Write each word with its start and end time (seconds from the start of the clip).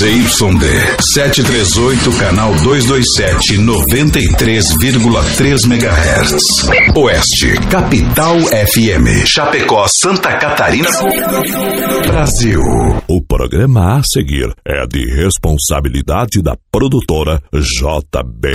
ZYD 0.00 0.96
738, 0.98 2.18
canal 2.18 2.52
227, 2.56 3.58
93,3 3.58 5.66
MHz. 5.66 6.68
Oeste, 6.96 7.54
Capital 7.70 8.40
FM. 8.40 9.24
Chapecó, 9.24 9.86
Santa 9.86 10.36
Catarina. 10.36 10.88
Brasil. 12.08 12.60
O 13.06 13.22
programa 13.22 13.98
a 13.98 14.02
seguir 14.02 14.52
é 14.66 14.84
de 14.88 15.04
responsabilidade 15.14 16.42
da 16.42 16.56
produtora 16.72 17.40
JB. 17.52 18.48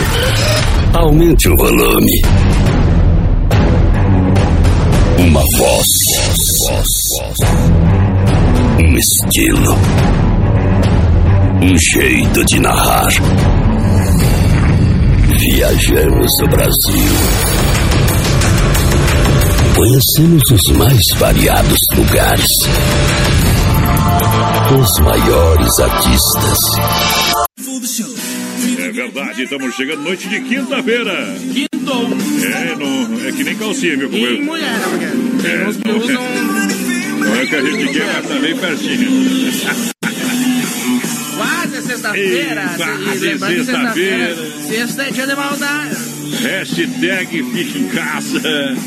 Aumente 0.94 1.48
o 1.48 1.56
volume. 1.56 2.22
Uma 5.20 5.46
voz. 5.56 5.88
Um 8.82 8.98
estilo. 8.98 10.19
Um 11.62 11.78
jeito 11.78 12.46
de 12.46 12.60
narrar. 12.62 13.08
Viajamos 15.38 16.32
o 16.42 16.48
Brasil. 16.48 17.12
Conhecemos 19.76 20.44
os 20.52 20.78
mais 20.78 21.02
variados 21.18 21.80
lugares. 21.98 22.48
Os 24.80 25.00
maiores 25.02 25.80
artistas. 25.80 26.60
É 28.80 28.92
verdade, 28.92 29.44
estamos 29.44 29.76
chegando 29.76 30.04
noite 30.04 30.30
de 30.30 30.40
quinta-feira. 30.42 31.12
É, 31.12 32.76
não, 32.76 33.28
é 33.28 33.32
que 33.34 33.44
nem 33.44 33.56
calcinha, 33.56 33.98
meu 33.98 34.10
companheiro. 34.10 34.46
mulher? 34.46 34.80
Porque 34.90 35.48
É, 35.48 35.72
que 35.74 35.88
não, 35.88 37.36
é 37.36 37.44
o 37.44 37.48
que 37.48 37.56
a 37.56 37.62
gente 37.62 37.94
quer, 37.94 38.14
mas 38.14 38.28
tá 38.28 38.36
bem 38.36 38.58
pertinho. 38.58 39.99
Sexta-feira. 42.00 42.64
Lembrando 43.20 43.66
sexta-feira. 43.66 44.36
Sexta 44.68 45.04
é 45.04 45.12
dia 45.12 45.28
de 45.28 45.36
maldade. 45.36 45.96
Hashtag 46.42 47.44
fica 47.44 47.78
em 47.80 47.88
casa. 47.90 48.40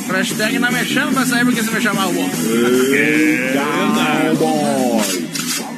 Hashtag 0.09 0.59
não 0.59 0.73
me 0.73 0.85
chama 0.85 1.13
pra 1.13 1.27
sair 1.27 1.45
porque 1.45 1.63
você 1.63 1.71
vai 1.71 1.81
chamar 1.81 2.07
o 2.07 2.17
outro. 2.17 2.39
É. 2.95 3.53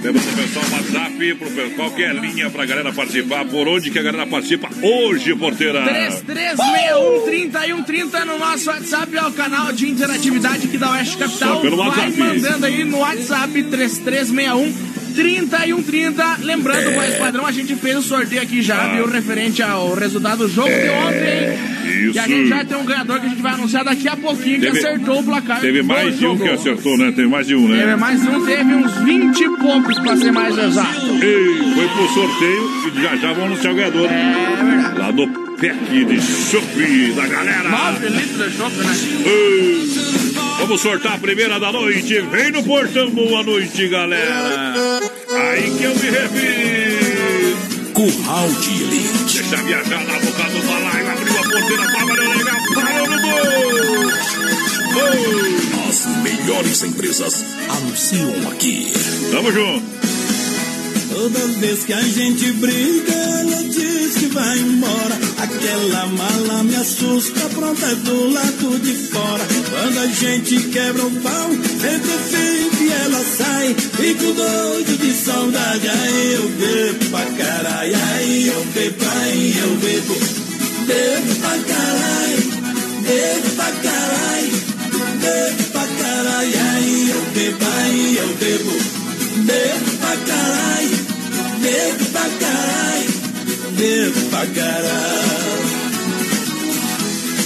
Temos 0.03 0.23
o 0.23 0.37
pessoal 0.37 0.65
WhatsApp, 0.71 1.35
pro 1.37 1.49
pessoal, 1.51 1.71
qualquer 1.77 2.15
linha 2.15 2.51
pra 2.51 2.67
galera 2.67 2.93
participar. 2.93 3.47
Por 3.47 3.67
onde 3.67 3.91
que 3.91 3.99
a 3.99 4.03
galera 4.03 4.27
participa 4.27 4.69
hoje, 4.83 5.35
porteira? 5.35 5.83
3361-3130 6.23 8.25
no 8.27 8.39
nosso 8.39 8.69
WhatsApp, 8.69 9.17
é 9.17 9.23
o 9.23 9.33
canal 9.33 9.73
de 9.73 9.89
interatividade 9.89 10.67
aqui 10.67 10.77
da 10.77 10.91
Oeste 10.93 11.17
Capital. 11.17 11.55
Só 11.55 11.61
pelo 11.63 11.79
Vai 11.79 11.89
WhatsApp. 11.89 12.19
mandando 12.19 12.67
aí 12.67 12.85
no 12.85 12.99
WhatsApp 12.99 13.63
3361 13.63 14.94
3130. 15.15 16.39
Lembrando, 16.43 16.91
É. 16.91 16.95
voz 16.95 17.15
padrão, 17.17 17.47
a 17.47 17.53
gente 17.53 17.75
fez 17.77 17.97
o 17.97 18.03
sorteio 18.03 18.43
aqui 18.43 18.63
já, 18.63 18.89
viu? 18.95 19.07
Referente 19.07 19.63
ao 19.63 19.95
resultado 19.95 20.47
do 20.47 20.49
jogo 20.53 20.69
de 20.69 20.89
ontem. 20.91 21.75
E 22.15 22.19
a 22.19 22.23
Isso. 22.23 22.29
gente 22.29 22.49
já 22.49 22.65
tem 22.65 22.77
um 22.77 22.85
ganhador 22.85 23.21
que 23.21 23.27
a 23.27 23.29
gente 23.29 23.43
vai 23.43 23.53
anunciar 23.55 23.85
daqui 23.85 24.09
a 24.09 24.17
pouquinho 24.17 24.61
que 24.61 24.67
Teve- 24.67 24.79
acertou 24.79 25.21
o 25.21 25.25
placar. 25.25 25.61
Teve 25.61 25.83
mais 25.83 26.19
de 26.19 26.27
um 26.27 26.37
que 26.39 26.49
acertou, 26.49 26.97
né? 26.99 27.13
Teve 27.15 27.29
mais 27.29 27.47
de 27.47 27.55
um, 27.55 27.67
Teve 27.69 27.85
né? 27.87 27.97
mais 27.97 28.27
um, 28.27 28.45
teve 28.45 28.75
uns 28.75 28.93
20 29.05 29.41
e 29.41 29.49
poucos 29.59 29.99
pra 29.99 30.17
ser 30.17 30.33
mais 30.33 30.57
exato. 30.59 31.07
Ei, 31.23 31.75
foi 31.75 31.89
pro 31.89 32.09
sorteio 32.15 32.71
e 32.97 33.03
já 33.03 33.17
já 33.17 33.29
vamos 33.33 33.45
anunciar 33.53 33.73
o 33.73 33.77
ganhador. 33.77 34.09
É 34.11 34.65
verdade. 34.65 34.99
Lá 34.99 35.11
do 35.11 35.27
PEC 35.57 36.05
de 36.05 36.21
chope 36.21 37.13
da 37.17 37.27
galera. 37.27 37.69
9 37.71 38.09
litros 38.09 38.51
de 38.53 38.57
chope, 38.57 38.77
né? 38.77 38.95
Ei, 39.27 40.34
Vamos 40.59 40.81
sortar 40.81 41.15
a 41.15 41.19
primeira 41.19 41.59
da 41.61 41.73
noite. 41.73 42.21
Vem 42.21 42.51
no 42.53 42.63
portão, 42.63 43.11
boa 43.11 43.43
noite, 43.43 43.89
galera. 43.89 45.01
Aí 45.31 45.71
que 45.77 45.85
eu 45.85 45.95
me 45.95 46.11
refiro. 46.11 47.57
Curral 47.93 48.49
de 48.49 48.83
Elite. 48.83 49.35
Deixa 49.35 49.57
viajar 49.57 50.05
na 50.05 50.19
boca 50.19 50.43
do 50.45 50.63
balaio. 50.67 51.11
Abriu 51.11 51.39
a 51.39 51.43
porteira, 51.43 51.87
trabalhou 51.93 52.29
legal. 52.33 52.57
Parou 52.75 53.07
no 53.11 53.21
gol. 53.21 53.35
Gol. 54.95 55.89
As 55.89 56.07
melhores 56.23 56.83
empresas 56.83 57.45
anunciam 57.69 58.51
aqui. 58.51 58.93
Tamo 59.31 59.53
junto. 59.53 60.14
Toda 61.15 61.39
vez 61.61 61.85
que 61.85 61.93
a 61.93 62.01
gente 62.01 62.53
briga, 62.55 63.13
ela 63.13 63.63
diz 63.63 64.15
que 64.19 64.27
vai 64.27 64.59
embora. 64.59 65.17
Aquela 65.39 66.07
mala 66.07 66.65
me 66.65 66.75
assusta, 66.75 67.49
pronta 67.51 67.87
é 67.87 67.95
do 67.95 68.31
lado 68.33 68.79
de 68.81 68.93
fora. 69.13 69.45
Quando 69.71 69.99
a 70.01 70.07
gente 70.09 70.61
quebra 70.71 71.07
o 71.07 71.11
pau, 71.23 71.51
sempre 71.53 72.13
assim 72.13 72.71
que 72.77 72.93
ela 72.93 73.25
sai. 73.39 73.75
Fico 73.75 74.33
doido 74.33 74.99
de 74.99 75.13
saudade, 75.13 75.89
aí 75.89 76.35
eu 76.35 76.49
bebo 76.49 77.11
pra 77.11 77.25
caralho. 77.27 77.97
Aí 78.13 78.49
eu 78.49 78.65
bebo, 78.75 79.05
aí 79.23 79.55
eu 79.57 79.77
bebo. 79.77 80.15
Bebo 80.85 81.35
pra 81.37 81.59
caralho, 81.59 82.43
bebo 83.03 83.51
pra 83.55 83.71
caralho. 83.71 84.53
Bebo 85.21 85.63
pra 85.71 85.87
caralho, 85.87 86.61
aí 86.75 87.11
eu 87.11 87.23
bebo, 87.35 87.65
aí 87.79 88.17
eu 88.17 88.37
bebo. 88.37 89.05
Bebo 89.45 89.91
pra 89.99 90.17
caralho, 90.17 91.04
bebo 91.65 92.05
pra 92.13 92.29
caralho, 92.41 93.11
bebo 93.73 94.21
pra 94.29 94.47
caralho. 94.47 95.25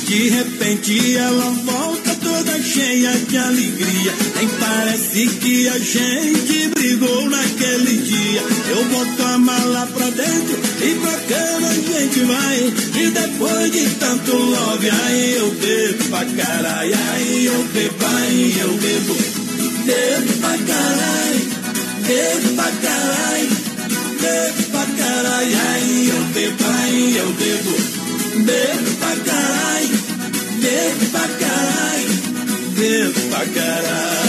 De 0.07 0.31
repente 0.31 1.17
ela 1.17 1.51
volta 1.65 2.15
toda 2.17 2.63
cheia 2.63 3.13
de 3.13 3.37
alegria. 3.37 4.13
Nem 4.37 4.49
parece 4.49 5.27
que 5.27 5.69
a 5.69 5.79
gente 5.79 6.69
brigou 6.75 7.29
naquele 7.29 7.99
dia. 7.99 8.43
Eu 8.71 8.85
boto 8.87 9.23
a 9.23 9.39
mala 9.39 9.87
pra 9.87 10.11
dentro 10.11 10.59
e 10.81 10.95
pra 10.95 11.13
cama 11.13 11.69
a 11.69 11.75
gente 11.75 12.21
vai. 12.21 12.75
E 13.03 13.11
depois 13.11 13.71
de 13.71 13.91
tanto 13.97 14.33
love, 14.33 14.91
aí 14.91 15.37
eu 15.37 15.51
bebo 15.51 16.05
pra 16.09 16.25
caralho. 16.25 16.95
Aí 17.13 17.47
eu 17.47 17.65
bebo, 17.75 18.07
aí 18.07 18.59
eu 18.61 18.73
bebo. 18.79 19.17
Bebo 19.85 20.33
pra 20.41 20.59
caralho, 20.59 21.51
bebo 22.07 22.55
pra 22.57 22.73
caralho. 22.83 23.58
Bebo 24.21 24.63
pra 24.71 24.87
caralho, 24.99 25.57
aí 25.71 26.09
eu 26.09 26.23
bebo, 26.35 26.65
aí 26.83 27.17
eu 27.17 27.33
bebo. 27.33 27.75
Bebo 28.45 28.91
pra 28.99 29.17
caralho, 29.17 29.99
bebo 30.61 31.07
pra 31.13 31.29
caralho, 31.29 32.13
bebo 32.75 33.21
pra 33.31 33.47
caralho. 33.47 34.28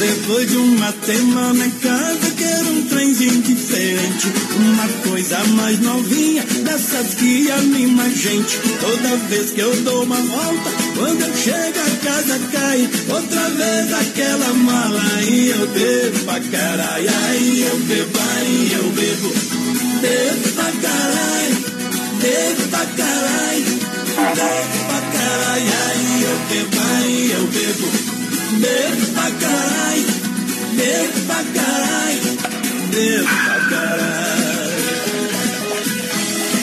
Depois 0.00 0.48
de 0.48 0.56
uma 0.56 0.94
semana 1.04 1.66
em 1.66 1.70
casa, 1.72 2.30
quero 2.34 2.70
um 2.70 2.86
trenzinho 2.86 3.42
diferente. 3.42 4.32
Uma 4.56 4.88
coisa 5.06 5.44
mais 5.56 5.78
novinha, 5.80 6.42
dessas 6.64 7.12
que 7.16 7.50
anima 7.50 8.04
a 8.04 8.08
gente. 8.08 8.58
Toda 8.80 9.16
vez 9.28 9.50
que 9.50 9.60
eu 9.60 9.76
dou 9.82 10.04
uma 10.04 10.16
volta, 10.16 10.70
quando 10.96 11.20
eu 11.20 11.36
chego 11.36 11.78
a 11.80 11.90
casa 12.02 12.40
cai. 12.50 12.88
Outra 13.10 13.50
vez 13.50 13.92
aquela 13.92 14.54
mala, 14.54 15.02
aí 15.18 15.50
eu 15.50 15.66
bebo 15.68 16.18
pra 16.24 16.40
caralho. 16.40 17.10
Aí 17.26 17.60
eu 17.60 17.78
bebo, 17.80 18.18
aí 18.38 18.72
eu 18.72 18.90
bebo. 18.92 19.34
Bebo 20.00 20.48
pra 20.54 20.72
caralho, 20.80 21.56
bebo 22.22 22.68
pra 22.70 22.86
caralho. 22.86 23.80
Bebo 24.16 24.84
pra 24.88 25.00
caralho, 25.12 25.72
aí 25.90 26.22
eu 26.22 26.38
bebo, 26.48 26.78
aí 26.96 27.32
eu 27.32 27.46
bebo. 27.48 28.19
Bebo 28.58 29.06
pra 29.14 29.30
caralho, 29.30 30.06
bebo 30.74 31.20
pra 31.26 31.42
caralho, 31.54 32.30
bebo 32.90 33.24
pra 33.24 33.58
caralho. 33.70 34.30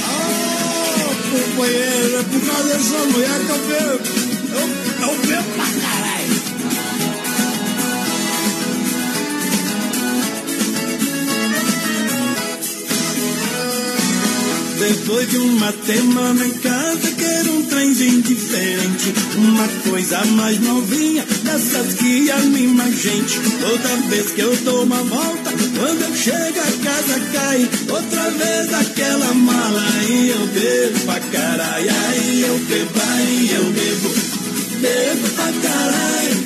Oh, 0.10 1.10
companheiro, 1.32 2.16
é 2.20 2.24
por 2.24 2.42
causa 2.46 2.68
dessa 2.68 3.00
mulher 3.06 3.40
que. 3.40 3.52
Eu, 3.78 4.17
Depois 14.88 15.30
de 15.30 15.36
uma 15.36 15.74
semana 15.86 16.46
em 16.46 16.54
casa, 16.60 17.12
quero 17.18 17.58
um 17.58 17.64
trenzinho 17.64 18.22
diferente. 18.22 19.14
Uma 19.36 19.68
coisa 19.90 20.24
mais 20.28 20.62
novinha, 20.62 21.26
dessas 21.44 21.94
que 21.96 22.32
anima 22.32 22.86
a 22.86 22.92
gente. 22.92 23.38
Toda 23.60 24.08
vez 24.08 24.32
que 24.32 24.40
eu 24.40 24.56
dou 24.64 24.84
uma 24.84 25.04
volta, 25.04 25.52
quando 25.78 26.02
eu 26.04 26.16
chego 26.16 26.60
a 26.62 26.86
casa 26.86 27.20
cai. 27.34 27.70
Outra 27.90 28.30
vez 28.32 28.74
aquela 28.74 29.34
mala, 29.34 29.84
aí 30.00 30.30
eu 30.30 30.48
bebo 30.48 31.00
pra 31.02 31.20
caralho. 31.20 31.90
Aí 32.08 32.42
eu 32.48 32.58
bebo, 32.58 33.02
aí 33.12 33.52
eu 33.56 33.64
bebo. 33.66 34.10
Bebo 34.80 35.28
pra 35.36 35.52
caralho, 35.70 36.46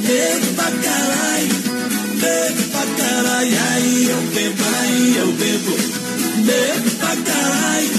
bebo 0.00 0.54
pra 0.54 0.70
caralho. 0.70 1.72
Bebo 2.16 2.62
pra 2.70 3.04
caralho, 3.04 3.58
aí 3.74 4.08
eu 4.08 4.22
bebo, 4.34 4.64
aí 4.80 5.16
eu 5.18 5.32
bebo. 5.32 6.01
Bebo 6.42 6.90
pra 6.98 7.16
caralho, 7.16 7.90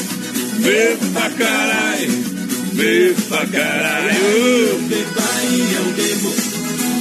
Bebo 0.60 1.06
pra 1.14 1.30
caralho. 1.30 2.12
Bebo 2.74 3.22
pra 3.30 3.46
caralho. 3.48 4.80
bebo, 4.90 5.22
aí 5.40 5.76
eu 5.76 5.86
bebo. 5.94 6.30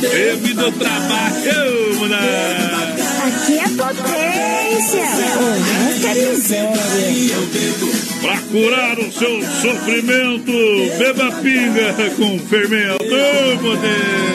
Bebo 0.00 0.54
do 0.54 0.72
trabalho, 0.78 2.00
mano. 2.00 2.14
Aqui 3.26 3.58
é 3.58 3.68
potência. 3.76 5.06
Pra 8.20 8.36
curar 8.50 8.98
o 8.98 9.12
seu 9.12 9.42
sofrimento, 9.62 10.52
beba 10.98 11.32
pinga 11.42 11.94
com 12.16 12.38
fermento. 12.38 13.04
Poder! 13.60 14.31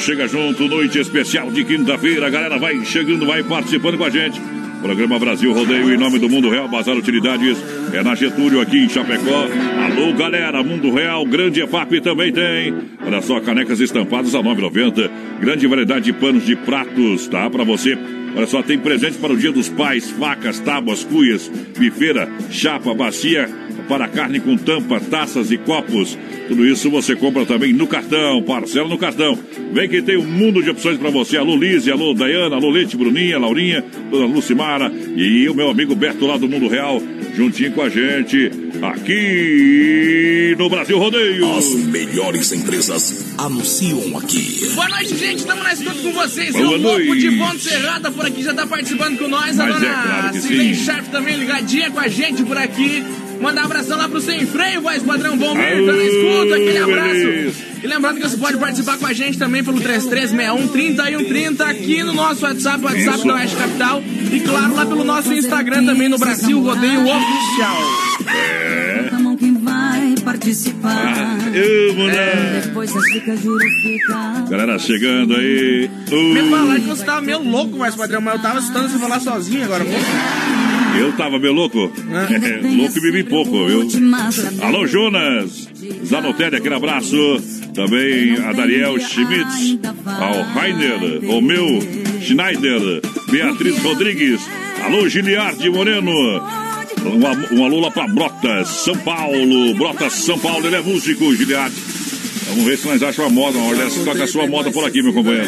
Chega 0.00 0.26
junto, 0.26 0.66
noite 0.66 0.98
especial 0.98 1.50
de 1.50 1.62
quinta-feira. 1.62 2.26
A 2.26 2.30
galera 2.30 2.58
vai 2.58 2.82
chegando, 2.86 3.26
vai 3.26 3.42
participando 3.42 3.98
com 3.98 4.04
a 4.04 4.10
gente. 4.10 4.40
Programa 4.80 5.18
Brasil 5.18 5.52
Rodeio 5.52 5.92
em 5.92 5.98
nome 5.98 6.18
do 6.18 6.26
Mundo 6.26 6.48
Real 6.48 6.66
Bazar 6.66 6.96
Utilidades. 6.96 7.58
É 7.92 8.02
na 8.02 8.14
Getúlio 8.14 8.62
aqui 8.62 8.78
em 8.78 8.88
Chapecó. 8.88 9.46
Alô, 9.84 10.14
galera, 10.14 10.62
Mundo 10.62 10.90
Real, 10.90 11.24
grande 11.26 11.60
EFAP 11.62 12.00
também 12.00 12.32
tem. 12.32 12.74
Olha 13.04 13.20
só, 13.20 13.40
canecas 13.40 13.78
estampadas 13.78 14.34
a 14.34 14.38
9,90. 14.38 15.10
Grande 15.38 15.66
variedade 15.66 16.06
de 16.06 16.12
panos 16.14 16.46
de 16.46 16.56
pratos, 16.56 17.28
tá? 17.28 17.50
Para 17.50 17.62
você. 17.62 17.98
Olha 18.34 18.46
só, 18.46 18.62
tem 18.62 18.78
presente 18.78 19.18
para 19.18 19.32
o 19.32 19.36
Dia 19.36 19.52
dos 19.52 19.68
Pais, 19.68 20.10
facas, 20.10 20.60
tábuas, 20.60 21.04
cuias, 21.04 21.50
bifeira, 21.76 22.28
chapa, 22.50 22.94
bacia 22.94 23.48
para 23.90 24.06
carne 24.06 24.38
com 24.38 24.56
tampa, 24.56 25.00
taças 25.00 25.50
e 25.50 25.58
copos. 25.58 26.16
Tudo 26.46 26.64
isso 26.64 26.88
você 26.88 27.16
compra 27.16 27.44
também 27.44 27.72
no 27.72 27.88
cartão, 27.88 28.40
parcela 28.40 28.88
no 28.88 28.96
cartão. 28.96 29.36
Vem 29.72 29.88
que 29.88 30.00
tem 30.00 30.16
um 30.16 30.24
mundo 30.24 30.62
de 30.62 30.70
opções 30.70 30.96
para 30.96 31.10
você. 31.10 31.36
Alô 31.36 31.56
Lise, 31.56 31.90
alô 31.90 32.14
Dayana, 32.14 32.54
alô 32.54 32.70
Leite, 32.70 32.96
Bruninha, 32.96 33.36
Laurinha, 33.36 33.84
Dona 34.08 34.26
Lucimara 34.26 34.92
e 35.16 35.48
o 35.48 35.54
meu 35.54 35.68
amigo 35.68 35.96
Beto 35.96 36.24
lá 36.24 36.36
do 36.36 36.48
Mundo 36.48 36.68
Real, 36.68 37.02
juntinho 37.34 37.72
com 37.72 37.82
a 37.82 37.88
gente, 37.88 38.50
aqui 38.82 40.54
no 40.58 40.68
Brasil 40.68 40.98
Rodeio. 40.98 41.56
As 41.56 41.74
melhores 41.74 42.52
empresas 42.52 43.34
anunciam 43.38 44.16
aqui. 44.18 44.68
Boa 44.74 44.88
noite, 44.88 45.16
gente. 45.16 45.38
Estamos 45.38 45.62
na 45.62 45.72
escuta 45.72 46.02
com 46.02 46.12
vocês. 46.12 46.52
Boa 46.52 46.64
e 46.64 46.74
o 46.74 46.78
noite. 46.78 47.30
de 47.30 47.36
Ponte 47.38 47.60
Serrada 47.60 48.10
por 48.10 48.26
aqui 48.26 48.42
já 48.42 48.50
está 48.50 48.66
participando 48.66 49.18
com 49.18 49.28
nós. 49.28 49.58
A 49.58 49.66
Mas 49.66 49.74
dona 49.74 49.86
é 49.86 50.02
claro 50.02 50.40
Silene. 50.40 50.74
Sharp 50.74 51.06
também 51.08 51.36
ligadinha 51.36 51.90
com 51.90 52.00
a 52.00 52.08
gente 52.08 52.42
por 52.44 52.56
aqui. 52.56 53.04
Mandar 53.40 53.62
um 53.62 53.64
abração 53.64 53.96
lá 53.96 54.08
pro 54.08 54.20
Sem 54.20 54.46
Freio, 54.46 54.82
voz 54.82 55.02
padrão 55.02 55.36
Bombeiro, 55.36 55.86
tá 55.86 55.92
na 55.92 56.04
escuta, 56.04 56.54
aquele 56.56 56.78
abraço. 56.78 57.70
E 57.82 57.86
lembrando 57.86 58.16
que 58.20 58.28
você 58.28 58.36
pode 58.36 58.58
participar 58.58 58.98
com 58.98 59.06
a 59.06 59.12
gente 59.14 59.38
também 59.38 59.64
pelo 59.64 59.80
3361 59.80 60.68
3130 60.68 61.64
aqui 61.64 62.02
no 62.02 62.12
nosso 62.12 62.44
WhatsApp, 62.44 62.84
WhatsApp 62.84 63.18
Isso. 63.18 63.26
da 63.26 63.34
Oeste 63.34 63.56
Capital. 63.56 64.02
E 64.32 64.40
claro, 64.40 64.74
lá 64.74 64.84
pelo 64.84 65.04
nosso 65.04 65.32
Instagram 65.32 65.86
também 65.86 66.08
no 66.08 66.18
Brasil 66.18 66.60
Rodeio 66.60 67.00
Oficial. 67.00 68.10
É. 68.28 69.10
mão 69.18 69.34
quem 69.36 69.54
vai 69.54 70.14
participar. 70.22 71.38
Amo? 71.46 72.62
Depois 72.62 72.92
das 72.92 73.04
dicas 73.14 73.40
juro 73.40 73.64
ficar. 73.82 74.46
Galera 74.50 74.78
chegando 74.78 75.34
aí. 75.34 75.90
Me 76.10 76.40
Uh, 76.42 76.50
falaram 76.50 76.80
que 76.80 76.86
você 76.86 77.04
tava 77.04 77.22
meio 77.22 77.42
louco, 77.42 77.78
voz 77.78 77.94
padrão, 77.94 78.20
mas 78.20 78.34
eu 78.34 78.42
tava 78.42 78.58
escutando 78.58 78.90
você 78.90 78.98
falar 78.98 79.20
sozinho 79.20 79.64
agora. 79.64 79.84
pô. 79.84 80.69
Eu 80.98 81.12
tava 81.12 81.38
meio 81.38 81.52
louco. 81.52 81.90
É, 82.10 82.60
louco 82.76 82.98
e 82.98 83.00
bebi 83.00 83.24
pouco, 83.24 83.66
viu? 83.66 83.88
Alô, 84.62 84.86
Jonas! 84.86 85.68
Zanotelli, 86.04 86.56
aquele 86.56 86.74
abraço. 86.74 87.16
Também 87.74 88.36
a 88.38 88.52
Dariel 88.52 88.98
Schmitz, 88.98 89.78
ao 90.06 90.42
Rainer, 90.54 91.24
Romeu 91.24 91.78
Schneider, 92.20 93.00
Beatriz 93.30 93.78
Rodrigues. 93.82 94.40
Alô, 94.84 95.08
Giliardi 95.08 95.70
Moreno. 95.70 96.10
Um, 96.10 97.26
al- 97.26 97.48
um 97.58 97.64
alô 97.64 97.80
lá 97.80 97.90
pra 97.90 98.08
Brotas, 98.08 98.68
São 98.68 98.96
Paulo. 98.98 99.74
Brotas, 99.76 100.12
São 100.14 100.38
Paulo, 100.38 100.66
ele 100.66 100.76
é 100.76 100.80
músico, 100.80 101.34
Giliardi. 101.34 101.76
Vamos 102.48 102.64
ver 102.64 102.76
se 102.76 102.88
nós 102.88 103.00
achamos 103.02 103.30
a 103.30 103.34
moda. 103.34 103.56
Uma 103.58 103.68
hora 103.68 103.84
dessa, 103.84 104.04
toca 104.04 104.24
a 104.24 104.26
sua 104.26 104.46
moda 104.48 104.70
por 104.72 104.84
aqui, 104.84 105.00
meu 105.00 105.12
companheiro. 105.12 105.46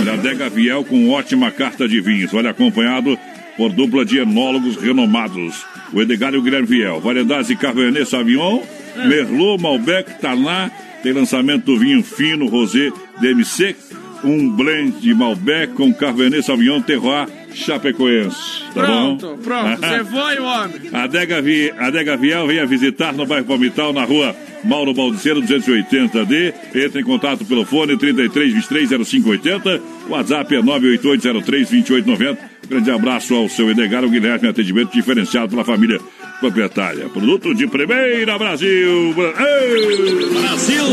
Olha, 0.00 0.14
Adega 0.14 0.48
Viel 0.48 0.84
com 0.84 1.10
ótima 1.10 1.50
carta 1.50 1.88
de 1.88 2.00
vinhos. 2.00 2.32
Olha, 2.34 2.50
acompanhado 2.50 3.18
por 3.56 3.70
dupla 3.72 4.04
de 4.04 4.18
enólogos 4.18 4.76
renomados. 4.76 5.64
O 5.92 6.00
Edgar 6.00 6.34
e 6.34 6.36
o 6.36 6.42
Guilherme 6.42 6.66
Viel. 6.66 7.00
Variedades 7.00 7.48
de 7.48 7.56
Cabernet 7.56 8.08
Sauvignon, 8.08 8.62
Merlot, 8.96 9.62
Malbec, 9.62 10.20
Taná. 10.20 10.70
Tem 11.02 11.12
lançamento 11.12 11.66
do 11.66 11.78
vinho 11.78 12.02
fino, 12.02 12.46
Rosé, 12.46 12.90
DMC. 13.20 13.76
Um 14.24 14.50
blend 14.50 15.00
de 15.00 15.12
Malbec 15.12 15.74
com 15.74 15.92
Cabernet 15.92 16.44
Sauvignon 16.44 16.80
Terroir 16.80 17.26
Chapecoense. 17.54 18.62
Tá 18.74 18.84
Pronto, 18.84 19.26
bom? 19.26 19.36
pronto, 19.38 19.80
você 19.80 20.04
foi, 20.04 20.38
homem. 20.38 20.80
Adega, 20.92 21.42
Vi, 21.42 21.70
Adega 21.78 22.16
Viel 22.16 22.46
venha 22.46 22.66
visitar 22.66 23.12
no 23.12 23.26
bairro 23.26 23.46
Palmital, 23.46 23.92
na 23.92 24.04
rua 24.04 24.34
Mauro 24.64 24.94
Baldiceiro 24.94 25.42
280D. 25.42 26.54
Entre 26.74 27.00
em 27.00 27.04
contato 27.04 27.44
pelo 27.44 27.64
fone 27.64 27.96
33 27.96 28.52
23 28.54 28.88
0580. 29.06 29.80
WhatsApp 30.08 30.54
é 30.54 30.62
98803 30.62 31.70
2890. 31.70 32.52
Grande 32.68 32.90
abraço 32.90 33.34
ao 33.34 33.48
seu 33.48 33.70
Edgar, 33.70 34.04
o 34.04 34.08
Guilherme, 34.08 34.48
atendimento 34.48 34.92
diferenciado 34.92 35.50
pela 35.50 35.64
família 35.64 36.00
proprietária. 36.40 37.08
Produto 37.08 37.54
de 37.54 37.66
primeira 37.66 38.38
Brasil. 38.38 39.14
Brasil! 39.14 40.84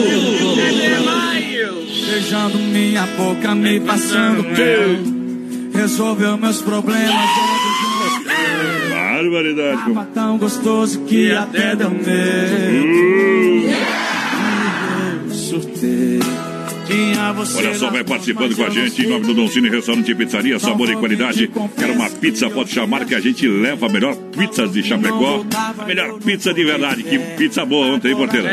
Beijando 2.12 2.58
minha 2.58 3.06
boca, 3.06 3.56
me 3.56 3.80
passando 3.80 4.44
pelo. 4.56 5.19
Resolveu 5.80 6.38
meus 6.38 6.62
problemas. 6.62 7.30
Barbaridade. 8.92 9.78
Tava 9.78 10.06
tão 10.14 10.38
gostoso 10.38 11.00
que 11.06 11.32
até 11.32 11.74
deu 11.74 11.90
medo. 11.90 12.06
Eu 15.26 15.34
surtei. 15.34 16.20
Tinha 16.86 17.32
você 17.32 17.58
Olha 17.60 17.76
só, 17.76 17.90
vai 17.90 18.04
participando 18.04 18.58
com 18.58 18.64
a 18.66 18.70
gente 18.70 19.06
em 19.06 19.08
nome 19.08 19.26
do 19.28 19.34
Don 19.34 19.48
Cine 19.48 19.70
Restaurante 19.70 20.12
e 20.12 20.16
Pizzaria, 20.16 20.60
sabor 20.60 20.90
e 20.90 20.98
qualidade. 20.98 21.50
Quer 21.78 21.92
uma 21.92 22.10
pizza? 22.10 22.50
Pode 22.50 22.72
chamar 22.72 23.06
que 23.06 23.16
a 23.16 23.22
gente 23.22 23.48
leva 23.48 23.86
a 23.86 23.90
melhor 23.90 24.18
pizza 24.38 24.68
de 24.68 24.84
Chapecó. 24.84 25.46
A 25.78 25.86
melhor 25.86 26.20
pizza 26.20 26.54
de 26.54 26.66
verdade. 26.66 27.04
Que 27.04 27.18
pizza 27.38 27.64
boa 27.66 27.88
ontem, 27.88 28.10
hein, 28.10 28.18
porteira? 28.18 28.52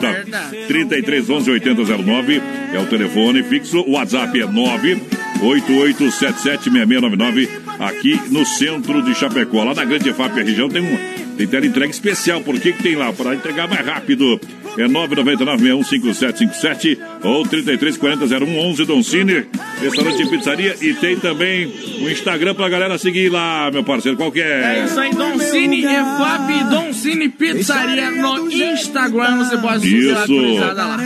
top, 0.00 0.24
top. 0.30 0.66
33 0.68 1.28
11 1.28 1.50
8009 1.50 2.42
é 2.72 2.78
o 2.80 2.86
telefone 2.86 3.42
fixo. 3.42 3.80
O 3.80 3.92
WhatsApp 3.92 4.40
é 4.40 4.46
9 4.46 5.25
88776699 5.38 7.48
aqui 7.78 8.20
no 8.30 8.44
centro 8.44 9.00
de 9.02 9.14
Chapecó. 9.14 9.62
Lá 9.64 9.74
na 9.74 9.84
Grande 9.84 10.08
EFAP 10.10 10.34
região 10.42 10.68
tem 10.68 10.82
um 10.82 10.98
tem 11.36 11.46
tela 11.46 11.66
entrega 11.66 11.90
especial. 11.90 12.40
Por 12.40 12.58
que, 12.58 12.72
que 12.72 12.82
tem 12.82 12.96
lá? 12.96 13.12
Para 13.12 13.34
entregar 13.34 13.68
mais 13.68 13.84
rápido. 13.84 14.40
É 14.78 14.84
999-615757 14.88 16.98
ou 17.22 17.44
3340-0111 17.46 18.84
Don 18.84 19.02
Cine, 19.02 19.46
restaurante 19.80 20.22
e 20.22 20.26
pizzaria. 20.28 20.76
E 20.82 20.92
tem 20.94 21.16
também 21.16 21.66
o 22.00 22.10
Instagram 22.10 22.54
pra 22.54 22.68
galera 22.68 22.98
seguir 22.98 23.30
lá, 23.30 23.70
meu 23.70 23.82
parceiro. 23.84 24.16
Qual 24.18 24.30
que 24.32 24.40
É 24.40 24.80
é? 24.80 24.84
isso 24.84 24.98
aí, 25.00 25.10
Don 25.14 25.38
Cine 25.38 25.82
EFAP, 25.84 26.64
Don 26.70 26.92
Cine 26.92 27.28
Pizzaria 27.30 28.10
no 28.10 28.50
Instagram. 28.50 29.36
Você 29.44 29.56
pode 29.58 30.10
atualizada 30.10 30.84
lá. 30.84 30.98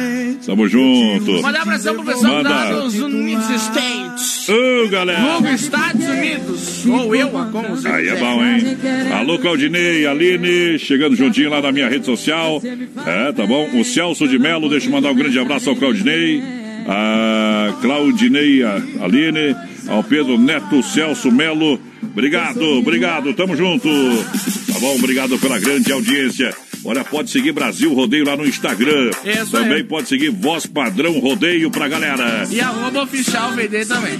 Tamo 0.46 0.66
junto. 0.68 1.40
Mandar 1.42 1.62
abração 1.62 1.94
pro 1.94 2.04
pessoal 2.04 2.36
Manda. 2.38 2.48
lá 2.50 2.72
dos 2.72 2.94
United 2.94 3.58
Ô, 4.48 4.88
galera. 4.88 5.40
Nos 5.40 5.62
Estados 5.62 6.06
Unidos. 6.06 6.86
Ou 6.86 7.14
eu, 7.14 7.28
como 7.28 7.68
você 7.68 7.88
Aí 7.88 8.08
é 8.08 8.16
bom, 8.16 8.44
hein? 8.44 8.76
Alô, 9.12 9.38
Claudinei, 9.38 10.06
Aline, 10.06 10.78
chegando 10.78 11.16
juntinho 11.16 11.50
lá 11.50 11.60
na 11.62 11.72
minha 11.72 11.88
rede 11.88 12.06
social. 12.06 12.62
É, 13.06 13.32
tá 13.32 13.46
bom? 13.46 13.68
O 13.74 13.84
Celso 13.84 14.26
de 14.28 14.38
Melo, 14.38 14.68
deixa 14.68 14.86
eu 14.86 14.92
mandar 14.92 15.10
um 15.10 15.14
grande 15.14 15.38
abraço 15.38 15.70
ao 15.70 15.76
Claudinei. 15.76 16.42
A 16.86 17.74
Claudinei, 17.80 18.62
a 18.62 18.74
Aline, 19.02 19.56
ao 19.88 20.02
Pedro 20.02 20.38
Neto, 20.38 20.82
Celso 20.82 21.30
Melo. 21.30 21.80
Obrigado, 22.02 22.62
obrigado, 22.78 23.34
tamo 23.34 23.56
junto. 23.56 23.88
Tá 24.72 24.78
bom? 24.80 24.94
Obrigado 24.96 25.38
pela 25.38 25.58
grande 25.58 25.92
audiência. 25.92 26.54
Olha, 26.82 27.04
pode 27.04 27.28
seguir 27.28 27.52
Brasil 27.52 27.92
Rodeio 27.92 28.24
lá 28.24 28.36
no 28.38 28.46
Instagram. 28.46 29.10
Isso 29.22 29.50
também 29.50 29.74
aí. 29.74 29.84
pode 29.84 30.08
seguir 30.08 30.30
Voz 30.30 30.64
Padrão 30.64 31.18
Rodeio 31.18 31.70
pra 31.70 31.86
galera. 31.88 32.48
E 32.50 32.58
arroba 32.58 33.02
oficial 33.02 33.52
VD 33.52 33.84
também. 33.84 34.18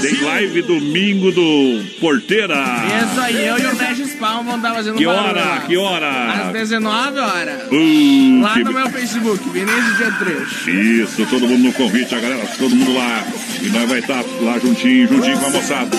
Tem 0.00 0.20
live 0.22 0.62
domingo 0.62 1.32
do 1.32 1.84
Porteira. 2.00 2.54
Isso 3.10 3.20
aí, 3.20 3.46
eu 3.48 3.58
e 3.58 3.66
o 3.66 3.76
Regis 3.76 4.14
Palma 4.14 4.42
vamos 4.52 4.56
estar 4.64 4.74
fazendo 4.74 4.96
Que 4.96 5.06
hora? 5.06 5.40
lá. 5.44 5.60
Que 5.66 5.76
hora? 5.76 6.32
Às 6.46 6.52
19 6.52 7.18
horas. 7.18 7.62
Uh, 7.72 8.40
Lá 8.42 8.54
que- 8.54 8.62
no 8.64 8.72
meu 8.72 8.88
Facebook, 8.90 9.48
Vinícius 9.50 9.98
G3. 9.98 11.02
Isso, 11.02 11.26
todo 11.26 11.48
mundo 11.48 11.64
no 11.64 11.72
convite, 11.72 12.14
a 12.14 12.20
galera, 12.20 12.46
todo 12.58 12.76
mundo 12.76 12.94
lá. 12.94 13.26
E 13.60 13.66
nós 13.70 13.88
vai 13.88 13.98
estar 13.98 14.24
lá 14.40 14.56
juntinho, 14.60 15.08
juntinho 15.08 15.36
com 15.38 15.46
a 15.46 15.50
moçada. 15.50 15.96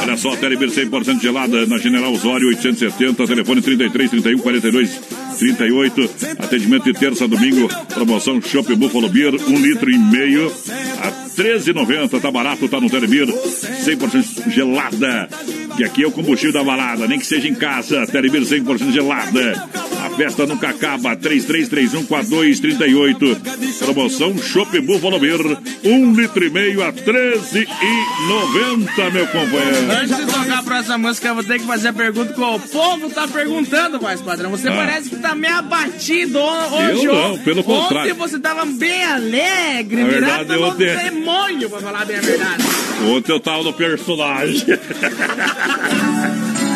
Olha 0.00 0.16
só, 0.16 0.36
Telebir 0.36 0.68
100% 0.68 1.20
gelada 1.20 1.66
na 1.66 1.78
General 1.78 2.12
Osório 2.12 2.48
870, 2.48 3.26
telefone 3.26 3.62
33 3.62 4.10
31 4.10 4.38
42 4.38 5.00
38. 5.38 6.10
Atendimento 6.38 6.84
de 6.84 6.92
terça 6.92 7.24
a 7.24 7.26
domingo, 7.26 7.68
promoção 7.94 8.40
Shop 8.42 8.74
Buffalo 8.74 9.08
Beer, 9.08 9.34
um 9.48 9.58
litro 9.58 9.90
e 9.90 9.98
meio 9.98 10.52
a 11.00 11.28
13,90. 11.38 12.20
Tá 12.20 12.30
barato, 12.30 12.68
tá 12.68 12.78
no 12.80 12.90
Telebir 12.90 13.26
100% 13.28 14.50
gelada. 14.50 15.28
Que 15.76 15.84
aqui 15.84 16.02
é 16.02 16.06
o 16.08 16.10
combustível 16.10 16.52
da 16.52 16.64
balada, 16.64 17.06
nem 17.06 17.20
que 17.20 17.26
seja 17.26 17.48
em 17.48 17.54
casa. 17.54 18.04
Telebir 18.06 18.42
100% 18.42 18.90
gelada. 18.90 19.68
A 20.04 20.10
Festa 20.10 20.44
nunca 20.46 20.68
acaba. 20.70 21.16
33314238. 21.16 23.78
Promoção 23.78 24.36
Chopp 24.36 24.80
Buffalo 24.80 25.20
Beer. 25.20 25.38
Um 25.84 26.12
litro 26.12 26.44
e 26.44 26.50
meio 26.50 26.82
a 26.82 26.92
13,90, 26.92 29.12
meu 29.12 29.28
companheiro. 29.28 29.77
Antes 30.00 30.16
de 30.16 30.26
tocar 30.26 30.58
a 30.58 30.62
próxima 30.62 30.98
música, 30.98 31.28
eu 31.28 31.34
vou 31.34 31.44
ter 31.44 31.58
que 31.60 31.66
fazer 31.66 31.88
a 31.88 31.92
pergunta 31.92 32.32
que 32.32 32.40
o 32.40 32.58
povo 32.58 33.10
tá 33.10 33.26
perguntando, 33.28 33.98
voz 33.98 34.20
padrão. 34.20 34.50
Você 34.50 34.68
Ah. 34.68 34.72
parece 34.76 35.08
que 35.10 35.16
tá 35.16 35.34
meio 35.34 35.56
abatido 35.56 36.38
ho- 36.38 36.74
hoje. 36.76 37.04
Eu 37.04 37.14
não, 37.14 37.38
pelo 37.38 37.62
contrário. 37.64 38.12
Ontem 38.12 38.18
você 38.18 38.38
tava 38.38 38.64
bem 38.66 39.04
alegre, 39.04 40.02
Na 40.02 40.08
virado 40.08 40.46
verdade, 40.48 40.60
no 40.60 40.68
ontem- 40.68 40.96
demônio, 40.96 41.70
pra 41.70 41.80
falar 41.80 42.04
bem 42.04 42.16
a 42.16 42.20
verdade. 42.20 42.64
Ontem 43.06 43.32
eu 43.32 43.40
tava 43.40 43.62
no 43.62 43.72
personagem. 43.72 44.64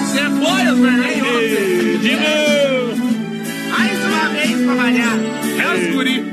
Você 0.02 0.20
foi 0.20 0.72
os 0.72 0.78
vermelhos 0.78 1.28
ontem. 1.28 1.98
De 1.98 2.16
novo. 2.16 3.02
Mais 3.70 4.04
uma 4.04 4.28
vez 4.28 4.60
pra 4.64 4.74
variar. 4.74 5.18
É 5.58 5.74
os 5.88 5.94
guri. 5.94 6.24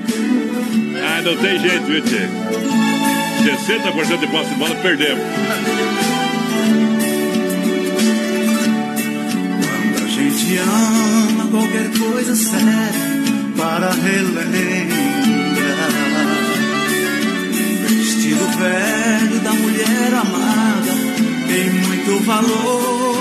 Ah, 1.02 1.22
não 1.24 1.38
tem 1.38 1.60
jeito, 1.60 1.86
viu, 1.86 2.02
Tchê? 2.02 2.28
60% 3.66 4.20
de 4.20 4.28
posse 4.28 4.50
de 4.50 4.56
bola, 4.56 4.76
perdemos. 4.76 5.24
Gente 10.20 10.58
ama, 10.58 11.46
qualquer 11.50 11.90
coisa 11.98 12.36
serve 12.36 13.54
para 13.56 13.90
relembrar. 13.92 14.50
Vestido 17.88 18.46
velho 18.58 19.40
da 19.40 19.54
mulher 19.54 20.14
amada 20.14 20.94
tem 21.48 21.70
muito 21.70 22.26
valor. 22.26 23.20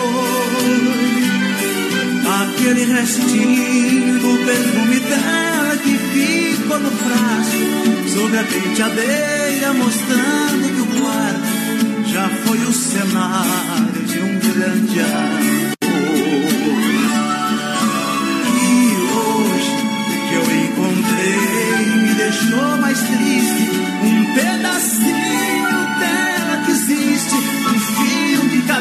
Aquele 2.42 2.84
restinho 2.84 4.18
do 4.18 4.44
perfume 4.44 5.00
dela 5.00 5.76
que 5.76 5.96
ficou 5.96 6.80
no 6.80 6.90
frasco 6.90 8.10
sob 8.12 8.38
a 8.38 8.44
penteadeira, 8.44 9.72
mostrando 9.74 10.74
que 10.74 10.80
o 10.80 11.00
quarto 11.00 12.08
já 12.08 12.28
foi 12.44 12.58
o 12.58 12.72
cenário 12.72 14.04
de 14.04 14.18
um 14.18 14.38
grande 14.40 15.00
amor. 15.00 15.47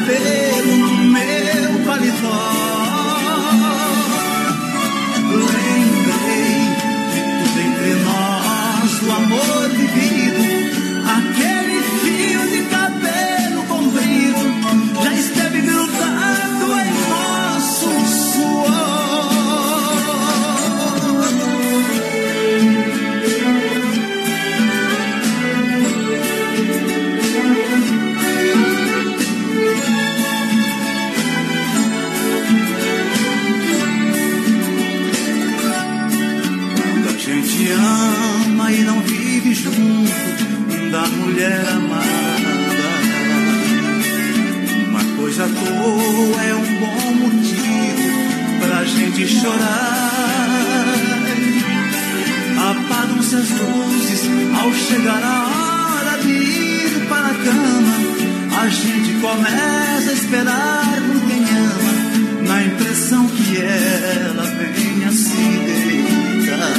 Fio 0.08 0.57
é 45.54 46.54
um 46.54 46.80
bom 46.80 47.12
motivo 47.26 48.58
pra 48.60 48.84
gente 48.84 49.26
chorar. 49.26 50.48
Apagam-se 52.70 53.36
as 53.36 53.50
luzes 53.50 54.22
ao 54.60 54.72
chegar 54.72 55.22
a 55.22 55.46
hora 55.46 56.18
de 56.22 56.30
ir 56.30 57.06
para 57.08 57.26
a 57.26 57.34
cama. 57.34 57.96
A 58.60 58.68
gente 58.68 59.20
começa 59.20 60.10
a 60.10 60.12
esperar 60.12 60.84
por 61.06 61.20
quem 61.28 61.44
ama, 61.56 62.48
na 62.48 62.62
impressão 62.64 63.26
que 63.28 63.56
ela 63.56 64.44
venha 64.44 65.12
se 65.12 65.36
deitar. 65.66 66.72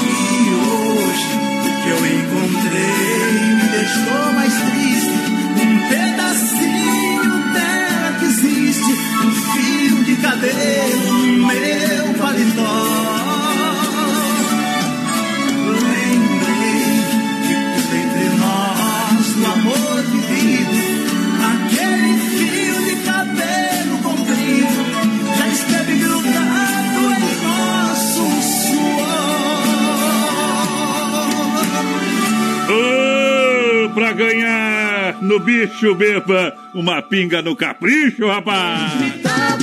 E 0.00 0.50
hoje 0.64 1.28
que 1.82 1.88
eu 1.90 2.00
encontrei 2.06 3.54
me 3.56 3.68
deixou 3.68 4.32
mais 4.32 4.54
triste. 4.54 4.83
No 10.52 11.46
meu 11.46 12.14
paletó. 12.18 12.76
Lembrei 15.70 16.84
de 17.42 17.54
tudo 17.74 17.94
entre 17.96 18.26
nós, 18.38 19.24
do 19.34 19.46
amor 19.46 20.02
vivido. 20.02 20.82
Aquele 21.52 22.12
fio 22.36 22.76
de 22.84 22.94
cabelo 23.04 23.94
comprido 24.02 24.82
já 25.38 25.46
esteve 25.48 25.94
grudado 25.98 27.02
em 27.14 27.36
nosso 27.42 28.24
suor. 28.68 29.14
Ô, 32.70 33.90
pra 33.94 34.12
ganhar 34.12 35.22
no 35.22 35.38
bicho 35.40 35.94
beba, 35.94 36.54
uma 36.74 37.00
pinga 37.00 37.40
no 37.40 37.56
capricho, 37.56 38.26
rapaz. 38.26 39.13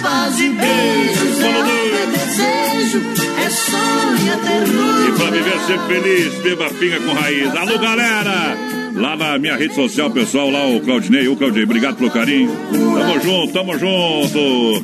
Tapas 0.01 0.39
e 0.39 0.50
beijos, 0.50 1.39
é 1.41 1.48
é 1.48 2.05
desejo, 2.08 3.01
é 3.38 3.50
sonho, 3.50 4.31
é 4.31 4.38
ternura. 4.38 5.10
E 5.10 5.12
pra 5.12 5.29
viver 5.29 5.60
sempre 5.67 6.01
feliz, 6.01 6.34
beba 6.41 6.70
pinga 6.72 7.00
com 7.01 7.13
raiz. 7.13 7.55
Alô, 7.55 7.77
galera! 7.77 8.58
Lá 8.96 9.15
na 9.15 9.38
minha 9.38 9.55
rede 9.55 9.75
social, 9.75 10.10
pessoal, 10.10 10.50
lá 10.50 10.67
o 10.67 10.81
Claudinei, 10.81 11.27
o 11.27 11.36
Claudinei, 11.36 11.65
obrigado 11.65 11.98
pelo 11.98 12.10
carinho. 12.10 12.51
Tamo 12.72 13.20
junto, 13.22 13.53
tamo 13.53 13.77
junto. 13.77 14.84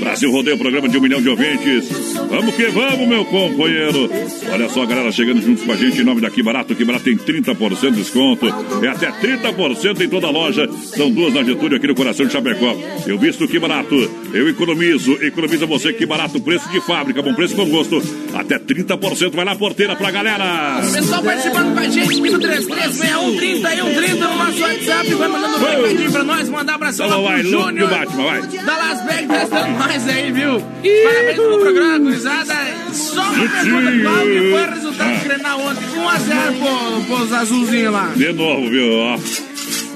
Brasil 0.00 0.30
Rodeio, 0.30 0.58
programa 0.58 0.88
de 0.88 0.96
um 0.96 1.00
milhão 1.00 1.20
de 1.20 1.28
ouvintes. 1.28 1.88
Vamos 2.34 2.56
que 2.56 2.66
vamos, 2.66 3.06
meu 3.06 3.24
companheiro. 3.26 4.10
Olha 4.52 4.68
só, 4.68 4.84
galera, 4.84 5.12
chegando 5.12 5.40
juntos 5.40 5.64
com 5.64 5.70
a 5.70 5.76
gente 5.76 6.00
em 6.00 6.04
nome 6.04 6.20
da 6.20 6.28
Que 6.28 6.42
Barato. 6.42 6.74
Que 6.74 6.84
Barato 6.84 7.04
tem 7.04 7.16
30% 7.16 7.92
de 7.92 7.96
desconto. 7.98 8.46
É 8.82 8.88
até 8.88 9.08
30% 9.12 10.00
em 10.00 10.08
toda 10.08 10.26
a 10.26 10.30
loja. 10.30 10.68
São 10.96 11.12
duas 11.12 11.32
na 11.32 11.44
Getúlio 11.44 11.76
aqui 11.76 11.86
no 11.86 11.94
coração 11.94 12.26
de 12.26 12.32
Chapecó. 12.32 12.76
Eu 13.06 13.16
visto 13.20 13.46
Que 13.46 13.60
Barato. 13.60 13.94
Eu 14.32 14.48
economizo. 14.48 15.12
Economiza 15.22 15.64
você, 15.64 15.92
Que 15.92 16.04
Barato. 16.04 16.40
Preço 16.40 16.68
de 16.70 16.80
fábrica, 16.80 17.22
bom 17.22 17.34
preço 17.34 17.54
com 17.54 17.68
gosto. 17.70 18.02
Até 18.34 18.58
30%. 18.58 19.30
Vai 19.30 19.44
lá, 19.44 19.54
porteira 19.54 19.94
pra 19.94 20.10
galera. 20.10 20.80
Pessoal 20.92 21.22
participando 21.22 21.72
com 21.72 21.78
a 21.78 21.88
gente, 21.88 22.20
no 22.20 22.38
3361 22.40 23.36
30 23.36 23.74
e 23.74 23.76
130 23.76 24.26
no 24.26 24.36
nosso 24.36 24.60
WhatsApp. 24.60 25.14
Vai 25.14 25.28
mandando 25.28 25.56
um 25.56 25.60
recadinho 25.60 26.12
pra 26.12 26.24
nós, 26.24 26.48
mandar 26.48 26.74
abração 26.74 27.08
lá 27.08 27.32
pro 27.32 27.48
Júnior. 27.48 27.88
Batman, 27.88 28.24
vai. 28.24 28.42
Da 28.42 28.76
Las 28.76 29.04
Vegas 29.04 29.40
testando 29.40 29.78
nós 29.78 30.08
aí, 30.08 30.32
viu? 30.32 30.60
Parabéns 31.04 31.36
pelo 31.36 31.58
programa, 31.60 32.23
gurizada. 32.24 32.54
Só 32.92 33.22
uma 33.22 33.48
pergunta, 33.48 33.92
qual 34.02 34.24
que 34.26 34.50
foi 34.50 34.62
o 34.62 34.70
resultado 34.70 35.10
Ah. 35.10 35.14
do 35.18 35.24
Grenal 35.24 35.60
ontem? 35.60 35.86
1x0 35.86 36.58
pro, 36.58 37.16
pros 37.16 37.32
azulzinhos 37.32 37.92
lá. 37.92 38.12
De 38.16 38.32
novo, 38.32 38.70
viu? 38.70 38.92
Ó, 38.92 39.18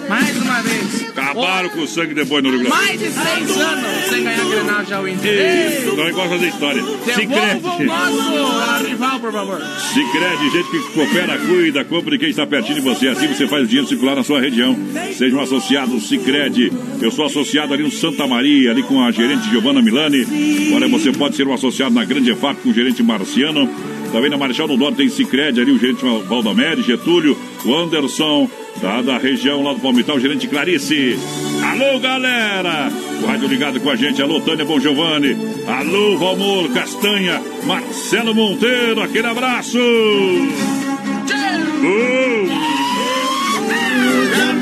Mais 0.09 0.37
uma 0.37 0.63
vez. 0.63 1.09
acabaram 1.11 1.69
com 1.71 1.81
o 1.81 1.87
sangue 1.87 2.15
de 2.15 2.25
boi 2.25 2.41
no 2.41 2.51
Rio 2.51 2.61
Grande. 2.61 2.77
Mais 2.77 2.99
de 2.99 3.11
seis 3.11 3.61
anos 3.61 4.05
sem 4.09 4.25
ganhar 4.25 4.45
Grenal 4.45 4.85
já 4.85 5.01
o 5.01 5.09
Inter. 5.09 5.31
Ei, 5.31 5.97
Não 5.97 6.09
igual 6.09 6.29
fazer 6.29 6.49
história. 6.49 6.83
Devolva 6.83 7.05
o 7.05 7.77
Sicredi. 7.77 7.85
nosso 7.87 8.85
rival, 8.87 9.21
por 9.21 9.33
favor. 9.33 9.63
Sicredi, 9.93 10.51
gente 10.51 10.71
que 10.71 10.93
coopera, 10.93 11.39
cuida, 11.39 11.85
compra 11.85 12.11
de 12.13 12.19
quem 12.19 12.31
está 12.31 12.47
pertinho 12.47 12.77
de 12.77 12.81
você. 12.81 13.09
Assim 13.09 13.29
você 13.29 13.47
faz 13.47 13.65
o 13.65 13.67
dinheiro 13.67 13.89
circular 13.89 14.17
na 14.17 14.25
sua 14.25 14.41
região. 14.41 14.77
Seja 15.17 15.37
um 15.37 15.41
associado 15.41 16.01
Sicredi. 16.01 16.73
Eu 17.01 17.11
sou 17.11 17.27
associado 17.27 17.75
ali 17.75 17.83
no 17.83 17.91
Santa 17.91 18.27
Maria, 18.27 18.71
ali 18.71 18.83
com 18.83 19.03
a 19.03 19.11
gerente 19.11 19.49
Giovanna 19.51 19.83
Milani. 19.83 20.27
Olha, 20.75 20.89
você 20.89 21.13
pode 21.13 21.37
ser 21.37 21.47
um 21.47 21.53
associado 21.53 21.95
na 21.95 22.05
Grande 22.05 22.31
EFAP 22.31 22.63
com 22.63 22.71
o 22.71 22.75
gerente 22.75 23.03
Marciano. 23.03 23.69
Também 24.13 24.31
na 24.31 24.39
Marechal 24.39 24.67
do 24.67 24.77
Norte 24.77 24.97
tem 24.97 25.09
Sicredi 25.11 25.61
ali, 25.61 25.71
o 25.71 25.79
gerente 25.79 26.03
Valdomere, 26.27 26.81
Getúlio, 26.83 27.37
o 27.63 27.75
Anderson, 27.77 28.49
da, 28.81 29.03
da 29.03 29.19
região 29.19 29.63
lá 29.63 29.73
do 29.73 29.81
Palmital, 29.81 30.17
o 30.17 30.21
gerente 30.21 30.47
Clarice. 30.47 31.19
Alô, 31.63 31.99
galera! 31.99 32.91
O 33.23 33.27
rádio 33.27 33.49
ligado 33.49 33.81
com 33.81 33.91
a 33.91 33.97
gente. 33.97 34.23
Alô, 34.23 34.41
Tânia 34.41 34.65
Bom 34.65 34.79
Giovanni. 34.79 35.37
Alô, 35.67 36.17
Valmor 36.17 36.71
Castanha. 36.73 37.43
Marcelo 37.65 38.35
Monteiro, 38.35 39.03
aquele 39.03 39.27
abraço! 39.27 39.79
Uh! 39.79 40.49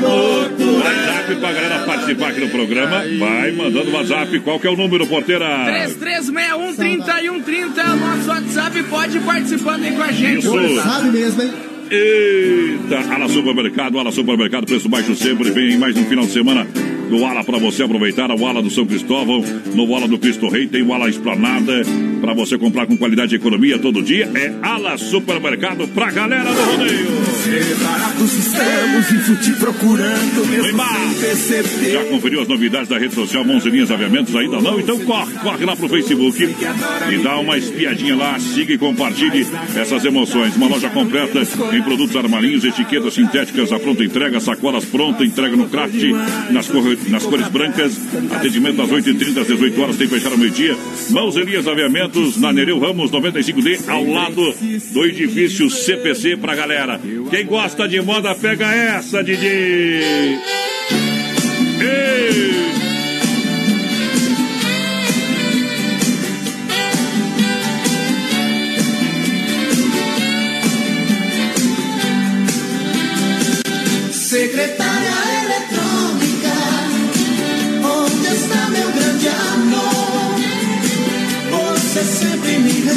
WhatsApp 0.07 1.35
pra 1.39 1.51
galera 1.51 1.79
participar 1.85 2.29
aqui 2.29 2.39
no 2.39 2.49
programa. 2.49 3.03
Vai 3.19 3.51
mandando 3.51 3.91
WhatsApp. 3.91 4.39
Qual 4.39 4.59
que 4.59 4.67
é 4.67 4.69
o 4.69 4.75
número, 4.75 5.05
porteira? 5.07 5.45
3361-3130 5.89 7.77
é 7.77 7.89
o 7.89 7.95
nosso 7.95 8.29
WhatsApp. 8.29 8.83
Pode 8.83 9.17
ir 9.17 9.21
participando 9.21 9.83
aí 9.83 9.95
com 9.95 10.03
a 10.03 10.11
gente. 10.11 10.39
Isso. 10.39 10.81
Sabe 10.81 11.11
mesmo, 11.11 11.43
hein? 11.43 11.53
Eita, 11.89 13.13
Ala 13.13 13.29
Supermercado, 13.29 13.99
Ala 13.99 14.11
Supermercado, 14.11 14.65
preço 14.65 14.89
baixo 14.89 15.15
sempre. 15.15 15.51
Vem 15.51 15.77
mais 15.77 15.95
um 15.95 16.05
final 16.05 16.25
de 16.25 16.31
semana 16.31 16.67
do 17.09 17.23
Ala 17.25 17.43
para 17.43 17.57
você 17.57 17.83
aproveitar. 17.83 18.29
O 18.31 18.45
Ala 18.45 18.61
do 18.61 18.69
São 18.69 18.85
Cristóvão, 18.85 19.43
no 19.73 19.95
Ala 19.95 20.07
do 20.07 20.17
Cristo 20.19 20.47
Rei, 20.49 20.67
tem 20.67 20.81
o 20.83 20.93
Ala 20.93 21.09
Esplanada 21.09 21.81
para 22.21 22.33
você 22.33 22.57
comprar 22.57 22.85
com 22.87 22.97
qualidade 22.97 23.33
e 23.35 23.37
economia 23.37 23.77
todo 23.79 24.01
dia. 24.01 24.29
É 24.35 24.53
Ala 24.61 24.97
Supermercado 24.97 25.87
pra 25.89 26.11
galera 26.11 26.51
do 26.51 26.61
rodeio. 26.63 27.07
Estamos 28.23 29.47
e 29.47 29.51
procurando 29.53 30.45
mesmo. 30.49 30.77
Já 31.91 32.03
conferiu 32.05 32.41
as 32.41 32.47
novidades 32.47 32.89
da 32.89 32.97
rede 32.97 33.13
social 33.15 33.43
Mãozinhas 33.45 33.89
Aviamentos? 33.91 34.35
Ainda 34.35 34.59
não? 34.59 34.79
Então 34.79 34.99
corre, 34.99 35.33
corre 35.41 35.65
lá 35.65 35.75
pro 35.75 35.87
Facebook 35.87 36.43
e 37.11 37.17
dá 37.23 37.37
uma 37.39 37.57
espiadinha 37.57 38.15
lá, 38.15 38.39
siga 38.39 38.73
e 38.73 38.77
compartilhe 38.77 39.45
essas 39.75 40.03
emoções. 40.05 40.55
Uma 40.55 40.67
loja 40.67 40.89
completa 40.89 41.41
em 41.73 41.81
produtos 41.83 42.15
armarinhos, 42.15 42.63
etiquetas 42.65 43.13
sintéticas, 43.13 43.71
a 43.71 43.79
pronta 43.79 44.03
entrega, 44.03 44.39
sacolas 44.39 44.85
pronta, 44.85 45.23
entrega 45.23 45.55
no 45.55 45.67
craft, 45.69 46.01
nas, 46.51 46.67
cor- 46.67 46.96
nas 47.09 47.25
cores 47.25 47.47
brancas, 47.47 47.97
atendimento 48.31 48.77
das 48.77 48.89
8h30 48.89 49.41
às 49.41 49.47
18 49.47 49.81
horas, 49.81 49.97
tem 49.97 50.07
que 50.07 50.15
fechar 50.15 50.31
ao 50.31 50.37
meio-dia. 50.37 50.75
Mãos 51.09 51.35
Elias 51.35 51.67
Aviamentos, 51.67 52.37
na 52.37 52.51
Nereu 52.51 52.79
Ramos 52.79 53.11
95D, 53.11 53.87
ao 53.87 54.05
lado 54.05 54.53
do 54.93 55.05
edifício 55.05 55.69
CPC 55.69 56.37
pra 56.37 56.55
galera. 56.55 56.99
Quem 57.29 57.45
gosta 57.45 57.87
de 57.87 58.01
moda, 58.01 58.33
pega 58.35 58.73
essa, 58.73 59.23
Didi! 59.23 59.45
Ei! 61.79 62.56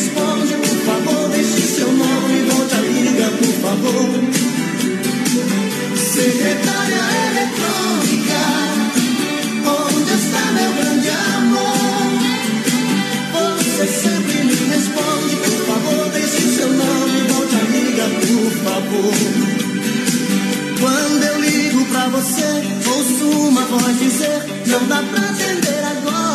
Responde, 0.00 0.54
por 0.54 0.78
favor, 0.86 1.28
deixe 1.28 1.60
seu 1.60 1.92
nome 1.92 2.32
e 2.32 2.50
volte 2.50 2.74
a 2.74 2.80
liga, 2.80 3.26
por 3.38 3.54
favor. 3.64 4.08
Secretária 6.14 7.04
eletrônica, 7.28 8.42
onde 9.66 10.12
está 10.20 10.42
meu 10.56 10.72
grande 10.72 11.10
amor? 11.36 11.80
Você 13.58 13.86
sempre 13.86 14.38
me 14.44 14.54
responde, 14.74 15.36
por 15.36 15.58
favor, 15.68 16.04
deixe 16.14 16.42
seu 16.56 16.72
nome 16.72 17.16
e 17.18 17.32
volte 17.32 17.56
a 17.56 17.64
liga, 17.74 18.04
por 18.24 18.50
favor. 18.64 19.14
Quando 20.80 21.22
eu 21.24 21.40
ligo 21.40 21.84
pra 21.86 22.08
você, 22.08 22.48
ouço 22.86 23.24
uma 23.48 23.64
voz 23.66 23.98
dizer: 23.98 24.46
Não 24.66 24.82
dá 24.86 25.02
pra 25.02 25.20
atender 25.28 25.84
agora. 25.84 26.29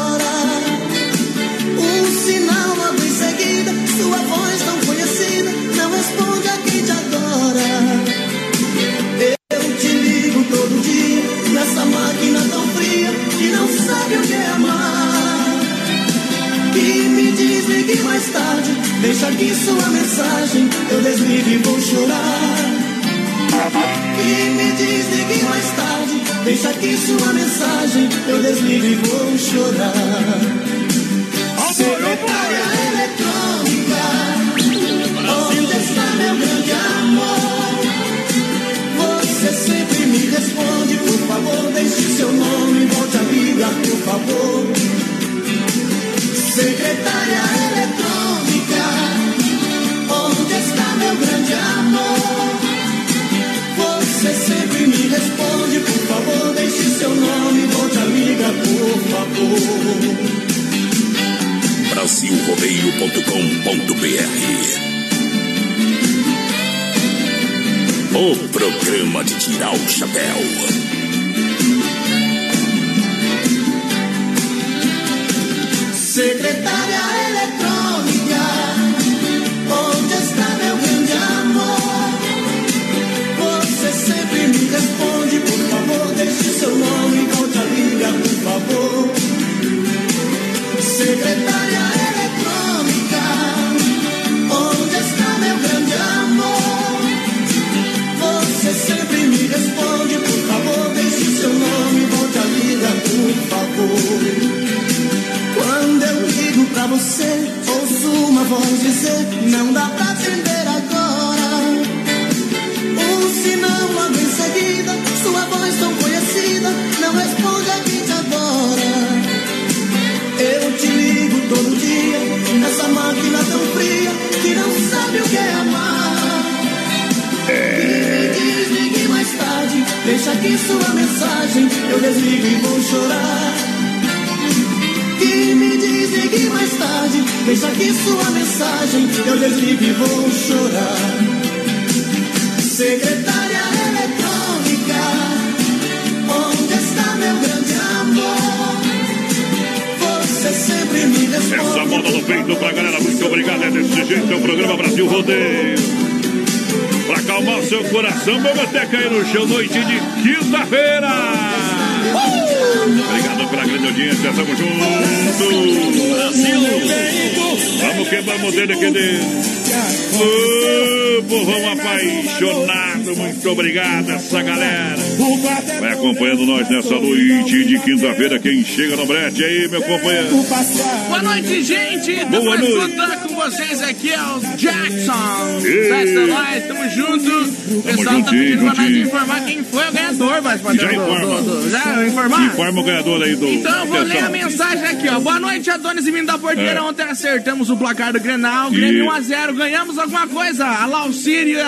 Vocês 183.56 183.82
aqui 183.84 184.12
é 184.12 184.20
o 184.22 184.40
Jackson. 184.58 185.62
Festa 185.62 186.28
nós, 186.28 186.68
tamo 186.68 186.90
junto. 186.90 187.76
O 187.78 187.82
pessoal 187.84 188.22
tá 188.24 188.30
pedindo 188.32 188.66
pra 188.66 188.74
nós 188.76 188.92
informar 188.96 189.46
quem 189.46 189.64
foi 189.64 189.88
o 189.88 189.92
ganhador, 189.92 190.42
mas 190.42 190.62
padrão. 190.62 190.86
Já 190.90 190.94
informa. 190.94 191.42
do- 191.42 191.62
do- 191.62 191.70
Já 191.70 192.08
informar? 192.08 192.46
Informa 192.46 192.82
o 192.82 192.84
ganhador 192.84 193.24
aí 193.24 193.36
do. 193.36 193.48
Então 193.48 193.80
eu 193.80 193.86
vou 193.88 194.02
ler 194.02 194.24
a 194.24 194.30
mensagem 194.30 194.86
aqui, 194.86 195.08
ó. 195.10 195.20
Boa 195.20 195.40
noite, 195.40 195.70
Adonis 195.70 196.06
e 196.06 196.12
Vindo 196.12 196.28
da 196.28 196.38
Porteira. 196.38 196.80
É. 196.80 196.82
Ontem 196.82 197.04
acertamos 197.04 197.70
o 197.70 197.78
placar 197.78 198.12
do 198.14 198.20
Grenal. 198.20 198.70
Grêmio 198.72 199.06
E- 199.06 199.08
1x0. 199.08 199.54
Ganhamos 199.54 199.98
alguma 199.98 200.28
coisa. 200.28 200.66
A 200.66 200.86
Laucíria, 200.86 201.66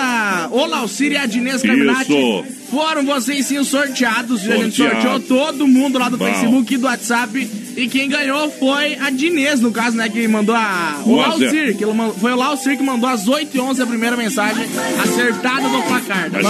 o 0.50 0.66
Laucíria 0.66 1.18
e 1.18 1.20
a 1.22 1.26
Dinês 1.26 1.62
Caminati. 1.62 2.12
Foram 2.70 3.04
vocês 3.04 3.46
sim 3.46 3.58
os 3.58 3.68
sorteados. 3.68 4.42
A 4.48 4.56
gente 4.56 4.76
Sorteado. 4.76 5.02
sorteou 5.02 5.20
todo 5.20 5.66
mundo 5.66 5.98
lá 5.98 6.08
do 6.08 6.16
Bom. 6.16 6.26
Facebook 6.26 6.74
e 6.74 6.76
do 6.76 6.86
WhatsApp. 6.86 7.50
E 7.76 7.86
quem 7.88 8.08
ganhou 8.08 8.50
foi 8.50 8.94
a 8.96 9.08
Dinês, 9.08 9.60
no 9.60 9.70
caso, 9.70 9.96
né? 9.96 10.08
Que 10.08 10.26
mandou 10.26 10.54
a. 10.54 11.00
O. 11.04 11.16
Laucir. 11.16 11.76
Que 11.76 11.84
foi 12.20 12.32
o 12.32 12.36
Laucir 12.36 12.76
que 12.76 12.82
mandou 12.82 13.08
às 13.08 13.26
8h11 13.26 13.80
a 13.82 13.86
primeira 13.86 14.16
mensagem 14.16 14.66
acertada 15.00 15.68
do 15.68 15.82
placar, 15.82 16.30
tá 16.30 16.40
tá, 16.40 16.48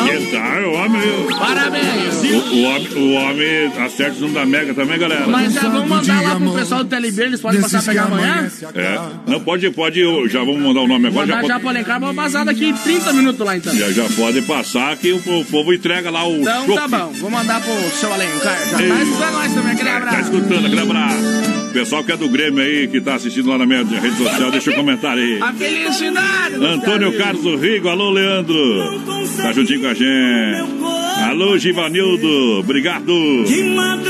o 0.66 0.72
homem. 0.72 1.02
Parabéns. 1.38 2.14
O, 2.22 2.54
o 2.54 2.62
homem, 2.62 2.88
o 2.94 3.12
homem 3.14 3.72
acerta 3.85 4.16
o 4.18 4.20
número 4.22 4.35
da 4.35 4.46
Mega 4.46 4.74
também, 4.74 4.98
galera. 4.98 5.26
Mas 5.26 5.52
já 5.52 5.68
vamos 5.68 5.88
mandar 5.88 6.22
lá 6.22 6.37
pro 6.37 6.52
pessoal 6.54 6.85
do 6.85 6.90
TLB, 6.90 7.22
eles 7.22 7.40
podem 7.40 7.61
passar 7.61 7.78
a 7.78 7.83
pegar 7.83 8.04
amanhã? 8.04 8.50
É. 8.74 9.31
Não, 9.31 9.40
pode, 9.40 9.70
pode. 9.70 10.00
Já 10.28 10.40
vamos 10.40 10.62
mandar 10.62 10.81
o 10.81 10.88
nome 10.88 11.09
agora. 11.09 11.26
Mandar 11.26 11.42
Já, 11.42 11.48
já 11.48 11.48
pode, 11.48 11.61
pro 11.61 11.68
Alencar, 11.68 12.00
vamos 12.00 12.16
passar 12.16 12.44
daqui 12.44 12.72
30 12.72 13.12
minutos 13.12 13.46
lá 13.46 13.57
então. 13.57 13.74
já, 13.74 13.90
já 13.92 14.09
pode 14.16 14.42
passar 14.42 14.96
que 14.96 15.12
o, 15.12 15.18
o 15.40 15.44
povo 15.44 15.72
entrega 15.72 16.07
lá 16.10 16.26
o 16.26 16.36
Então 16.40 16.74
tá 16.74 16.88
bom, 16.88 17.12
vou 17.20 17.30
mandar 17.30 17.60
pro 17.60 17.72
seu 17.96 18.12
Alencar. 18.12 18.58
Já 18.70 18.82
Ei. 18.82 18.88
tá 18.88 19.02
escutando 19.02 19.32
nós 19.32 19.54
também, 19.54 19.72
aquele 19.72 19.88
Tá 19.90 19.96
abraço. 19.96 20.20
escutando, 20.20 20.66
aquele 20.66 20.80
abraço. 20.80 21.18
Pessoal 21.72 22.02
que 22.02 22.12
é 22.12 22.16
do 22.16 22.28
Grêmio 22.28 22.62
aí, 22.64 22.88
que 22.88 23.00
tá 23.00 23.14
assistindo 23.14 23.48
lá 23.50 23.58
na 23.58 23.66
minha 23.66 23.84
rede 23.84 24.16
social, 24.16 24.50
deixa 24.50 24.70
o 24.70 24.74
comentário 24.74 25.22
aí. 25.22 25.40
A 25.42 25.52
felicidade! 25.52 26.54
Antônio. 26.56 27.16
Carlos 27.18 27.42
do 27.42 27.56
Rigo, 27.56 27.88
alô 27.88 28.10
Leandro. 28.10 29.00
Tá 29.36 29.52
juntinho 29.52 29.80
com 29.80 29.86
a 29.88 29.94
gente. 29.94 30.78
Alô 31.28 31.58
Givanildo, 31.58 32.60
obrigado. 32.60 33.12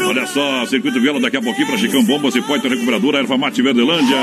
Olha 0.06 0.26
só, 0.26 0.64
Circuito 0.66 1.00
Viola 1.00 1.20
daqui 1.20 1.36
a 1.36 1.42
pouquinho 1.42 1.66
para 1.66 1.76
Chicão 1.78 2.04
Bombas 2.04 2.34
e 2.36 2.42
Poitra 2.42 2.70
Recuperadora, 2.70 3.18
Erva 3.18 3.36
Mate 3.36 3.60
Verdelândia. 3.60 4.16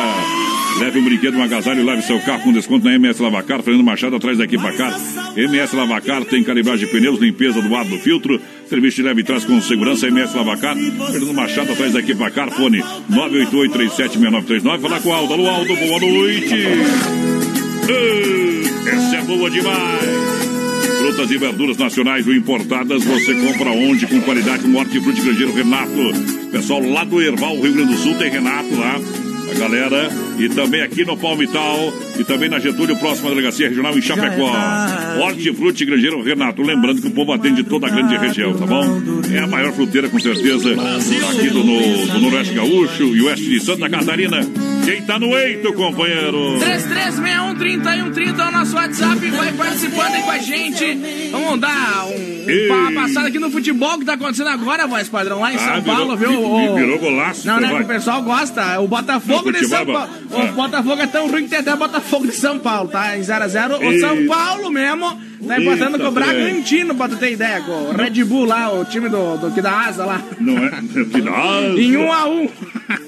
Leve 0.80 1.00
um 1.00 1.06
brinquedo, 1.06 1.38
um 1.38 1.44
agasalho 1.44 1.86
leve 1.86 2.02
seu 2.02 2.20
carro 2.20 2.44
com 2.44 2.52
desconto 2.52 2.86
na 2.86 2.96
MS 2.96 3.22
Lavacar. 3.22 3.64
Fernando 3.64 3.86
Machado 3.86 4.16
atrás 4.18 4.38
da 4.38 4.44
Equipacar. 4.44 4.94
MS 5.38 5.76
Lavacar 5.76 6.26
tem 6.26 6.44
calibragem 6.44 6.86
de 6.86 6.92
pneus, 6.92 7.20
limpeza 7.20 7.62
do 7.62 7.74
ar 7.76 7.86
do 7.86 7.98
filtro. 7.98 8.40
Serviço 8.68 8.98
de 8.98 9.04
leve 9.04 9.24
traz 9.24 9.46
com 9.46 9.62
segurança 9.62 10.08
MS 10.08 10.36
Lavacar. 10.36 10.76
Fernando 10.76 11.34
Machado 11.34 11.72
atrás 11.72 11.94
da 11.94 12.00
Equipacar. 12.00 12.52
Fone 12.52 12.84
988-376939. 13.10 14.80
Falar 14.82 15.00
com 15.00 15.10
o 15.10 15.14
Aldo. 15.14 15.34
Alô 15.34 15.48
Aldo, 15.48 15.76
boa 15.76 16.00
noite. 16.00 16.56
Essa 18.86 19.16
é 19.16 19.22
boa 19.22 19.50
demais. 19.50 20.36
Frutas 21.00 21.32
e 21.32 21.38
verduras 21.38 21.78
nacionais 21.78 22.28
ou 22.28 22.34
importadas, 22.34 23.04
você 23.04 23.34
compra 23.36 23.70
onde? 23.72 24.08
Com 24.08 24.20
qualidade, 24.22 24.64
com 24.64 24.76
hortifruti 24.76 25.22
grangeiro 25.22 25.54
Renato. 25.54 26.14
Pessoal 26.52 26.82
lá 26.82 27.04
do 27.04 27.22
Erval, 27.22 27.60
Rio 27.62 27.74
Grande 27.74 27.94
do 27.94 27.98
Sul, 27.98 28.16
tem 28.16 28.30
Renato 28.30 28.76
lá. 28.76 29.00
A 29.50 29.60
galera, 29.60 30.10
e 30.40 30.50
também 30.50 30.82
aqui 30.82 31.06
no 31.06 31.16
Palmital, 31.18 31.94
e 32.20 32.24
também 32.24 32.50
na 32.50 32.60
Getúlio, 32.60 32.96
próxima 32.98 33.30
delegacia 33.30 33.70
regional 33.70 33.98
em 33.98 34.02
Chapecó. 34.02 34.52
Hortifruti 35.22 35.86
Grangeiro 35.86 36.22
Renato. 36.24 36.62
Lembrando 36.62 37.02
que 37.02 37.08
o 37.08 37.12
povo 37.12 37.32
atende 37.34 37.64
toda 37.64 37.88
a 37.88 37.90
grande 37.90 38.18
região, 38.18 38.54
tá 38.54 38.66
bom? 38.66 39.02
É 39.34 39.40
a 39.40 39.48
maior 39.48 39.72
fruteira, 39.74 40.10
com 40.10 40.20
certeza, 40.20 40.72
aqui 41.30 41.50
do, 41.50 41.64
no, 41.64 42.08
do 42.08 42.20
Noroeste 42.20 42.54
Gaúcho 42.54 43.16
e 43.16 43.22
Oeste 43.22 43.50
de 43.50 43.60
Santa 43.60 43.90
Catarina. 43.90 44.40
Quem 44.86 45.02
tá 45.02 45.18
no 45.20 45.36
eito, 45.38 45.74
companheiro? 45.74 46.60
3361-3130 46.60 48.40
é 48.40 48.48
o 48.48 48.52
nosso 48.52 48.76
WhatsApp. 48.76 49.30
Vai 49.32 49.52
participando 49.54 50.14
aí 50.14 50.22
com 50.24 50.32
a 50.32 50.38
gente. 50.38 51.30
Vamos 51.32 51.60
dar 51.60 52.06
um, 52.06 52.46
uma 52.92 52.92
passada 53.02 53.28
aqui 53.28 53.40
no 53.40 53.50
futebol 53.50 53.98
que 54.00 54.06
tá 54.06 54.14
acontecendo 54.14 54.50
agora, 54.50 54.86
voz 54.88 55.10
padrão, 55.10 55.40
lá 55.42 55.52
em 55.52 55.56
Ah, 55.56 55.60
São 55.60 55.82
virou- 55.82 55.96
Paulo, 55.98 56.18
viu? 56.18 56.30
vi- 56.30 56.36
vi- 56.36 56.44
O- 56.70 56.76
virou 56.76 57.00
golaço, 57.00 57.48
Não, 57.48 57.60
né? 57.60 57.70
vai. 57.72 57.82
O 57.84 57.88
pessoal 57.88 58.22
gosta. 58.22 58.80
O 58.80 58.88
Botafogo 58.88 59.52
de 59.52 59.66
São 59.66 59.80
futebol, 59.80 60.08
Paulo. 60.08 60.46
é. 60.48 60.50
O 60.50 60.54
Botafogo 60.54 61.02
é 61.02 61.08
tão 61.08 61.28
ruim 61.30 61.44
que 61.44 61.50
tem 61.50 61.60
até 61.60 61.76
Botafogo 61.76 62.28
de 62.28 62.34
São 62.36 62.60
Paulo, 62.60 62.90
tá? 62.90 63.18
Em 63.18 63.22
0x0. 63.22 63.78
O. 63.78 64.00
São 64.00 64.26
Paulo 64.28 64.70
mesmo 64.72 65.20
tá 65.48 65.60
empatando 65.62 66.00
com 66.00 66.08
o 66.08 66.12
Bragantino, 66.12 66.96
pra 66.96 67.10
tu 67.10 67.18
ter 67.18 67.32
ideia. 67.34 67.62
Com 67.62 67.72
o 67.72 67.92
Red 67.94 68.24
Bull 68.24 68.46
lá, 68.46 68.74
o 68.74 68.86
time 68.86 69.10
do, 69.10 69.38
do 69.38 69.52
que 69.52 69.62
dá 69.62 69.86
asa 69.88 70.06
lá. 70.06 70.22
Não 70.40 70.58
é? 70.58 70.70
Que 71.12 71.22
nada. 71.22 71.68
Em 71.80 71.92
1x1. 71.94 72.50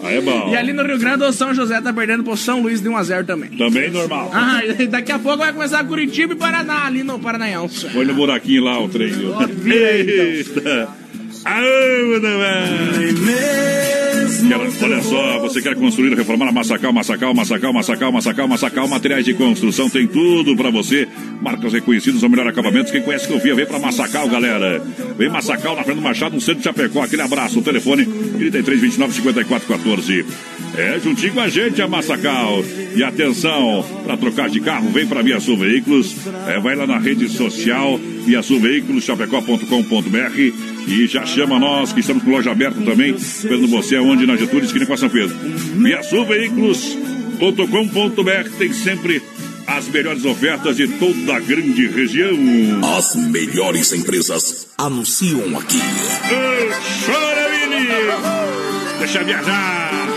Aí 0.04 0.18
é 0.18 0.22
bom. 0.22 0.50
E 0.52 0.56
ali 0.56 0.74
no 0.74 0.84
Rio 0.84 0.98
Grande, 0.98 1.24
o 1.24 1.32
São 1.32 1.54
José 1.54 1.80
tá 1.82 1.92
perdendo 1.94 2.24
pro 2.24 2.36
São 2.38 2.62
Luís 2.62 2.82
de 2.82 2.90
1x0 2.90 3.26
também. 3.26 3.50
Também 3.52 3.90
normal. 3.92 4.32
Ah, 4.34 4.62
e 4.66 4.88
daqui 4.88 5.12
a 5.12 5.20
pouco 5.20 5.40
vai 5.40 5.54
começar 5.54 5.84
Curitiba 5.84 6.34
e 6.34 6.36
Paraná, 6.36 6.86
ali 6.86 7.04
no 7.04 7.20
Paranaense. 7.20 7.90
Foi 7.90 8.06
no 8.06 8.14
buraquinho 8.14 8.64
lá 8.64 8.80
o 8.82 8.90
trem. 8.90 9.10
aí, 9.10 9.14
então. 9.16 9.42
Eita. 9.72 10.90
Aê, 11.46 12.20
Quero- 12.20 14.17
olha 14.82 15.02
só, 15.02 15.40
você 15.40 15.62
quer 15.62 15.76
construir, 15.76 16.14
reformar 16.16 16.52
Massacal, 16.52 16.94
Massacal, 16.94 17.34
Massacal, 17.34 17.74
Massacal, 17.74 18.12
Massacal, 18.12 18.48
Massacal, 18.48 18.88
materiais 18.88 19.26
de 19.26 19.34
construção, 19.34 19.90
tem 19.90 20.08
tudo 20.08 20.56
pra 20.56 20.70
você. 20.70 21.08
Marcas 21.42 21.74
reconhecidas, 21.74 22.24
o 22.24 22.30
melhor 22.30 22.48
acabamento. 22.48 22.92
Quem 22.92 23.02
conhece, 23.02 23.28
confia, 23.28 23.56
vem 23.56 23.66
pra 23.66 23.80
Massacal, 23.80 24.28
galera. 24.28 24.82
Vem 25.18 25.30
Massacal, 25.30 25.76
na 25.76 25.84
frente 25.84 25.98
do 25.98 26.02
Machado, 26.02 26.36
no 26.36 26.42
centro 26.42 26.60
de 26.60 26.64
Chapecó. 26.64 27.04
Aquele 27.04 27.22
abraço, 27.22 27.60
o 27.60 27.62
telefone 27.62 28.06
33 28.06 28.82
29 28.82 29.14
54 29.14 29.68
14. 29.68 30.26
É, 30.76 31.00
juntinho 31.00 31.34
com 31.34 31.42
a 31.42 31.50
gente, 31.50 31.82
a 31.82 31.88
Massacal. 31.88 32.64
E 32.96 33.04
atenção, 33.04 33.86
para 34.04 34.18
trocar 34.18 34.50
de 34.50 34.60
carro, 34.60 34.90
vem 34.90 35.08
para 35.08 35.22
Via 35.22 35.40
Sul 35.40 35.58
Veículos. 35.58 36.16
É, 36.48 36.60
vai 36.60 36.76
lá 36.76 36.86
na 36.86 37.00
rede 37.00 37.28
social, 37.30 38.00
Via 38.26 38.42
Sul 38.42 38.60
Veículos, 38.60 39.04
chapecó.com.br. 39.04 40.77
E 40.88 41.06
já 41.06 41.26
chama 41.26 41.60
nós, 41.60 41.92
que 41.92 42.00
estamos 42.00 42.24
com 42.24 42.32
loja 42.32 42.52
aberta 42.52 42.80
também, 42.82 43.14
esperando 43.14 43.68
você 43.68 43.98
aonde 43.98 44.26
na 44.26 44.38
Getúlio, 44.38 44.64
esquina 44.66 44.86
com 44.86 44.94
a 44.94 44.98
São 44.98 45.10
Pedro. 45.10 45.36
Via 45.38 46.02
Sul 46.02 46.26
Veículos.com.br 46.26 48.50
tem 48.58 48.72
sempre 48.74 49.22
as 49.68 49.88
melhores 49.90 50.24
ofertas 50.24 50.78
de 50.78 50.88
toda 50.88 51.36
a 51.36 51.40
grande 51.42 51.88
região. 51.88 52.38
As 52.98 53.16
melhores 53.16 53.92
empresas 53.92 54.68
anunciam 54.78 55.58
aqui. 55.60 55.80
Chora, 57.06 57.50
Vini! 57.50 57.88
Deixa 59.00 59.24
viajar! 59.24 60.17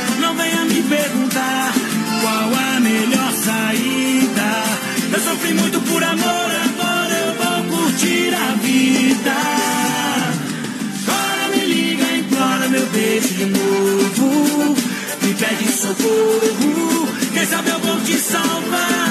Sofri 5.41 5.53
muito 5.55 5.81
por 5.81 6.03
amor, 6.03 6.51
agora 6.65 7.13
eu 7.13 7.33
vou 7.33 7.79
curtir 7.79 8.33
a 8.33 8.55
vida. 8.55 9.35
Chora, 11.05 11.47
me 11.55 11.65
liga, 11.65 12.03
implora 12.15 12.69
meu 12.69 12.85
beijo 12.87 13.33
de 13.33 13.45
novo. 13.45 14.75
Me 15.21 15.33
pede 15.33 15.71
socorro, 15.71 17.07
quem 17.33 17.45
sabe 17.45 17.69
eu 17.69 17.79
vou 17.79 17.99
te 18.01 18.17
salvar. 18.17 19.10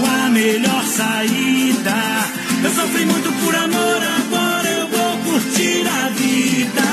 qual 0.00 0.26
a 0.26 0.30
melhor 0.30 0.84
saída. 0.84 1.96
Eu 2.62 2.70
sofri 2.70 3.06
muito 3.06 3.32
por 3.40 3.54
amor, 3.54 4.00
agora 4.18 4.68
eu 4.68 4.88
vou 4.88 5.18
curtir 5.24 5.86
a 5.86 6.08
vida. 6.10 6.88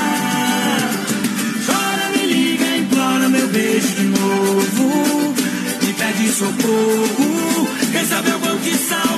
Chora, 1.66 2.10
me 2.16 2.26
liga, 2.26 2.76
implora 2.76 3.28
meu 3.28 3.48
beijo 3.48 3.88
de 3.88 4.04
novo. 4.04 5.34
Me 5.82 5.92
pede 5.92 6.28
socorro, 6.28 7.68
quem 7.92 8.06
sabe 8.06 8.30
eu 8.30 8.38
vou 8.38 8.58
te 8.58 8.76
salvar. 8.76 9.13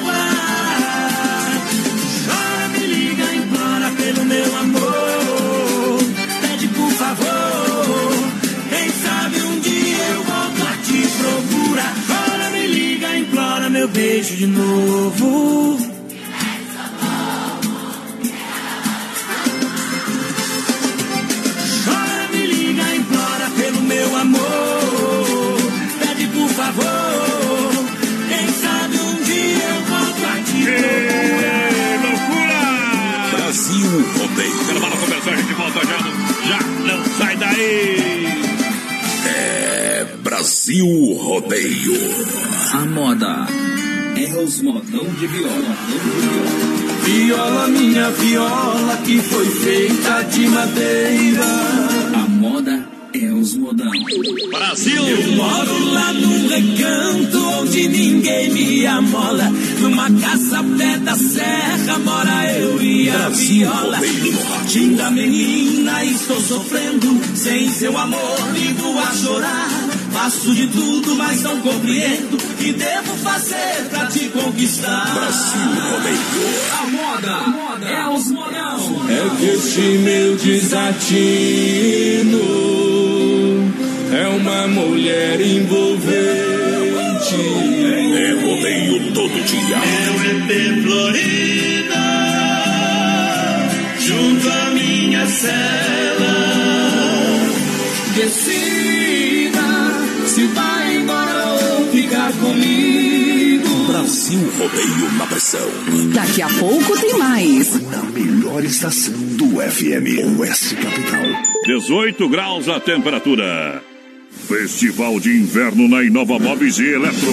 Beijo 13.96 14.37
de 14.37 14.46
novo. 14.46 15.78
Chora, 21.82 22.28
me 22.30 22.46
liga, 22.46 22.94
implora 22.94 23.50
pelo 23.56 23.80
meu 23.80 24.16
amor. 24.16 25.56
Pede 25.98 26.26
por 26.26 26.48
favor. 26.50 27.72
Quem 28.28 28.46
sabe 28.62 28.98
um 28.98 29.22
dia 29.24 29.64
eu 29.64 29.80
volto 29.92 30.22
a 30.26 30.37
te 30.44 30.61
procurar. 32.02 33.30
Brasil 33.35 33.90
Rodeio. 34.18 34.64
Quero 34.66 34.80
para 34.80 34.96
começar, 34.96 35.30
a 35.30 35.37
gente 35.37 35.54
volta 35.54 35.80
já. 35.87 35.98
Já 36.50 36.61
não 36.87 37.04
sai 37.16 37.37
daí. 37.37 38.26
É 39.26 40.06
Brasil 40.22 40.87
Rodeio. 41.14 42.37
A 42.74 42.85
moda 42.85 43.46
os 44.38 44.61
modão 44.61 45.05
de 45.18 45.27
viola. 45.27 45.77
Viola, 47.05 47.68
minha 47.68 48.11
viola, 48.11 48.96
que 49.05 49.18
foi 49.18 49.46
feita 49.46 50.22
de 50.25 50.49
madeira. 50.49 51.44
A 52.14 52.29
moda 52.29 52.88
é 53.14 53.33
os 53.33 53.57
modão. 53.57 53.90
Brasil! 54.51 55.03
Eu 55.09 55.33
moro 55.33 55.90
lá 55.92 56.12
num 56.12 56.49
recanto 56.49 57.38
onde 57.61 57.88
ninguém 57.88 58.51
me 58.51 58.87
amola. 58.87 59.51
Numa 59.81 60.11
casa 60.20 60.62
pé 60.77 60.99
da 60.99 61.14
serra 61.14 61.99
mora 62.05 62.53
eu 62.53 62.83
e 62.83 63.09
a 63.09 63.29
viola. 63.29 63.99
Linda 64.77 65.11
menina, 65.11 66.05
estou 66.05 66.40
sofrendo. 66.40 67.20
Sem 67.35 67.70
seu 67.70 67.96
amor, 67.96 68.37
vivo 68.53 68.99
a 68.99 69.12
chorar. 69.14 69.68
Faço 70.12 70.55
de 70.55 70.66
tudo, 70.66 71.14
mas 71.16 71.42
não 71.42 71.61
compreendo. 71.61 72.15
O 72.56 72.58
que 72.58 72.72
devo 72.72 73.14
fazer 73.16 73.86
pra 73.90 74.06
te 74.06 74.30
conquistar? 74.30 75.12
Brasil 75.12 75.60
Rodeio. 75.90 76.18
A 76.72 76.86
moda, 76.86 77.36
é 77.86 78.08
os 78.08 78.30
modão. 78.30 79.06
É 79.10 79.36
que 79.36 79.44
este 79.44 79.80
meu 79.98 80.36
desatino 80.36 80.80
é 84.10 84.26
uma 84.28 84.68
mulher 84.68 85.38
envolvente. 85.38 86.16
É 88.16 88.30
rodeio 88.40 89.12
todo 89.12 89.34
dia. 89.44 89.76
Meu 89.76 90.14
EP 90.30 90.48
Florida, 90.82 92.04
junto 94.00 94.48
à 94.48 94.70
minha 94.70 95.26
cela. 95.26 96.36
Decida 98.14 98.66
se 100.26 100.46
vai 100.46 101.05
comigo. 102.37 103.87
Brasil 103.87 104.40
Rodeio 104.59 105.12
na 105.18 105.27
pressão. 105.27 105.68
Daqui 106.12 106.42
a 106.42 106.49
pouco 106.49 107.01
tem 107.01 107.18
mais. 107.18 107.81
Na 107.90 108.03
melhor 108.05 108.64
estação 108.64 109.14
do 109.14 109.61
FM, 109.61 110.38
Oeste 110.38 110.77
Capital. 110.77 111.25
18 111.64 112.29
graus 112.29 112.68
a 112.68 112.81
temperatura. 112.81 113.83
Festival 114.46 115.18
de 115.18 115.31
Inverno 115.31 115.88
na 115.88 116.05
Inova 116.05 116.38
Móveis 116.38 116.79
e 116.79 116.87
Eletro. 116.87 117.33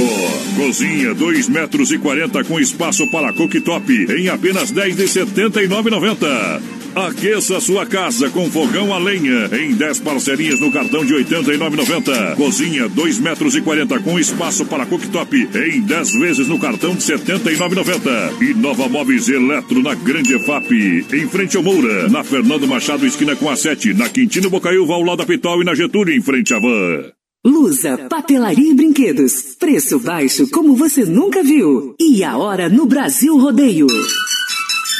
Cozinha 0.56 1.13
2 1.13 1.48
metros 1.48 1.92
e 1.92 2.00
40 2.00 2.44
com 2.44 2.60
espaço 2.60 3.08
para 3.12 3.32
cooktop 3.34 3.94
em 4.18 4.30
apenas 4.30 4.72
10 4.72 4.96
de 4.96 5.04
79,90. 5.04 6.62
Aqueça 6.95 7.60
sua 7.60 7.88
casa 7.88 8.29
com 8.29 8.51
fogão 8.51 8.93
a 8.93 8.99
lenha 8.99 9.49
em 9.51 9.73
10 9.73 9.99
parcelinhas 10.01 10.60
no 10.60 10.71
cartão 10.71 11.03
de 11.03 11.13
89,90. 11.15 12.36
Cozinha 12.36 12.88
2 12.88 13.17
metros 13.17 13.56
e 13.56 13.62
40 13.62 13.99
com 14.01 14.19
espaço 14.19 14.63
para 14.65 14.86
cooktop 14.86 15.36
em 15.36 15.82
10 15.82 16.12
vezes 16.13 16.47
no 16.47 16.60
cartão 16.60 16.93
de 16.93 17.01
79,90. 17.01 18.41
E 18.41 18.53
Nova 18.53 18.88
Móveis 18.88 19.27
Eletro 19.27 19.82
na 19.82 19.95
Grande 19.95 20.36
EFAP, 20.36 21.06
em 21.12 21.27
frente 21.27 21.58
ao 21.58 21.63
Moura, 21.63 22.08
na 22.10 22.23
Fernando 22.23 22.67
Machado 22.67 23.08
esquina 23.08 23.36
com 23.36 23.49
a 23.49 23.56
7, 23.56 23.95
na 23.95 24.08
Quintino 24.08 24.51
Bocaiúva 24.51 24.93
ao 24.93 25.01
lado 25.01 25.17
da 25.17 25.25
Pitol 25.25 25.63
e 25.63 25.65
na 25.65 25.73
Getúlio 25.73 26.15
em 26.15 26.21
frente 26.21 26.53
à 26.53 26.60
Van. 26.60 27.12
Lusa, 27.45 27.97
papelaria 28.08 28.71
e 28.71 28.73
brinquedos. 28.73 29.56
Preço 29.60 29.99
baixo 29.99 30.47
como 30.49 30.75
você 30.75 31.03
nunca 31.06 31.43
viu. 31.43 31.95
E 31.99 32.23
a 32.23 32.38
hora 32.38 32.69
no 32.69 32.86
Brasil 32.86 33.36
Rodeio. 33.38 33.88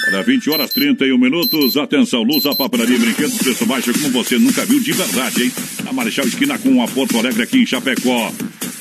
Olha, 0.08 0.22
20 0.22 0.50
horas 0.50 0.74
31 0.74 1.18
minutos. 1.18 1.78
Atenção, 1.78 2.24
Luz, 2.24 2.46
a 2.46 2.54
papelaria 2.54 2.98
brinquedos, 3.00 3.38
preço 3.38 3.66
baixo 3.66 3.94
como 3.94 4.10
você 4.12 4.38
nunca 4.38 4.66
viu 4.66 4.80
de 4.80 4.92
verdade, 4.92 5.44
hein? 5.44 5.52
Na 5.84 5.94
Marechal 5.94 6.26
Esquina 6.26 6.58
com 6.58 6.82
a 6.84 6.88
Porto 6.88 7.18
Alegre 7.18 7.44
aqui 7.44 7.60
em 7.60 7.66
Chapecó. 7.66 8.32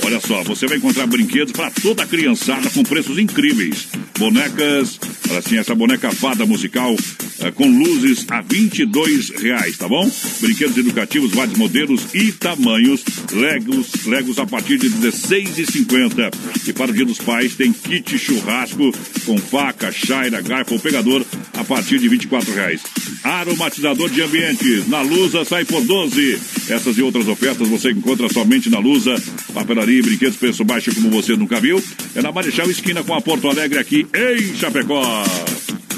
Olha 0.05 0.21
só, 0.21 0.43
você 0.43 0.67
vai 0.67 0.79
encontrar 0.79 1.07
brinquedos 1.07 1.53
para 1.53 1.71
toda 1.71 2.03
a 2.03 2.07
criançada 2.07 2.69
com 2.71 2.83
preços 2.83 3.19
incríveis. 3.19 3.89
Bonecas, 4.19 4.99
assim, 5.39 5.59
essa 5.59 5.75
boneca 5.75 6.11
fada 6.11 6.45
musical 6.45 6.97
eh, 7.41 7.51
com 7.53 7.67
luzes 7.67 8.25
a 8.29 8.41
22 8.41 9.31
reais, 9.31 9.77
tá 9.77 9.89
bom? 9.89 10.11
Brinquedos 10.41 10.77
educativos, 10.77 11.33
vários 11.33 11.57
modelos 11.57 12.07
e 12.15 12.33
tamanhos. 12.33 13.05
Legos, 13.33 14.05
Legos 14.07 14.39
a 14.39 14.47
partir 14.47 14.79
de 14.79 14.91
16,50. 14.91 16.33
E 16.67 16.73
para 16.73 16.91
o 16.91 16.95
Dia 16.95 17.05
dos 17.05 17.19
Pais 17.19 17.55
tem 17.55 17.73
kit 17.73 18.19
churrasco 18.19 18.93
com 19.25 19.39
faca, 19.39 19.91
chaira, 19.93 20.41
garfo 20.41 20.75
ou 20.75 20.81
pegador 20.81 21.25
a 21.55 21.65
partir 21.65 21.99
de 21.99 22.09
24 22.09 22.53
reais. 22.53 22.83
Aromatizador 23.23 24.11
de 24.11 24.23
ambientes, 24.23 24.89
na 24.89 25.01
Lusa 25.01 25.45
sai 25.45 25.65
por 25.65 25.83
12. 25.83 26.39
Essas 26.69 26.99
e 26.99 27.03
outras 27.03 27.29
ofertas 27.29 27.69
você 27.69 27.91
encontra 27.93 28.29
somente 28.29 28.69
na 28.69 28.79
Lusa. 28.79 29.15
Papelaria 29.55 29.92
e 29.99 30.03
brinquedos, 30.03 30.37
preço 30.37 30.65
baixo 30.65 30.95
como 30.95 31.11
você 31.11 31.37
nunca 31.37 31.61
viu. 31.61 31.83
É 32.15 32.23
na 32.23 32.33
Marechal 32.33 32.71
Esquina 32.71 33.03
com 33.03 33.15
a 33.15 33.21
Porto 33.21 33.49
Alegre 33.49 33.79
aqui 33.79 34.07
em 34.15 34.55
Chapecó. 34.55 35.25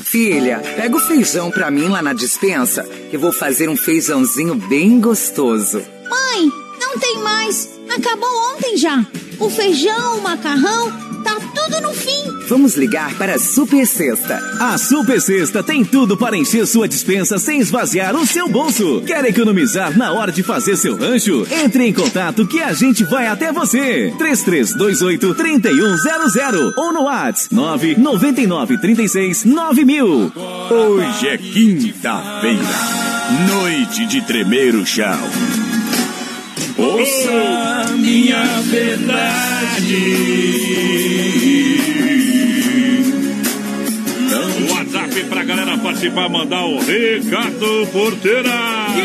Filha, 0.05 0.59
pega 0.77 0.97
o 0.97 1.01
feijão 1.01 1.51
pra 1.51 1.71
mim 1.71 1.89
lá 1.89 2.01
na 2.01 2.13
dispensa, 2.13 2.85
que 3.11 3.19
vou 3.19 3.33
fazer 3.33 3.69
um 3.69 3.77
feijãozinho 3.77 4.55
bem 4.55 5.01
gostoso. 5.01 5.83
Mãe, 6.09 6.53
não 6.81 6.99
tem 6.99 7.19
mais. 7.19 7.69
Acabou 7.89 8.55
ontem 8.55 8.77
já. 8.77 9.05
O 9.41 9.51
feijão, 9.51 10.19
o 10.19 10.23
macarrão, 10.23 10.93
tá 11.25 11.37
tudo 11.55 11.81
no 11.81 11.93
fim. 11.93 12.25
Vamos 12.49 12.77
ligar 12.77 13.15
para 13.15 13.35
a 13.35 13.39
Super 13.39 13.87
Sexta. 13.87 14.39
A 14.61 14.77
Super 14.77 15.21
Sexta 15.21 15.63
tem 15.63 15.85
tudo 15.85 16.17
para 16.17 16.37
encher 16.37 16.67
sua 16.67 16.87
dispensa 16.87 17.39
sem 17.39 17.59
esvaziar 17.59 18.15
o 18.15 18.27
seu 18.27 18.49
bolso. 18.49 19.03
Quer 19.07 19.25
economizar 19.25 19.97
na 19.97 20.13
hora 20.13 20.31
de 20.31 20.43
fazer 20.43 20.77
seu 20.77 20.97
rancho? 20.97 21.47
Entre 21.51 21.87
em 21.87 21.93
contato 21.93 22.47
que 22.47 22.61
a 22.61 22.73
gente 22.73 23.03
vai 23.05 23.27
até 23.27 23.51
você. 23.51 24.13
3328 24.19 25.35
3100 25.35 26.73
ou 26.77 26.93
no 26.93 27.03
WhatsApp 27.05 27.55
999 27.55 28.79
36 28.79 29.45
9000. 29.45 30.33
Hoje 30.71 31.29
é 31.29 31.39
quinta-feira, 31.39 32.63
noite 33.49 34.07
de 34.07 34.21
tremer 34.23 34.75
o 34.75 34.85
chão. 34.85 35.19
Ouça 36.77 37.93
minha 37.97 38.43
verdade. 38.63 39.95
WhatsApp 44.71 45.25
pra 45.29 45.45
galera 45.45 45.79
participar, 45.79 46.29
mandar 46.29 46.65
o 46.65 46.79
recado 46.79 47.87
porteira. 47.93 48.51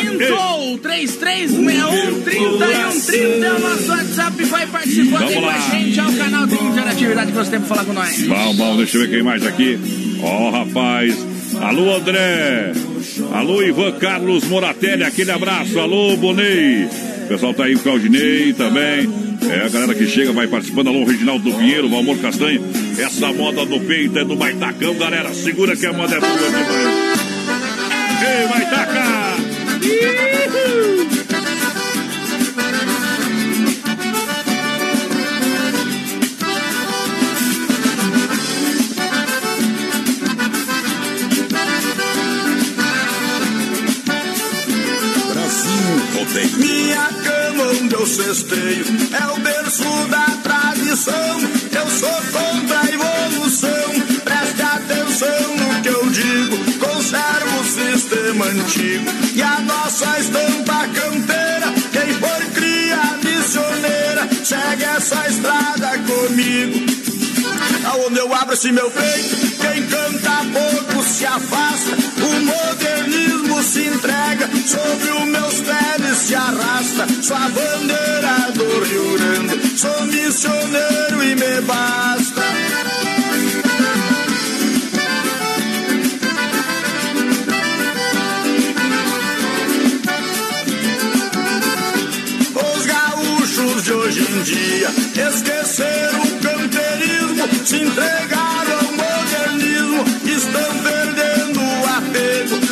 Quintou, 0.01 0.77
3361 0.79 2.21
3130 2.21 3.45
é 3.45 3.53
o 3.53 3.59
nosso 3.59 3.91
WhatsApp. 3.91 4.43
Vai 4.45 4.67
participando 4.67 5.27
aí 5.27 5.35
com 5.35 5.49
a 5.49 5.57
gente. 5.57 5.99
É 5.99 6.03
o 6.03 6.13
canal 6.17 6.47
de 6.47 6.55
interatividade 6.55 7.31
que 7.31 7.37
você 7.37 7.51
tem 7.51 7.59
pra 7.59 7.69
falar 7.69 7.85
com 7.85 7.93
nós. 7.93 8.19
Bom, 8.23 8.55
bom, 8.55 8.77
deixa 8.77 8.97
eu 8.97 9.01
ver 9.01 9.09
quem 9.09 9.23
mais 9.23 9.45
aqui. 9.45 9.79
Ó, 10.23 10.49
rapaz. 10.49 11.15
Alô, 11.61 11.95
André. 11.95 12.73
Alô, 13.33 13.61
Ivan 13.61 13.91
Carlos 13.93 14.43
Moratelli, 14.45 15.03
aquele 15.03 15.31
abraço. 15.31 15.79
Alô, 15.79 16.15
Bonei. 16.17 16.87
Pessoal 17.29 17.53
tá 17.53 17.65
aí, 17.65 17.75
o 17.75 17.79
Claudinei 17.79 18.53
também. 18.53 19.07
É, 19.51 19.63
a 19.63 19.69
galera 19.69 19.93
que 19.93 20.07
chega 20.07 20.33
vai 20.33 20.47
participando. 20.47 20.87
Alô, 20.87 21.03
Reginaldo 21.05 21.53
Pinheiro, 21.53 21.87
Valmor 21.87 22.17
Castanho. 22.17 22.65
Essa 22.97 23.31
moda 23.31 23.63
no 23.65 23.79
peito 23.81 24.17
é 24.17 24.25
do 24.25 24.35
Maitacão, 24.35 24.95
galera. 24.95 25.31
Segura 25.35 25.77
que 25.77 25.85
a 25.85 25.93
moda 25.93 26.15
é 26.15 26.19
boa 26.19 26.33
demais. 26.35 26.65
Ei, 28.25 28.47
Maitaca! 28.47 29.35
Uhul. 29.85 31.18
Cesteio 48.21 48.85
é 49.13 49.31
o 49.31 49.39
berço 49.39 50.07
da 50.09 50.25
tradição. 50.43 51.39
Eu 51.71 51.89
sou 51.89 52.21
contra 52.33 52.81
a 52.81 52.89
evolução. 52.91 53.89
Preste 54.25 54.61
atenção 54.61 55.57
no 55.57 55.81
que 55.81 55.87
eu 55.87 56.09
digo. 56.09 56.57
Conserva 56.79 57.59
o 57.59 57.63
sistema 57.63 58.45
antigo 58.45 59.09
e 59.33 59.41
a 59.41 59.61
nossa 59.61 60.19
estampa 60.19 60.87
campeira. 60.87 61.73
Quem 61.93 62.13
for 62.15 62.45
cria 62.53 62.99
missioneira, 63.23 64.27
segue 64.43 64.83
essa 64.83 65.27
estrada 65.27 65.97
comigo. 65.99 66.85
Aonde 67.85 68.19
eu 68.19 68.33
abro 68.33 68.53
esse 68.53 68.71
meu 68.71 68.91
peito, 68.91 69.35
quem 69.61 69.87
canta 69.87 70.45
pouco 70.53 71.03
se 71.03 71.25
afasta. 71.25 71.91
O 72.21 72.45
modernismo 72.45 73.48
se 73.69 73.85
entrega, 73.85 74.49
sobre 74.65 75.11
os 75.11 75.25
meus 75.27 75.61
pés 75.61 76.17
se 76.17 76.33
arrasta. 76.33 77.05
Sou 77.21 77.37
a 77.37 77.49
bandeira 77.49 78.51
do 78.55 78.83
Rio 78.83 79.13
Grande, 79.13 79.77
sou 79.77 80.05
missioneiro 80.05 81.23
e 81.23 81.35
me 81.35 81.61
basta. 81.61 82.41
Os 92.55 92.85
gaúchos 92.87 93.83
de 93.83 93.93
hoje 93.93 94.21
em 94.21 94.41
dia 94.41 94.89
esqueceram 95.27 96.21
o 96.23 96.39
campeirismo, 96.39 97.47
se 97.65 97.75
entregaram 97.75 98.79
ao 98.79 98.91
modernismo, 98.93 100.05
estão 100.25 100.79
perdendo 100.81 101.59
o 101.61 101.85
apego. 101.97 102.68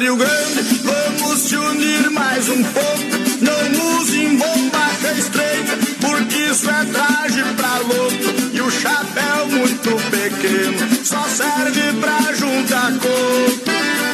Rio 0.00 0.16
Grande, 0.16 0.62
vamos 0.82 1.40
se 1.40 1.56
unir 1.56 2.10
mais 2.10 2.48
um 2.48 2.62
pouco. 2.64 3.20
Não 3.42 3.98
usem 3.98 4.34
bomba 4.34 4.90
estreita, 5.18 5.76
porque 6.00 6.36
isso 6.36 6.70
é 6.70 6.84
traje 6.86 7.44
pra 7.54 7.78
louco. 7.80 8.54
E 8.54 8.60
o 8.62 8.70
chapéu 8.70 9.46
muito 9.48 9.90
pequeno, 10.10 11.04
só 11.04 11.22
serve 11.28 11.92
pra 12.00 12.32
juntar 12.32 12.92
coco. 12.92 14.09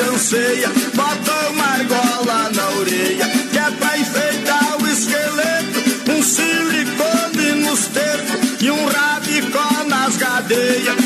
Anseia. 0.00 0.68
Bota 0.94 1.48
uma 1.50 1.64
argola 1.64 2.50
na 2.54 2.68
orelha, 2.78 3.26
que 3.50 3.58
é 3.58 3.70
pra 3.70 3.98
enfeitar 3.98 4.82
o 4.82 4.88
esqueleto. 4.88 6.10
Um 6.10 6.22
silicone 6.22 7.64
nos 7.64 7.86
tetos 7.86 8.62
e 8.62 8.70
um 8.70 8.86
rabicó 8.86 9.84
nas 9.86 10.16
cadeias. 10.16 10.96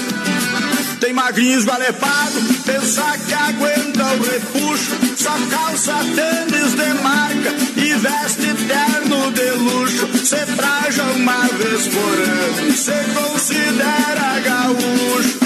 Tem 1.00 1.12
magrinho 1.12 1.58
esvalepado, 1.58 2.40
pensa 2.64 3.18
que 3.26 3.34
aguenta 3.34 4.04
o 4.04 4.22
repuxo. 4.22 4.98
Só 5.16 5.32
calça 5.50 5.94
tênis 6.14 6.74
de 6.74 7.02
marca 7.02 7.54
e 7.76 7.94
veste 7.94 8.54
terno 8.66 9.32
de 9.32 9.50
luxo. 9.52 10.26
Cê 10.26 10.44
traja 10.56 11.02
uma 11.16 11.46
vez 11.48 11.86
por 11.88 12.20
ano, 12.20 12.76
cê 12.76 13.04
considera 13.14 14.40
gaúcho. 14.40 15.40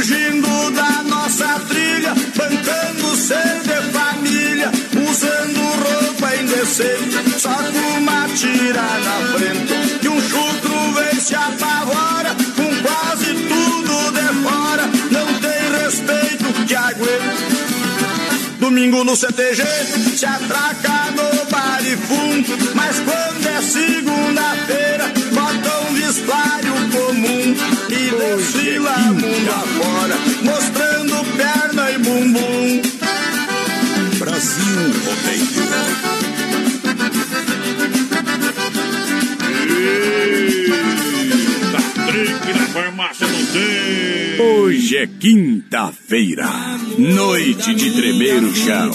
Fugindo 0.00 0.70
da 0.70 1.02
nossa 1.02 1.60
trilha, 1.68 2.14
bancando 2.34 3.16
ser 3.16 3.60
de 3.64 3.92
família, 3.92 4.72
usando 4.94 5.60
roupa 5.60 6.36
indecente, 6.36 7.38
só 7.38 7.54
com 7.54 7.98
uma 7.98 8.26
tira 8.34 8.80
na 8.80 9.36
frente. 9.36 10.02
E 10.02 10.08
um 10.08 10.18
chutro 10.22 10.92
vem 10.94 11.20
se 11.20 11.34
apavora, 11.34 12.34
com 12.56 12.82
quase 12.82 13.34
tudo 13.34 14.12
de 14.12 14.42
fora, 14.42 14.86
não 15.10 15.26
tem 15.38 15.82
respeito 15.84 16.66
que 16.66 16.74
aguenta. 16.74 17.60
Domingo 18.58 19.04
no 19.04 19.14
CTG, 19.14 19.62
se 20.16 20.24
atraca 20.24 21.10
no 21.10 21.44
bar 21.50 21.82
e 21.84 21.96
fundo. 21.98 22.74
Mas 22.74 22.96
quando 23.00 23.46
é 23.46 23.60
segunda-feira, 23.60 25.12
bota 25.34 25.90
um 25.90 25.94
vestuário 25.94 26.69
comum 26.90 27.54
e 27.88 28.36
desfila 28.36 28.96
mundo 29.12 29.50
afora, 29.50 30.16
mostrando 30.42 31.36
perna 31.36 31.90
e 31.90 31.98
bumbum. 31.98 32.82
Brasil 34.18 34.90
Tá 41.72 42.06
trinque 42.06 42.52
na 42.52 42.66
farmácia 42.68 43.26
não 43.26 43.46
tem. 43.46 44.40
Hoje 44.40 44.96
é 44.96 45.06
quinta-feira, 45.06 46.48
noite 46.98 47.74
de 47.74 47.90
tremer 47.92 48.42
o 48.42 48.54
chão. 48.54 48.90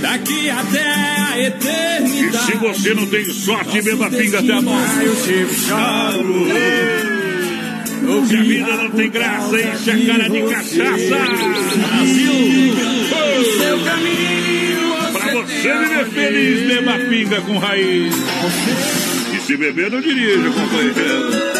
Daqui 0.00 0.50
até 0.50 0.82
a 0.82 1.38
E 1.38 1.46
eternidade. 1.46 2.46
se 2.46 2.56
você 2.56 2.94
não 2.94 3.06
tem 3.06 3.24
sorte, 3.24 3.82
beba 3.82 4.10
pinga 4.10 4.38
até 4.40 4.52
a 4.52 4.62
morte. 4.62 5.04
Eu 5.04 5.16
te 5.16 5.54
choro. 5.54 6.97
Se 8.08 8.36
a 8.36 8.42
vida 8.42 8.74
não 8.74 8.90
tem 8.90 9.10
graça, 9.10 9.60
enche 9.60 9.90
a 9.90 10.06
cara 10.06 10.30
de 10.30 10.42
cachaça. 10.42 11.16
Brasil! 11.76 12.74
Seu 13.58 13.78
caminho. 13.84 15.12
Pra 15.12 15.32
você 15.32 15.78
viver 15.78 16.06
feliz, 16.06 16.68
beba 16.68 16.98
pinga 16.98 17.40
com 17.42 17.58
raiz. 17.58 18.14
E 19.34 19.40
se 19.40 19.56
beber, 19.58 19.90
não 19.90 20.00
dirija, 20.00 20.50
companheiro. 20.50 21.58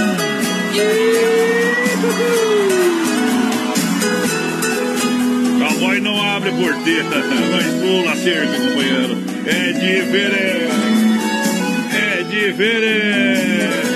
Cowboy 5.58 6.00
não 6.00 6.22
abre 6.34 6.50
porteira, 6.52 7.04
mas 7.52 7.66
pula 7.74 8.16
cerca, 8.16 8.58
companheiro. 8.58 9.18
É 9.46 9.72
diferente. 9.72 10.68
É 11.94 12.22
diferente. 12.24 13.87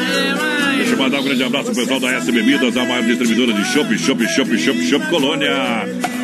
Mandar 1.02 1.18
um 1.18 1.24
grande 1.24 1.42
abraço 1.42 1.64
pro 1.72 1.74
pessoal 1.74 1.98
da 1.98 2.12
S 2.12 2.30
Bebidas, 2.30 2.76
a 2.76 2.84
maior 2.84 3.02
distribuidora 3.02 3.52
de 3.52 3.64
chopp, 3.72 3.98
chopp, 3.98 4.24
chopp, 4.28 4.56
chopp, 4.56 4.86
chopp 4.86 5.06
Colônia. 5.08 5.50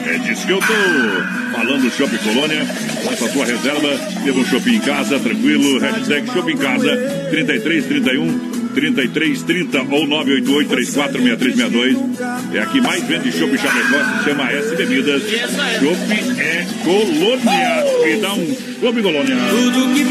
É 0.07 0.19
disso 0.19 0.47
que 0.47 0.53
eu 0.53 0.61
tô 0.61 1.53
falando, 1.53 1.91
Chopp 1.91 2.17
Colônia. 2.19 2.65
Faça 3.05 3.25
a 3.25 3.29
sua 3.29 3.45
reserva, 3.45 3.89
temos 4.25 4.47
um 4.47 4.51
shopping 4.51 4.77
em 4.77 4.79
casa, 4.79 5.19
tranquilo. 5.19 5.81
Hashtag 5.81 6.31
shopping 6.33 6.53
em 6.53 6.57
casa, 6.59 6.97
33, 7.31 7.87
31. 7.87 8.59
33 8.69 9.43
30 9.43 9.79
ou 9.91 10.07
988 10.07 10.69
34 10.69 11.23
6362. 11.23 12.55
É 12.55 12.61
a 12.61 12.67
que 12.67 12.81
mais 12.81 13.03
vende 13.03 13.33
chopp 13.33 13.59
Chapecó, 13.59 14.19
se 14.19 14.31
chama 14.31 14.53
S 14.53 14.77
Bebidas. 14.77 15.23
Chopp 15.23 16.41
é 16.41 16.67
Colônia. 16.85 17.85
Me 18.05 18.17
dá 18.21 18.33
um 18.33 18.57
chopp 18.81 19.03
Colônia. 19.03 19.37
Tudo 19.51 19.95
que 19.95 20.05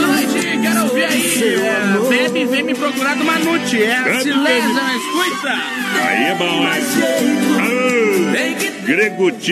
noite, 0.00 0.58
quero 0.60 0.82
ouvir 0.82 1.04
aí. 1.04 2.13
Gabi, 2.34 2.44
vem 2.46 2.64
me 2.64 2.74
procurar 2.74 3.14
do 3.14 3.24
Manute. 3.24 3.80
É 3.80 3.96
a 3.96 4.20
Silência, 4.20 4.72
mas 4.72 4.96
escuta. 4.96 5.52
Aí 6.04 6.24
é 6.24 6.34
bom, 6.34 6.66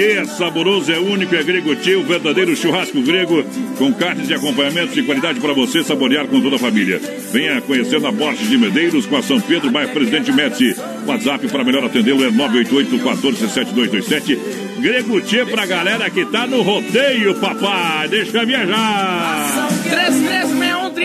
é 0.01 0.25
saboroso, 0.25 0.93
é 0.93 0.99
único, 0.99 1.35
é 1.35 1.43
Grego 1.43 1.77
Tchê, 1.77 1.95
o 1.95 2.03
verdadeiro 2.03 2.55
churrasco 2.57 3.01
grego, 3.01 3.45
com 3.79 3.93
carnes 3.93 4.29
e 4.29 4.35
acompanhamentos 4.35 4.95
de 4.95 5.03
qualidade 5.03 5.39
para 5.41 5.53
você 5.53 5.85
saborear 5.85 6.27
com 6.27 6.41
toda 6.41 6.57
a 6.57 6.59
família. 6.59 7.01
Venha 7.33 7.61
conhecer 7.61 8.01
na 8.01 8.11
Borges 8.11 8.49
de 8.49 8.59
Medeiros, 8.59 9.07
com 9.07 9.17
a 9.17 9.23
São 9.23 9.41
Pedro, 9.41 9.71
bairro 9.71 9.93
Presidente 9.93 10.33
Médici. 10.33 10.75
WhatsApp 11.07 11.47
para 11.49 11.65
melhor 11.65 11.85
atendê-lo 11.85 12.25
é 12.25 12.31
988 12.31 12.99
14 13.05 13.49
7227. 13.49 14.39
Grego 14.81 15.21
Tchê 15.21 15.47
pra 15.47 15.65
galera 15.67 16.11
que 16.11 16.25
tá 16.27 16.47
no 16.47 16.63
rodeio, 16.63 17.37
papai. 17.37 18.09
Deixa 18.09 18.45
viajar. 18.45 19.69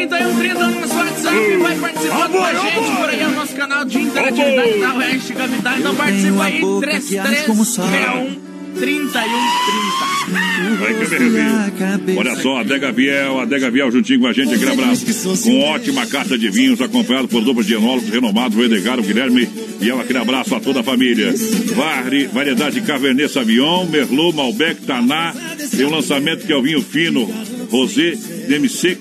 3361 0.06 0.70
no 0.70 0.82
nosso 0.82 0.96
WhatsApp. 0.96 1.58
Vai 1.58 1.76
participando 1.78 2.32
com 2.32 2.44
a 2.44 2.54
gente 2.54 2.92
por 2.96 3.10
aí. 3.10 3.20
É 3.20 3.28
o 3.28 3.32
nosso 3.32 3.56
canal 3.56 3.84
de 3.86 3.98
interatividade 4.00 4.80
da 4.80 4.94
Oeste 4.96 5.34
Capital. 5.34 5.80
Então 5.80 5.96
participa 5.96 6.44
aí. 6.44 6.60
3361 6.60 8.48
3130. 8.78 10.80
Vai 10.80 10.94
que 10.94 11.14
eu 11.14 12.14
me 12.14 12.18
Olha 12.18 12.36
só, 12.36 12.60
Adega 12.60 12.92
Viel, 12.92 13.40
Adega 13.40 13.72
Viel 13.72 13.92
juntinho 13.92 14.20
com 14.20 14.28
a 14.28 14.34
gente 14.34 14.54
aqui 14.54 14.66
na 14.66 14.76
Brás. 14.76 15.04
Com 15.44 15.60
ótima 15.62 16.06
carta 16.06 16.38
de 16.38 16.48
vinhos, 16.50 16.80
acompanhado 16.80 17.28
por 17.28 17.44
duplas 17.44 17.66
de 17.66 17.74
enólogos 17.74 18.10
renomados, 18.10 18.56
o 18.56 18.64
Edgar, 18.64 19.00
o 19.00 19.04
Guilherme 19.04 19.50
e 19.82 19.90
ela 19.90 20.02
aquele 20.02 20.20
abraço 20.20 20.54
a 20.56 20.60
toda 20.60 20.82
a 20.82 20.84
família. 20.84 21.34
Vari, 21.76 22.28
variedade 22.28 22.82
Cabernet 22.82 23.32
Sauvignon, 23.32 23.86
Merlot, 23.86 24.36
Malbec, 24.36 24.82
Taná. 24.82 25.34
Tem 25.76 25.86
um 25.86 25.92
lançamento 25.92 26.46
que 26.46 26.54
é 26.54 26.56
o 26.56 26.62
vinho 26.62 26.82
fino, 26.82 27.28
Rosé, 27.70 28.18
Demi-Sec. 28.48 29.00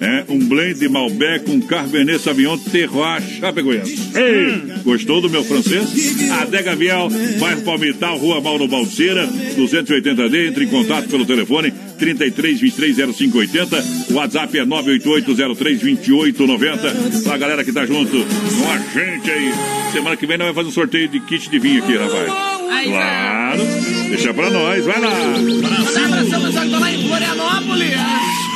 É, 0.00 0.24
um 0.28 0.38
blend 0.38 0.78
de 0.80 0.88
Malbec 0.88 1.44
com 1.46 1.60
Cabernet 1.62 2.18
Sauvignon 2.18 2.58
Terroir 2.58 3.22
Chapecoense. 3.22 4.10
Ei, 4.14 4.82
gostou 4.82 5.20
do 5.20 5.30
meu 5.30 5.44
francês? 5.44 6.30
Adega 6.30 6.74
Viel, 6.74 7.08
bairro 7.38 7.62
Palmital, 7.62 8.18
Rua 8.18 8.40
Mauro 8.40 8.68
Balseira, 8.68 9.26
280D. 9.26 10.48
Entre 10.48 10.64
em 10.64 10.68
contato 10.68 11.08
pelo 11.08 11.24
telefone 11.24 11.72
33 11.98 12.60
23 12.60 12.96
0580. 13.14 13.84
O 14.10 14.14
WhatsApp 14.14 14.58
é 14.58 14.64
988 14.64 15.54
03 15.56 15.80
2890. 15.80 17.22
Pra 17.22 17.36
galera 17.38 17.64
que 17.64 17.72
tá 17.72 17.86
junto 17.86 18.10
com 18.10 18.70
a 18.70 18.78
gente 18.78 19.30
aí. 19.30 19.52
Semana 19.92 20.16
que 20.16 20.26
vem 20.26 20.38
nós 20.38 20.48
vamos 20.48 20.56
fazer 20.56 20.68
um 20.68 20.72
sorteio 20.72 21.08
de 21.08 21.20
kit 21.20 21.48
de 21.48 21.58
vinho 21.58 21.82
aqui, 21.82 21.96
rapaz. 21.96 22.63
Claro. 22.82 23.62
Deixa 24.08 24.34
pra 24.34 24.50
nós, 24.50 24.84
vai 24.84 25.00
lá. 25.00 25.08
Abração, 25.08 26.42
pessoal 26.42 26.64
que 26.64 26.70
tá 26.70 26.78
lá 26.78 26.92
em 26.92 27.08
Florianópolis. 27.08 27.90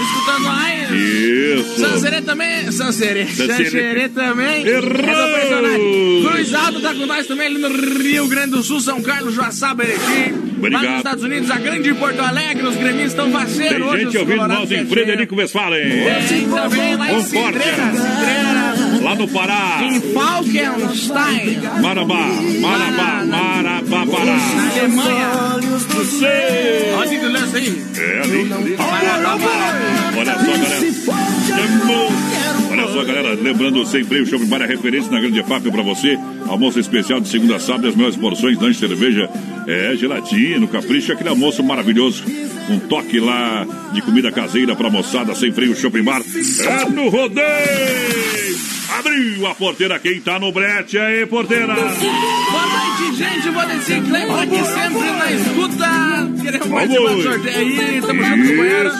Escutando 0.00 0.42
nós. 0.44 0.90
Isso. 0.90 1.80
Sanserê 1.80 2.22
também. 2.22 2.72
Sanserê. 2.72 3.26
Sanserê. 3.26 4.08
Também. 4.08 4.66
Errou. 4.66 6.30
Cruz 6.30 6.54
Alto 6.54 6.80
tá 6.80 6.94
com 6.94 7.06
nós 7.06 7.26
também 7.26 7.46
ali 7.46 7.58
no 7.58 7.68
Rio 7.68 8.28
Grande 8.28 8.50
do 8.52 8.62
Sul, 8.62 8.80
São 8.80 9.02
Carlos, 9.02 9.34
Joaçaba, 9.34 9.82
Erechim. 9.84 10.32
Lá 10.32 10.56
Obrigado. 10.58 10.86
nos 10.88 10.96
Estados 10.98 11.24
Unidos, 11.24 11.50
a 11.50 11.56
grande 11.56 11.94
Porto 11.94 12.20
Alegre, 12.20 12.66
os 12.66 12.76
gremistas 12.76 13.12
estão 13.12 13.30
faceiros 13.30 13.76
Tem 13.78 13.82
hoje. 13.86 14.04
gente 14.04 14.18
ouvindo 14.18 14.48
nós 14.48 14.70
em. 14.72 14.86
Frederico 14.86 15.36
Westphalen. 15.36 15.82
Tem 16.28 16.48
também 16.48 16.96
lá 16.96 17.12
em. 17.12 17.22
Cidreira, 17.22 17.52
Cidreira. 17.92 18.77
Lá 19.02 19.14
no 19.14 19.28
Pará. 19.28 19.80
Em 19.82 20.00
Falkenstein. 20.12 21.60
Marabá, 21.82 22.26
Marabá, 22.60 23.24
Marabá, 23.24 24.06
Pará. 24.06 24.36
Na 24.36 24.70
Alemanha. 24.70 25.28
Você. 25.88 26.94
Olha 26.96 27.18
que 27.18 27.26
lance 27.26 27.56
aí. 27.56 27.82
É 27.96 28.20
ali, 28.22 28.52
ali. 28.52 28.76
Marabá, 28.76 29.38
Pará. 29.38 29.74
Olha 30.16 30.34
só, 30.34 30.52
galera. 30.52 31.78
Olha 32.70 32.86
só, 32.92 33.04
galera. 33.04 33.34
Lembrando, 33.34 33.86
sem 33.86 34.04
freio, 34.04 34.26
Shopping 34.26 34.46
Bar 34.46 34.62
é 34.62 34.66
referência 34.66 35.10
na 35.10 35.20
Grande 35.20 35.42
FAP 35.42 35.70
pra 35.70 35.82
você. 35.82 36.18
Almoço 36.48 36.80
especial 36.80 37.20
de 37.20 37.28
segunda 37.28 37.56
a 37.56 37.60
sábado, 37.60 37.88
as 37.88 37.94
melhores 37.94 38.16
porções, 38.16 38.58
lanche, 38.58 38.80
cerveja, 38.80 39.28
é, 39.66 39.94
gelatina, 39.96 40.66
capricho, 40.66 41.12
aquele 41.12 41.28
almoço 41.28 41.62
maravilhoso. 41.62 42.24
Um 42.70 42.78
toque 42.78 43.18
lá 43.20 43.66
de 43.92 44.02
comida 44.02 44.30
caseira 44.32 44.74
pra 44.74 44.90
moçada, 44.90 45.34
sem 45.34 45.52
freio, 45.52 45.74
Shopping 45.76 46.02
Bar. 46.02 46.22
É 46.22 46.90
no 46.90 47.08
rodeio! 47.08 48.77
Abriu 48.88 49.46
a 49.46 49.54
porteira, 49.54 49.98
quem 49.98 50.20
tá 50.20 50.38
no 50.38 50.50
brete 50.50 50.98
aí, 50.98 51.26
porteira? 51.26 51.74
Boa 51.74 51.86
noite, 51.86 53.16
gente. 53.16 53.50
Vou 53.50 53.66
descer 53.66 54.02
Cleber 54.02 54.38
aqui 54.38 54.64
sempre 54.64 55.10
na 55.10 55.32
escuta. 55.32 56.42
Queremos 56.42 56.68
participar 56.68 57.14
do 57.14 57.22
sorteio 57.22 57.58
aí. 57.58 58.00
Tamo 58.00 58.24
junto, 58.24 58.48
companheiro. 58.48 58.90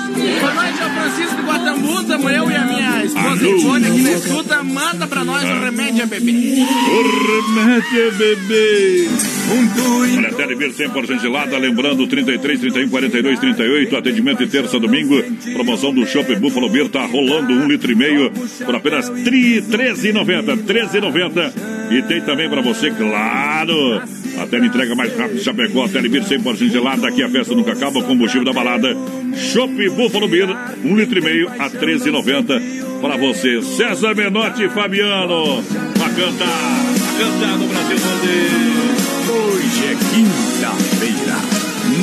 Boa 0.41 0.55
noite 0.55 0.83
ao 0.83 0.91
Francisco 0.91 1.43
Guatambu. 1.43 2.05
Tamo 2.05 2.31
eu 2.31 2.51
e 2.51 2.57
a 2.57 2.65
minha 2.65 3.05
esposa. 3.05 3.49
Ivone 3.49 3.87
aqui 3.87 4.03
na 4.03 4.13
escuta. 4.13 4.63
Manda 4.63 5.07
pra 5.07 5.25
nós 5.25 5.45
o 5.45 5.61
remédio 5.65 6.03
a 6.03 6.07
bebê. 6.07 6.33
O 6.33 7.55
remédio 7.55 8.13
bebê. 8.19 9.09
Olha, 9.51 10.33
Televir 10.35 10.71
100% 10.73 11.21
gelada, 11.21 11.57
lembrando 11.57 12.07
33, 12.07 12.61
31, 12.61 12.89
42, 12.91 13.39
38, 13.39 13.97
atendimento 13.97 14.39
de 14.45 14.51
terça 14.51 14.77
a 14.77 14.81
domingo, 14.81 15.23
promoção 15.55 15.93
do 15.93 16.07
Shopping 16.07 16.37
Buffalo 16.39 16.69
Beer, 16.69 16.89
tá 16.89 17.05
rolando 17.07 17.53
um 17.55 17.67
litro 17.67 17.91
e 17.91 17.95
meio 17.95 18.31
por 18.65 18.75
apenas 18.75 19.09
tri- 19.09 19.63
13,90, 19.63 20.57
13,90 20.67 21.53
e 21.91 22.03
tem 22.03 22.21
também 22.21 22.49
pra 22.51 22.61
você, 22.61 22.91
claro, 22.91 24.03
a 24.39 24.47
tela 24.47 24.67
entrega 24.67 24.95
mais 24.95 25.17
rápido, 25.17 25.43
Chapecó, 25.43 25.89
Televir 25.89 26.23
100% 26.25 26.71
gelada, 26.71 27.09
aqui 27.09 27.23
a 27.23 27.29
festa 27.31 27.55
nunca 27.55 27.73
acaba, 27.73 28.03
combustível 28.03 28.45
da 28.45 28.53
balada, 28.53 28.95
Shopping 29.35 29.91
Buffalo 29.91 30.29
Beer, 30.29 30.49
um 30.85 30.95
litro 30.95 31.19
e 31.19 31.23
meio 31.23 31.49
a 31.59 31.71
13,90 31.71 33.01
pra 33.01 33.17
você, 33.17 33.63
César 33.63 34.15
Menotti 34.15 34.65
e 34.65 34.69
Fabiano, 34.69 35.63
pra 35.95 36.09
cantar, 36.11 36.85
pra 36.99 37.25
cantar 37.25 37.59
no 37.59 37.67
Brasil 37.69 37.97
Rodeio. 37.97 39.08
Hoje 39.31 39.85
é 39.85 39.95
quinta-feira, 39.95 41.37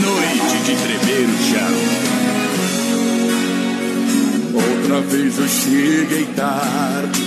noite 0.04 0.58
de 0.64 0.76
tremer 0.76 1.28
o 1.28 1.38
chão. 1.50 1.76
Outra 4.54 5.02
vez 5.02 5.40
eu 5.40 5.48
cheguei 5.48 6.26
tarde 6.36 7.24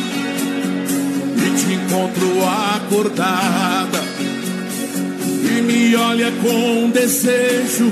e 1.36 1.50
te 1.56 1.72
encontro 1.74 2.28
acordada 2.76 4.04
e 5.42 5.62
me 5.62 5.96
olha 5.96 6.30
com 6.42 6.90
desejo, 6.90 7.90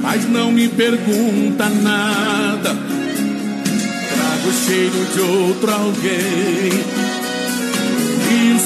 mas 0.00 0.26
não 0.26 0.50
me 0.50 0.68
pergunta 0.68 1.68
nada. 1.68 2.74
Trago 4.08 4.52
cheiro 4.64 5.04
de 5.12 5.20
outro 5.20 5.70
alguém 5.70 7.05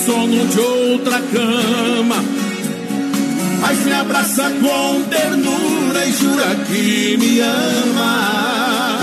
sono 0.05 0.47
de 0.47 0.61
outra 0.61 1.21
cama. 1.33 2.17
Mas 3.61 3.85
me 3.85 3.93
abraça 3.93 4.51
com 4.51 5.03
ternura 5.03 6.07
e 6.07 6.13
jura 6.13 6.57
que 6.67 7.17
me 7.19 7.41
ama. 7.41 8.99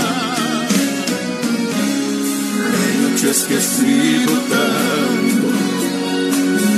Tenho 2.72 3.16
te 3.16 3.26
esquecido 3.26 4.42
tanto 4.48 5.48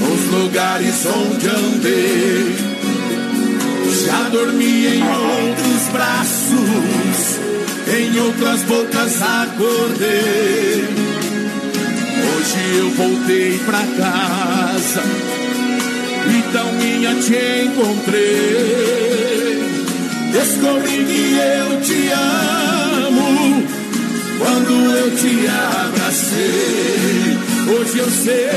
nos 0.00 0.40
lugares 0.40 1.06
onde 1.06 1.48
andei. 1.48 2.70
Já 4.04 4.28
dormi 4.28 4.86
em 4.86 5.02
outros 5.02 5.88
braços, 5.92 7.40
em 7.96 8.20
outras 8.20 8.62
bocas 8.62 9.22
acordei. 9.22 10.99
Hoje 12.40 12.56
eu 12.78 12.88
voltei 12.92 13.58
pra 13.66 13.80
casa 13.98 15.02
e 16.26 16.42
tão 16.54 16.72
minha 16.72 17.14
te 17.16 17.36
encontrei. 17.66 18.80
Descobri 20.32 21.04
que 21.04 21.36
eu 21.36 21.80
te 21.82 22.10
amo 23.04 23.62
quando 24.38 24.72
eu 24.72 25.10
te 25.16 25.46
abracei. 25.48 27.38
Hoje 27.68 27.98
eu 27.98 28.10
sei, 28.10 28.48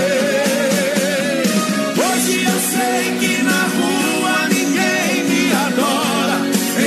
hoje 1.98 2.46
eu 2.46 2.60
sei 2.72 3.18
que 3.20 3.44
na 3.44 3.64
rua 3.68 4.48
ninguém 4.48 5.26
me 5.28 5.52
adora, 5.52 6.38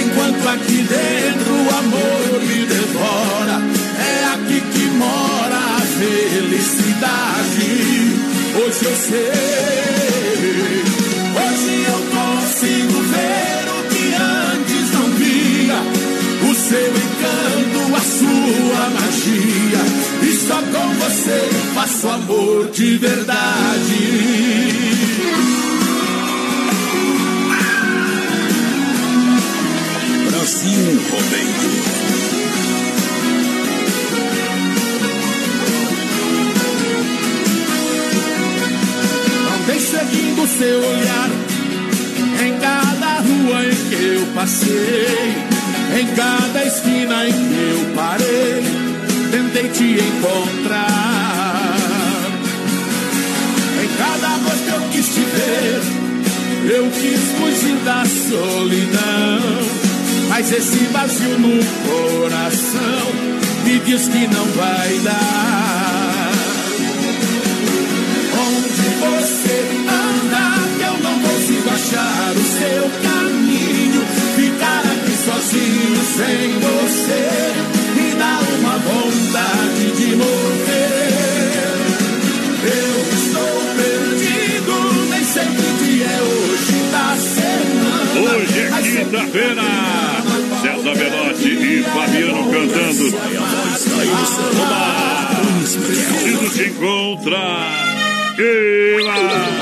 enquanto 0.03 0.49
aqui 0.49 0.79
dentro 0.89 1.53
o 1.53 1.69
amor 1.79 2.41
me 2.41 2.65
devora. 2.65 3.57
É 3.99 4.25
aqui 4.33 4.61
que 4.73 4.85
mora 4.97 5.57
a 5.57 5.81
felicidade. 5.81 6.86
Hoje 8.67 8.85
eu 8.85 8.97
sei, 8.97 9.31
hoje 11.37 11.75
eu 11.87 12.01
consigo 12.11 13.01
ver 13.03 13.65
o 13.71 13.81
que 13.89 14.05
antes 14.15 14.87
não 14.93 15.07
via. 15.11 15.79
O 16.43 16.55
seu 16.55 16.91
encanto, 16.97 17.81
a 17.95 18.01
sua 18.01 18.83
magia. 18.91 19.83
E 20.23 20.31
só 20.35 20.57
com 20.57 20.89
você 20.95 21.39
faço 21.75 22.09
amor 22.09 22.71
de 22.71 22.97
verdade. 22.97 24.01
Brasil 30.31 31.01
Rodeio. 31.11 31.96
O 39.77 40.49
seu 40.49 40.79
olhar. 40.79 41.31
Em 42.47 42.59
cada 42.59 43.21
rua 43.21 43.65
em 43.65 43.75
que 43.89 43.95
eu 43.95 44.27
passei, 44.35 45.35
em 46.01 46.07
cada 46.15 46.65
esquina 46.65 47.29
em 47.29 47.33
que 47.33 47.73
eu 47.73 47.95
parei, 47.95 48.63
tentei 49.31 49.69
te 49.69 50.01
encontrar. 50.01 51.77
Em 53.83 53.89
cada 53.99 54.29
voz 54.39 54.61
que 54.61 54.73
eu 54.73 54.81
quis 54.93 55.09
te 55.09 55.21
ver, 55.21 55.83
eu 56.75 56.91
quis 56.91 57.21
fugir 57.39 57.77
da 57.85 58.05
solidão. 58.05 59.41
Mas 60.29 60.53
esse 60.53 60.87
vazio 60.87 61.39
no 61.39 61.61
coração 61.87 63.13
me 63.65 63.79
diz 63.81 64.09
que 64.09 64.27
não 64.29 64.47
vai 64.47 64.99
dar. 65.01 66.33
Onde 68.39 68.87
você 69.01 69.56
quinta-feira. 89.37 89.63
César 90.63 90.95
Belotti 90.97 91.49
e 91.49 91.83
Fabiano 91.83 92.51
cantando. 92.51 93.17
Olá! 94.61 95.31
Preciso 95.61 96.51
te 96.51 96.65
encontrar. 96.71 97.97
Brasil! 98.37 99.56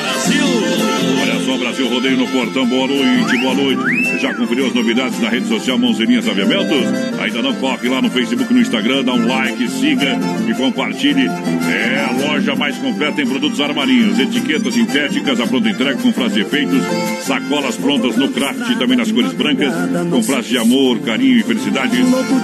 Brasil 1.58 1.88
Rodeio 1.88 2.16
no 2.16 2.26
Portão. 2.28 2.66
Boa 2.66 2.86
noite, 2.86 3.36
boa 3.38 3.54
noite. 3.54 4.20
Já 4.20 4.34
conferiu 4.34 4.66
as 4.66 4.74
novidades 4.74 5.20
na 5.20 5.28
rede 5.28 5.48
social 5.48 5.78
Mãozinhas 5.78 6.28
Aviamentos? 6.28 6.76
Ainda 7.20 7.42
não? 7.42 7.54
Corre 7.54 7.88
lá 7.88 8.02
no 8.02 8.10
Facebook, 8.10 8.52
no 8.52 8.60
Instagram, 8.60 9.04
dá 9.04 9.12
um 9.14 9.26
like, 9.26 9.68
siga 9.68 10.18
e 10.48 10.54
compartilhe. 10.54 11.26
É 11.26 12.06
a 12.08 12.12
loja 12.12 12.54
mais 12.54 12.76
completa 12.78 13.22
em 13.22 13.26
produtos 13.26 13.60
armarinhos, 13.60 14.18
etiquetas 14.18 14.74
sintéticas, 14.74 15.40
a 15.40 15.46
pronta 15.46 15.68
entrega 15.68 15.96
com 15.98 16.12
frases 16.12 16.34
de 16.34 16.40
efeitos, 16.40 16.80
sacolas 17.22 17.76
prontas 17.76 18.16
no 18.16 18.28
craft 18.28 18.70
e 18.70 18.78
também 18.78 18.96
nas 18.96 19.10
cores 19.12 19.32
brancas, 19.32 19.72
com 20.10 20.22
frases 20.22 20.50
de 20.50 20.58
amor, 20.58 20.98
carinho 21.00 21.38
e 21.38 21.42
felicidade. 21.42 21.96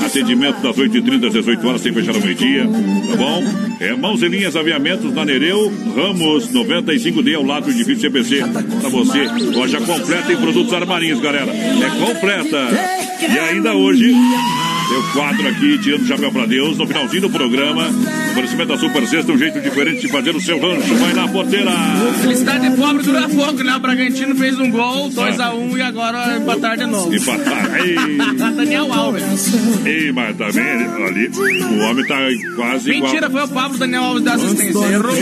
Atendimento 0.05 0.61
das 0.61 0.77
8h30 0.77 1.27
às 1.27 1.33
18 1.33 1.69
horas, 1.69 1.81
sem 1.81 1.93
fechar 1.93 2.15
ao 2.15 2.21
meio-dia. 2.21 2.67
Tá 3.11 3.17
bom? 3.17 3.45
É 3.81 3.95
Mãos 3.95 4.21
Linhas 4.23 4.57
Aviamentos 4.57 5.13
na 5.13 5.25
Nereu, 5.25 5.73
Ramos 5.97 6.51
95D, 6.53 7.35
ao 7.35 7.45
lado 7.45 7.65
do 7.65 7.71
edifício 7.71 8.03
CPC. 8.03 8.45
Pra 8.81 8.89
você, 8.91 9.00
loja 9.55 9.81
completa 9.81 10.33
em 10.33 10.37
produtos 10.37 10.73
armarinhos, 10.73 11.21
galera. 11.21 11.53
É 11.53 11.91
completa. 12.05 12.69
E 13.21 13.39
ainda 13.39 13.75
hoje, 13.75 14.13
meu 14.91 15.03
quadro 15.13 15.47
aqui, 15.49 15.79
tirando 15.79 16.03
o 16.03 16.07
chapéu 16.07 16.33
pra 16.33 16.47
Deus, 16.47 16.77
no 16.79 16.87
finalzinho 16.87 17.23
do 17.23 17.31
programa. 17.31 17.89
Oferecimento 18.33 18.69
da 18.69 18.79
Super 18.79 19.07
Sexta, 19.07 19.33
um 19.33 19.39
jeito 19.39 19.61
diferente 19.61 20.01
de 20.01 20.09
fazer 20.09 20.35
o 20.35 20.41
seu 20.41 20.59
rancho. 20.61 20.95
Vai 20.97 21.13
na 21.13 21.29
porteira. 21.29 21.71
Felicidade 22.23 22.71
pobre 22.77 23.03
dura 23.03 23.29
pouco, 23.29 23.63
né? 23.63 23.77
O 23.77 23.81
Bragantino 23.81 24.35
fez 24.35 24.59
um 24.59 24.71
gol, 24.71 25.11
2x1 25.11 25.55
um, 25.55 25.77
e 25.77 25.83
agora 25.83 26.39
empatar 26.39 26.77
de 26.77 26.87
novo. 26.87 27.15
Empatar. 27.15 27.81
Ei. 27.85 27.95
Daniel 28.57 28.93
Alves. 28.93 29.53
Ei, 29.85 30.13
mas 30.13 30.37
também 30.37 30.65
ali, 30.65 31.29
o 31.29 31.79
homem 31.85 32.07
tá 32.07 32.19
quase 32.57 32.91
igual. 32.91 33.13
Mentira, 33.13 33.31
foi 33.31 33.43
o 33.43 33.49
Pablo 33.49 33.79
Daniel 33.79 34.05
Alves 34.05 34.25
da 34.25 34.35
assistência. 34.35 34.87
Errou. 34.87 35.13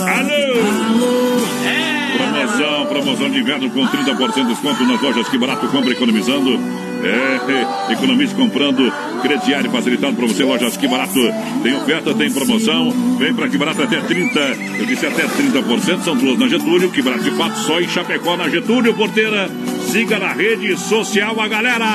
Alô! 0.00 1.89
Promoção, 2.20 2.86
promoção 2.86 3.30
de 3.30 3.38
inverno 3.40 3.70
com 3.70 3.86
30% 3.86 4.34
de 4.34 4.44
desconto 4.44 4.84
nas 4.84 5.00
lojas 5.00 5.28
Que 5.28 5.38
Barato 5.38 5.66
compra 5.68 5.92
economizando. 5.92 6.58
É, 7.02 7.92
economize 7.92 8.34
comprando 8.34 8.92
crediário 9.22 9.70
facilitado 9.70 10.14
para 10.16 10.26
você, 10.26 10.44
lojas 10.44 10.76
Que 10.76 10.86
Barato. 10.86 11.20
Tem 11.62 11.74
oferta, 11.74 12.12
tem 12.14 12.30
promoção. 12.30 12.90
Vem 13.18 13.34
para 13.34 13.48
Que 13.48 13.56
Barato 13.56 13.82
até 13.82 14.00
30%. 14.00 14.78
Eu 14.78 14.86
disse 14.86 15.06
até 15.06 15.24
30%. 15.24 16.02
São 16.02 16.16
duas 16.16 16.38
na 16.38 16.48
Getúlio. 16.48 16.90
Que 16.90 17.00
Barato 17.00 17.24
de 17.24 17.30
fato 17.32 17.56
só 17.58 17.80
em 17.80 17.88
Chapecó 17.88 18.36
na 18.36 18.48
Getúlio. 18.48 18.92
Porteira, 18.94 19.48
siga 19.90 20.18
na 20.18 20.32
rede 20.32 20.76
social 20.76 21.40
a 21.40 21.48
galera. 21.48 21.86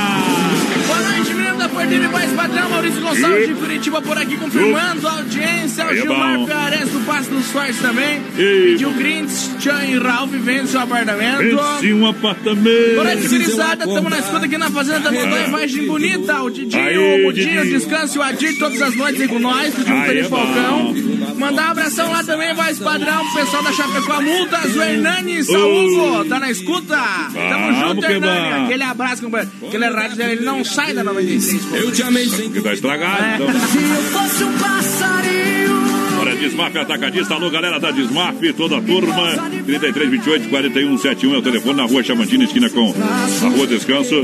Boa 0.88 1.00
noite, 1.02 1.35
da 1.76 1.82
Porteira 1.82 2.10
mais 2.10 2.32
padrão. 2.32 2.70
Maurício 2.70 3.02
Gonçalves 3.02 3.48
de 3.48 3.54
Curitiba 3.54 4.02
por 4.02 4.18
aqui 4.18 4.38
confirmando 4.38 5.08
a 5.08 5.12
audiência. 5.12 5.86
O 5.86 5.90
é 5.90 5.96
Gilmar. 5.96 6.46
Fiares 6.46 6.90
do 6.90 7.00
Passo 7.06 7.30
dos 7.30 7.46
Fortes 7.48 7.80
também. 7.82 8.22
Ei. 8.38 8.72
Pediu 8.72 8.92
Grinch, 8.94 9.52
Chan 9.60 9.86
e 9.86 9.98
Ralph 9.98 10.32
vende 10.32 10.70
seu 10.70 10.80
apartamento. 10.80 11.40
Vence 11.40 11.94
um 11.94 12.08
apartamento. 12.08 12.96
Boa 12.96 13.04
noite, 13.04 13.28
gurizada. 13.28 13.86
Estamos 13.86 14.12
na 14.12 14.20
escuta 14.20 14.46
aqui 14.46 14.58
na 14.58 14.72
Fazenda 14.72 15.00
da 15.00 15.12
Montanha. 15.12 15.48
Imagem 15.48 15.86
bonita. 15.86 16.42
O 16.42 16.50
Didinho, 16.50 17.16
o 17.16 17.24
Mudinho, 17.24 17.62
o. 17.62 17.66
Descanso 17.66 18.18
e 18.18 18.20
o 18.20 18.24
Adir 18.24 18.58
todas 18.58 18.82
as 18.82 18.96
noites 18.96 19.22
aí 19.22 19.28
com 19.28 19.40
nós. 19.40 19.74
Pediu 19.74 19.94
um 19.94 20.02
Aí 20.02 20.08
Felipe 20.08 20.26
é. 20.26 20.30
Falcão. 20.30 20.96
Mandar 21.36 21.68
um 21.68 21.72
abração 21.72 22.12
lá 22.12 22.24
também, 22.24 22.54
voz 22.54 22.80
padrão, 22.80 23.26
pro 23.26 23.42
pessoal 23.42 23.64
da 23.64 23.72
Chapecó 23.74 24.22
Multas, 24.22 24.76
o 24.76 24.82
Hernani 24.82 25.44
Saúco. 25.44 26.26
Tá 26.30 26.40
na 26.40 26.50
escuta? 26.50 26.98
Tamo 27.34 27.74
junto, 27.74 28.06
Hernani. 28.06 28.66
Aquele 28.66 28.84
abraço, 28.84 29.22
companheiro. 29.22 29.52
Aquele 29.68 29.88
rádio 29.90 30.16
dele, 30.16 30.32
ele 30.34 30.46
não 30.46 30.64
sai 30.64 30.94
da 30.94 31.04
96. 31.04 31.65
Eu 31.74 31.92
te 31.92 32.02
amei 32.04 32.28
sem 32.30 32.50
Que 32.52 32.62
tá 32.62 32.74
estragado, 32.74 33.24
É. 33.24 33.36
então. 33.36 33.48
Se 33.48 33.78
eu 33.78 34.04
fosse 34.12 34.44
um 34.44 34.52
passarinho. 34.58 35.76
Olha, 36.22 36.36
Desmaf 36.36 36.78
Atacadista, 36.78 37.34
alô 37.36 37.50
galera 37.50 37.80
da 37.80 37.92
Desmaf, 37.92 38.38
toda 38.56 38.78
a 38.78 38.82
turma, 38.82 39.34
33, 39.66 40.10
28, 40.10 40.50
41, 40.50 40.98
71 40.98 41.36
é 41.36 41.38
o 41.38 41.42
telefone 41.42 41.76
na 41.78 41.84
rua 41.84 42.02
Chamantina, 42.04 42.44
esquina 42.46 42.70
com 42.70 42.94
a 42.94 43.50
rua 43.50 43.68
Descanso, 43.68 44.16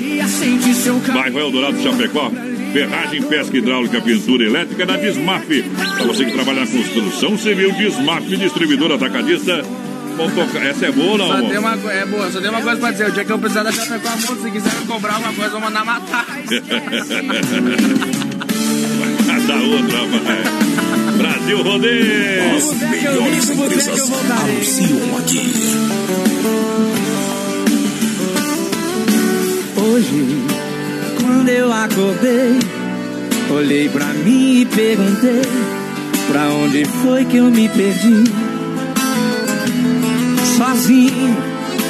carro. 1.06 1.20
bairro 1.20 1.40
Eldorado, 1.40 1.82
Chapecó, 1.82 2.32
ferragem, 2.74 3.22
pesca 3.24 3.58
hidráulica, 3.58 4.02
pintura 4.02 4.44
elétrica 4.46 4.86
na 4.86 4.96
Desmaf. 4.98 5.46
Para 5.98 6.06
você 6.06 6.26
que 6.26 6.32
trabalha 6.32 6.62
na 6.62 6.68
construção 6.68 7.38
civil, 7.38 7.72
Desmaf, 7.74 8.26
distribuidor 8.26 8.92
atacadista. 8.94 9.64
Essa 10.70 10.86
é 10.86 10.92
boa 10.92 11.12
ou 11.12 11.18
Só 11.18 11.38
não? 11.38 11.50
tem 11.50 11.58
uma, 11.58 11.74
é 11.92 12.06
boa, 12.06 12.32
só 12.32 12.40
tem 12.42 12.50
uma 12.50 12.62
coisa 12.62 12.80
pra 12.80 12.92
dizer. 12.92 13.10
O 13.10 13.12
dia 13.12 13.26
que 13.26 13.32
eu 13.32 13.40
precisar 13.40 13.64
da 13.64 13.72
Chapecó 13.72 14.10
Multas, 14.10 14.42
se 14.42 14.52
quiser 14.52 14.74
me 14.80 14.86
cobrar 14.88 15.18
uma 15.18 15.34
coisa, 15.34 15.48
eu 15.48 15.52
vou 15.52 15.62
mandar 15.62 15.86
matar. 15.86 16.26
da 19.48 19.56
outra, 19.56 19.98
vai. 20.06 20.44
Brasil 21.18 21.64
Rodeio. 21.64 22.56
As 22.56 22.74
melhores 22.74 23.50
empresas 23.50 24.12
anunciam 24.12 25.18
aqui. 25.18 25.54
Hoje, 29.78 30.46
quando 31.20 31.50
eu 31.50 31.74
acordei, 31.74 32.60
olhei 33.50 33.90
pra 33.90 34.06
mim 34.06 34.62
e 34.62 34.66
perguntei: 34.66 35.42
Pra 36.32 36.50
onde 36.50 36.86
foi 36.86 37.26
que 37.26 37.38
eu 37.38 37.46
me 37.46 37.68
perdi? 37.70 38.24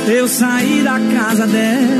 Eu 0.07 0.27
saí 0.27 0.81
da 0.83 0.99
casa 1.13 1.45
dela. 1.45 1.99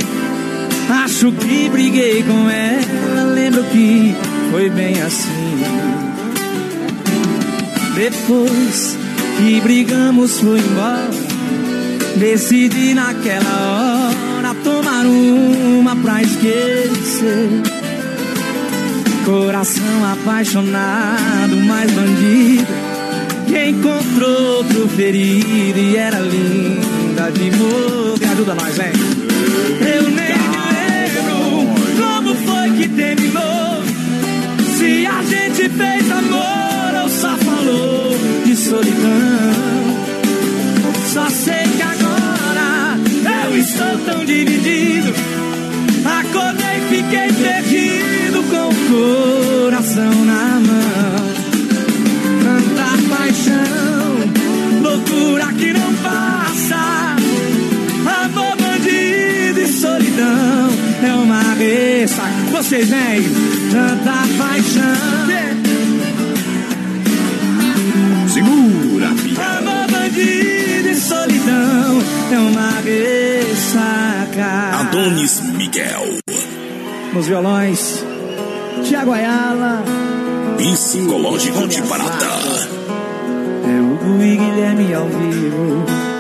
Acho 1.03 1.32
que 1.32 1.69
briguei 1.69 2.23
com 2.23 2.49
ela. 2.49 3.23
Lembro 3.36 3.63
que 3.65 4.15
foi 4.49 4.67
bem 4.71 4.99
assim. 4.99 5.61
Depois 7.93 8.97
que 9.38 9.61
brigamos, 9.61 10.39
foi 10.39 10.57
embora. 10.57 11.11
Decidi 12.15 12.95
naquela 12.95 14.39
hora 14.39 14.55
tomar 14.63 15.05
uma 15.05 15.95
pra 15.97 16.23
esquecer. 16.23 17.61
Coração 19.23 20.11
apaixonado, 20.13 21.55
mais 21.57 21.91
bandido. 21.91 22.90
Que 23.51 23.67
encontrou 23.67 24.59
outro 24.59 24.87
ferido 24.87 25.77
e 25.77 25.97
era 25.97 26.19
linda 26.19 27.29
de 27.31 27.51
morrer. 27.57 28.31
Ajuda 28.31 28.55
nós, 28.55 28.77
vem. 28.77 28.93
Eu 29.93 30.03
nem 30.03 30.37
me 30.37 30.61
lembro 30.71 31.67
como 31.99 32.33
foi 32.33 32.69
que 32.77 32.87
terminou. 32.87 33.83
Se 34.77 35.05
a 35.05 35.21
gente 35.23 35.67
fez 35.67 36.11
amor 36.11 37.01
ou 37.03 37.09
só 37.09 37.35
falou 37.39 38.17
de 38.45 38.55
solidão. 38.55 39.51
Só 41.11 41.29
sei 41.29 41.67
que 41.75 41.81
agora 41.81 42.97
eu 43.43 43.57
estou 43.57 43.97
tão 44.05 44.23
dividido. 44.23 45.13
Acordei 46.05 46.79
fiquei 46.89 47.33
perdido 47.33 48.43
com 48.49 48.69
o 48.69 49.63
coração 49.65 50.25
na 50.25 50.61
mão. 50.61 50.90
cabeça. 61.62 62.22
Vocês 62.51 62.89
vem 62.89 63.24
tanta 63.72 64.14
paixão. 64.38 64.82
Segura, 68.30 69.07
filha. 69.16 69.41
É 69.41 69.57
Amor 69.57 69.91
bandido 69.91 70.89
e 70.89 70.95
solidão 70.95 72.01
é 72.32 72.39
uma 72.39 72.72
ressaca. 72.82 74.80
Adonis 74.80 75.41
Miguel. 75.53 76.18
Nos 77.14 77.28
violões, 77.28 78.03
Tiago 78.84 79.12
Ayala. 79.12 79.84
Psicológico 80.57 81.68
de 81.68 81.82
Parada. 81.84 82.26
É 83.66 83.82
Hugo 83.82 84.24
e 84.24 84.38
Guilherme 84.38 84.93
ao 84.93 85.07
vivo. 85.07 86.11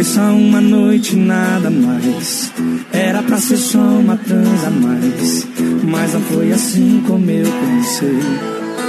Foi 0.00 0.04
só 0.06 0.32
uma 0.32 0.62
noite, 0.62 1.14
nada 1.14 1.68
mais. 1.68 2.50
Era 2.90 3.22
pra 3.22 3.36
ser 3.36 3.58
só 3.58 3.78
uma 3.78 4.16
transa 4.16 4.68
a 4.68 4.70
mais. 4.70 5.46
Mas 5.84 6.14
não 6.14 6.22
foi 6.22 6.50
assim 6.52 7.04
como 7.06 7.30
eu 7.30 7.44
pensei. 7.44 8.18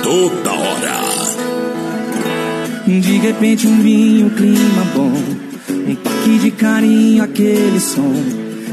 Toda 0.03 0.53
hora. 0.53 1.01
De 2.87 3.17
repente 3.17 3.67
um 3.67 3.81
vinho, 3.81 4.27
um 4.27 4.29
clima 4.29 4.85
bom. 4.95 5.11
Um 5.85 5.95
toque 5.95 6.39
de 6.39 6.51
carinho, 6.51 7.21
aquele 7.21 7.81
som. 7.81 8.13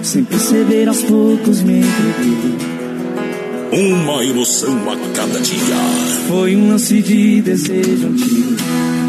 Sem 0.04 0.22
perceber 0.22 0.86
aos 0.86 1.02
poucos 1.02 1.60
me 1.60 1.80
entreguei. 1.80 2.56
Uma 3.72 4.24
emoção 4.24 4.78
a 4.88 4.96
cada 5.12 5.40
dia. 5.40 5.58
Foi 6.28 6.54
um 6.54 6.68
lance 6.68 7.02
de 7.02 7.42
desejo 7.42 8.06
antigo. 8.06 8.56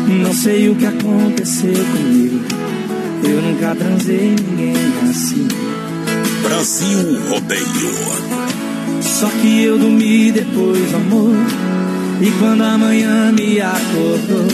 Não 0.08 0.34
sei 0.34 0.68
o 0.68 0.74
que 0.74 0.88
aconteceu 0.88 1.76
comigo. 1.92 2.79
Eu 3.24 3.42
nunca 3.42 3.76
transei 3.76 4.36
ninguém 4.36 4.76
assim. 5.10 5.48
Brasil 6.44 7.20
Rodeio. 7.30 8.30
Só 9.02 9.28
que 9.28 9.64
eu 9.64 9.78
dormi 9.78 10.32
depois 10.32 10.94
amor. 10.94 11.36
E 12.22 12.32
quando 12.40 12.64
amanhã 12.64 13.32
me 13.32 13.62
acordou, 13.62 14.48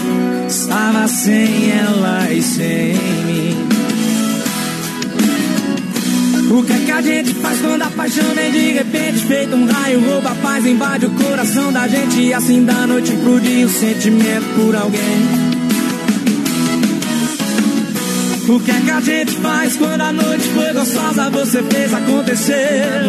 estava 0.48 1.08
sem 1.08 1.72
ela 1.72 2.32
e 2.32 2.42
sem 2.42 2.94
mim. 3.26 3.76
O 6.52 6.64
que 6.64 6.74
é 6.74 6.78
que 6.86 6.92
a 6.92 7.02
gente 7.02 7.34
faz 7.36 7.60
quando 7.60 7.82
a 7.82 7.90
paixão 7.90 8.24
vem 8.36 8.52
de 8.52 8.72
repente? 8.72 9.26
Feito 9.26 9.56
um 9.56 9.66
raio, 9.66 10.00
rouba 10.00 10.30
a 10.30 10.36
paz, 10.36 10.66
invade 10.66 11.06
o 11.06 11.12
coração 11.12 11.72
da 11.74 11.88
gente. 11.88 12.22
E 12.22 12.34
assim 12.34 12.64
da 12.64 12.86
noite 12.86 13.12
pro 13.18 13.40
dia 13.42 13.66
o 13.66 13.70
sentimento 13.70 14.46
por 14.56 14.76
alguém. 14.76 15.45
O 18.48 18.60
que 18.60 18.70
é 18.70 18.80
que 18.80 18.92
a 18.92 19.02
gente 19.02 19.32
faz 19.38 19.76
quando 19.76 20.02
a 20.02 20.14
noite 20.14 20.48
foi 20.50 20.72
gostosa? 20.72 21.32
Você 21.32 21.64
fez 21.64 21.92
acontecer. 21.92 22.54
É. 22.54 23.02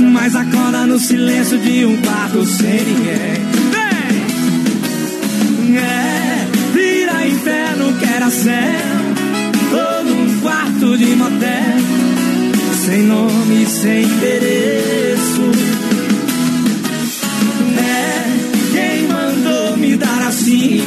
Mas 0.00 0.36
acorda 0.36 0.84
no 0.84 0.98
silêncio 0.98 1.56
de 1.58 1.86
um 1.86 1.96
quarto 2.02 2.44
sem 2.44 2.84
ninguém. 2.84 3.40
Vem! 3.72 5.78
É, 5.78 6.46
vira 6.74 7.26
inferno 7.26 7.94
que 7.98 8.04
era 8.04 8.28
céu. 8.30 8.52
Ou 9.72 10.04
num 10.04 10.40
quarto 10.40 10.98
de 10.98 11.06
motel. 11.16 11.78
Sem 12.84 13.04
nome, 13.04 13.64
sem 13.66 14.02
endereço. 14.02 15.50
É, 17.78 18.24
quem 18.72 19.08
mandou 19.08 19.74
me 19.78 19.96
dar 19.96 20.26
assim? 20.28 20.82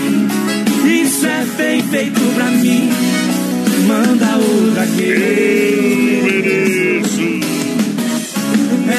Isso 0.86 1.26
é 1.26 1.44
bem 1.58 1.82
feito 1.84 2.22
pra 2.36 2.46
mim. 2.46 2.90
Manda 3.92 4.38
outra 4.38 4.88
que 4.88 5.04
eu 5.04 6.24
mereço. 6.24 7.28
É, 8.88 8.96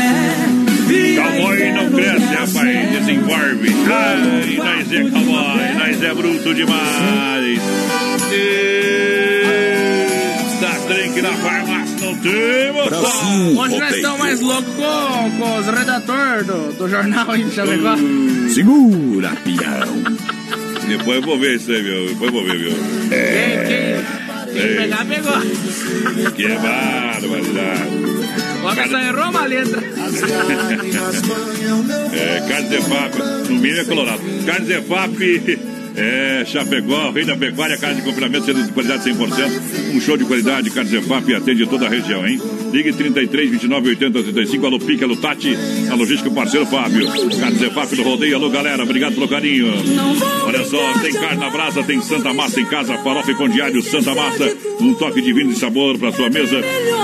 Cowboy 1.16 1.72
não 1.72 1.90
cresce, 1.92 2.34
rapaz, 2.34 2.90
desenvolve. 2.90 3.68
Ai, 3.90 4.56
nós 4.58 4.92
é 4.92 5.00
cowboy, 5.10 5.72
nós 5.78 6.02
é 6.02 6.14
bruto 6.14 6.54
demais. 6.54 7.60
Está 10.52 10.72
trem 10.86 11.12
que 11.12 11.22
na 11.22 11.32
farmácia 11.32 11.96
não 12.02 12.14
tem, 12.18 12.72
moção. 12.72 13.56
Onde 13.56 13.78
nós 13.78 13.94
estamos 13.94 14.18
mais 14.18 14.40
loucos 14.40 14.74
com, 14.74 15.30
com 15.38 15.58
os 15.58 15.66
redatores 15.66 16.46
do, 16.46 16.72
do 16.74 16.88
jornal 16.88 17.34
de 17.34 17.50
Chapecó? 17.50 17.96
Segura, 18.52 19.30
pião. 19.42 20.02
Depois 20.86 21.16
eu 21.16 21.22
vou 21.22 21.38
ver 21.38 21.56
isso 21.56 21.70
aí, 21.72 21.80
viu? 21.82 22.08
Depois 22.08 22.26
eu 22.26 22.32
vou 22.32 22.44
ver, 22.44 22.58
viu? 22.58 22.72
Quem, 23.08 23.66
quem, 23.66 23.81
quem 24.52 24.76
pegar, 24.76 25.04
pegou. 25.06 25.40
Que 26.32 26.48
barbaridade. 26.48 27.90
O 28.62 28.66
homem 28.66 28.90
só 28.90 28.98
errou 28.98 29.30
uma 29.30 29.46
letra. 29.46 29.82
É, 32.12 32.40
Carnes 32.46 32.72
Efap, 32.72 33.18
no 33.48 33.54
mínimo 33.58 33.80
é 33.80 33.84
colorado. 33.84 34.20
Carnes 34.44 34.68
Efap, 34.68 35.16
é, 35.96 36.44
Chapecó, 36.46 37.10
rei 37.10 37.24
da 37.24 37.36
pecuária, 37.36 37.76
carne 37.76 37.96
de 37.96 38.02
confinamento, 38.02 38.46
sendo 38.46 38.62
de 38.62 38.72
qualidade 38.72 39.10
100%. 39.10 39.94
Um 39.94 40.00
show 40.00 40.16
de 40.16 40.24
qualidade, 40.24 40.70
Carnes 40.70 40.92
Efap 40.92 41.34
atende 41.34 41.66
toda 41.66 41.86
a 41.86 41.88
região, 41.88 42.26
hein? 42.26 42.40
Ligue 42.72 42.92
33 42.92 43.50
29 43.50 43.88
80 43.90 44.22
35, 44.22 44.66
alô 44.66 44.78
Pique, 44.78 45.04
alô 45.04 45.16
Tati, 45.16 45.56
a 45.90 45.94
logística 45.94 46.30
parceiro 46.30 46.66
Fábio. 46.66 47.06
Carnes 47.38 47.62
Efap 47.62 47.94
do 47.94 48.02
Rodeio, 48.02 48.36
alô 48.36 48.48
galera, 48.48 48.82
obrigado 48.82 49.14
pelo 49.14 49.28
carinho. 49.28 49.66
Olha 50.44 50.64
só, 50.64 50.92
tem 51.00 51.12
carne 51.12 51.40
na 51.40 51.50
brasa, 51.50 51.82
tem 51.82 52.00
Santa 52.00 52.32
Massa 52.32 52.60
em 52.60 52.66
casa, 52.66 52.96
farofa 52.98 53.30
e 53.30 53.34
pão 53.34 53.48
diário, 53.48 53.82
Santa 53.82 54.14
Massa, 54.14 54.56
um 54.80 54.94
toque 54.94 55.20
divino 55.20 55.52
de 55.52 55.58
sabor 55.58 55.98
para 55.98 56.12
sua 56.12 56.30
mesa. 56.30 56.56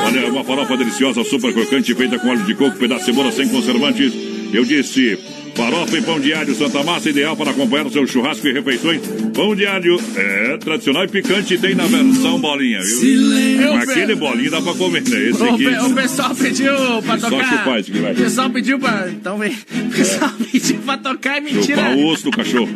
Olha, 0.07 0.30
uma 0.30 0.45
farofa 0.45 0.76
deliciosa, 0.76 1.22
super 1.24 1.53
crocante, 1.53 1.95
feita 1.95 2.18
com 2.18 2.28
óleo 2.28 2.45
de 2.45 2.55
coco, 2.55 2.78
pedaço 2.78 3.01
de 3.01 3.07
cebola 3.07 3.32
sem 3.32 3.49
conservantes. 3.49 4.12
Eu 4.53 4.64
disse, 4.64 5.18
farofa 5.59 5.98
e 5.98 6.02
pão 6.02 6.20
diário 6.20 6.54
Santa 6.54 6.84
Massa, 6.84 7.11
ideal 7.11 7.36
para 7.36 7.50
acompanhar 7.50 7.84
o 7.84 7.90
seu 7.90 8.06
churrasco 8.06 8.46
e 8.46 8.52
refeições. 8.52 9.00
Pão 9.34 9.56
diário 9.56 10.00
é 10.16 10.56
tradicional 10.56 11.04
e 11.04 11.09
picante, 11.09 11.59
tem 11.59 11.74
na 11.74 11.84
versão 11.86 12.40
bolinha, 12.40 12.78
viu? 12.80 13.74
Mas 13.74 13.88
aquele 13.88 14.14
bolinho 14.14 14.52
dá 14.52 14.62
pra 14.62 14.72
comer, 14.74 15.02
né? 15.02 15.28
Esse 15.30 15.42
O, 15.42 15.52
aqui. 15.54 15.66
o 15.66 15.94
pessoal 15.94 16.34
pediu 16.34 16.72
pra 17.04 17.18
Só 17.18 17.28
tocar. 17.28 17.59
chupar 17.59 17.80
esse 17.80 17.90
aqui, 17.90 18.00
vai. 18.00 18.12
O 18.12 18.16
pessoal 18.16 18.50
pediu 18.50 18.78
pra. 18.78 19.09
Então 19.11 19.36
vem. 19.36 19.50
O 19.52 19.90
pessoal 19.90 20.30
pediu 20.52 20.78
pra 20.78 20.96
tocar 20.96 21.38
é 21.38 21.40
mentira. 21.40 21.62
Chupar 21.82 21.96
o 21.96 22.06
osso 22.06 22.24
do 22.24 22.30
cachorro. 22.30 22.70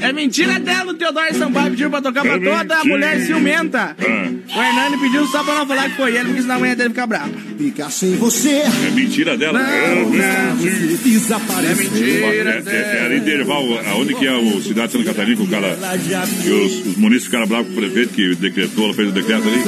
É 0.00 0.12
mentira 0.12 0.58
dela, 0.58 0.92
o 0.92 0.94
Teodoro 0.94 1.34
Sampaio 1.34 1.70
pediu 1.72 1.90
pra 1.90 2.00
tocar 2.00 2.22
pra 2.22 2.34
É 2.34 2.38
toda 2.38 2.74
a 2.74 2.76
mentira. 2.78 2.84
mulher 2.94 3.20
ciumenta. 3.20 3.96
Ah. 4.00 4.30
O 4.56 4.62
Hernani 4.62 4.98
pediu 4.98 5.26
só 5.26 5.42
pra 5.44 5.54
não 5.56 5.66
falar 5.66 5.90
que 5.90 5.96
foi 5.96 6.16
ele, 6.16 6.24
porque 6.26 6.42
senão 6.42 6.54
a 6.56 6.58
mulher 6.58 6.76
dele 6.76 6.88
fica 6.90 7.06
brava. 7.06 7.30
Ficar 7.58 7.90
sem 7.90 8.16
você. 8.16 8.50
É 8.62 8.90
mentira 8.94 9.36
dela. 9.36 9.58
Não, 9.58 9.66
é 9.68 9.94
mentira. 10.54 10.96
Desaparecer. 11.02 11.86
É 11.86 11.90
mentira 12.32 12.62
É, 12.66 12.70
é, 12.70 12.98
é 13.02 13.04
ali 13.06 13.16
em 13.16 13.20
Derval, 13.20 13.64
aonde 13.92 14.14
que 14.14 14.26
é 14.26 14.32
o 14.32 14.60
cidade 14.62 14.88
de 14.88 14.92
Santa 14.98 15.04
Catarina, 15.04 15.36
que 15.36 15.42
o 15.42 15.46
cara. 15.46 15.76
Que 16.42 16.50
os, 16.50 16.86
os 16.86 16.96
munícipes 16.96 17.26
ficaram 17.26 17.46
bravos 17.46 17.66
com 17.68 17.72
o 17.74 17.76
prefeito 17.82 18.12
que 18.14 18.34
decretou, 18.36 18.84
ela 18.86 18.94
fez 18.94 19.08
o 19.08 19.12
decreto 19.12 19.46
ali. 19.48 19.62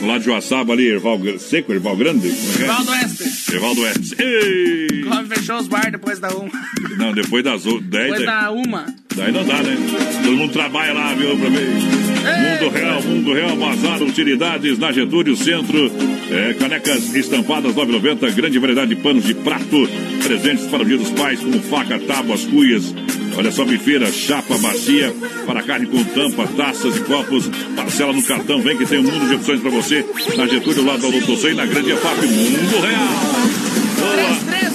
Do 0.00 0.06
lado 0.08 0.18
de 0.20 0.24
Joaçaba 0.26 0.72
ali, 0.72 0.86
Erval 0.88 1.20
Seco, 1.38 1.72
Erval 1.72 1.96
Grande. 1.96 2.28
É 2.28 2.62
é? 2.62 2.66
Valdo 2.66 2.90
Oeste. 2.90 3.52
Erval 3.54 3.74
do 3.74 3.80
Oeste. 3.82 4.16
Ei! 4.18 5.04
Come 5.04 5.28
fechou 5.28 5.56
os 5.58 5.68
bar 5.68 5.90
depois 5.92 6.18
da 6.18 6.28
uma. 6.30 6.50
Não, 6.96 7.12
depois 7.12 7.44
das 7.44 7.64
o- 7.66 7.80
10. 7.80 8.04
Depois 8.10 8.24
da 8.26 8.50
uma. 8.50 8.86
Daí 9.16 9.32
não 9.32 9.44
dá, 9.44 9.62
né? 9.62 9.76
Todo 10.24 10.36
mundo 10.36 10.52
trabalha 10.52 10.92
lá, 10.92 11.14
viu, 11.14 11.36
pra 11.36 11.48
ver. 11.48 11.68
Mundo 11.68 12.68
Real, 12.72 13.02
Mundo 13.02 13.32
Real, 13.32 13.56
Bazar, 13.56 14.02
Utilidades, 14.02 14.78
na 14.78 14.92
Getúlio, 14.92 15.36
Centro. 15.36 15.90
É, 16.30 16.54
canecas 16.54 17.14
estampadas 17.14 17.74
9,90, 17.74 18.32
grande 18.34 18.58
variedade 18.58 18.94
de 18.94 19.02
panos 19.02 19.24
de 19.24 19.34
prato. 19.34 19.88
Presentes 20.22 20.66
para 20.66 20.82
o 20.82 20.84
Dia 20.84 20.98
dos 20.98 21.10
Pais, 21.10 21.40
como 21.40 21.60
faca, 21.60 21.98
tábuas, 21.98 22.44
cuias. 22.44 22.94
Olha 23.36 23.50
só, 23.50 23.64
bifeira, 23.64 24.10
chapa, 24.12 24.56
bacia, 24.58 25.14
para 25.46 25.62
carne 25.62 25.86
com 25.86 26.02
tampa, 26.04 26.46
taças 26.56 26.96
e 26.96 27.00
copos. 27.00 27.50
Parcela 27.74 28.12
no 28.12 28.22
cartão, 28.22 28.60
vem 28.62 28.76
que 28.76 28.86
tem 28.86 28.98
um 28.98 29.04
mundo 29.04 29.28
de 29.28 29.34
opções 29.34 29.60
para 29.60 29.70
você. 29.70 30.04
Na 30.36 30.46
Getúlio, 30.46 30.84
lá 30.84 30.96
do 30.96 31.36
Sei, 31.36 31.54
na 31.54 31.66
Grande 31.66 31.92
EFAP, 31.92 32.26
Mundo 32.26 32.80
Real. 32.80 33.08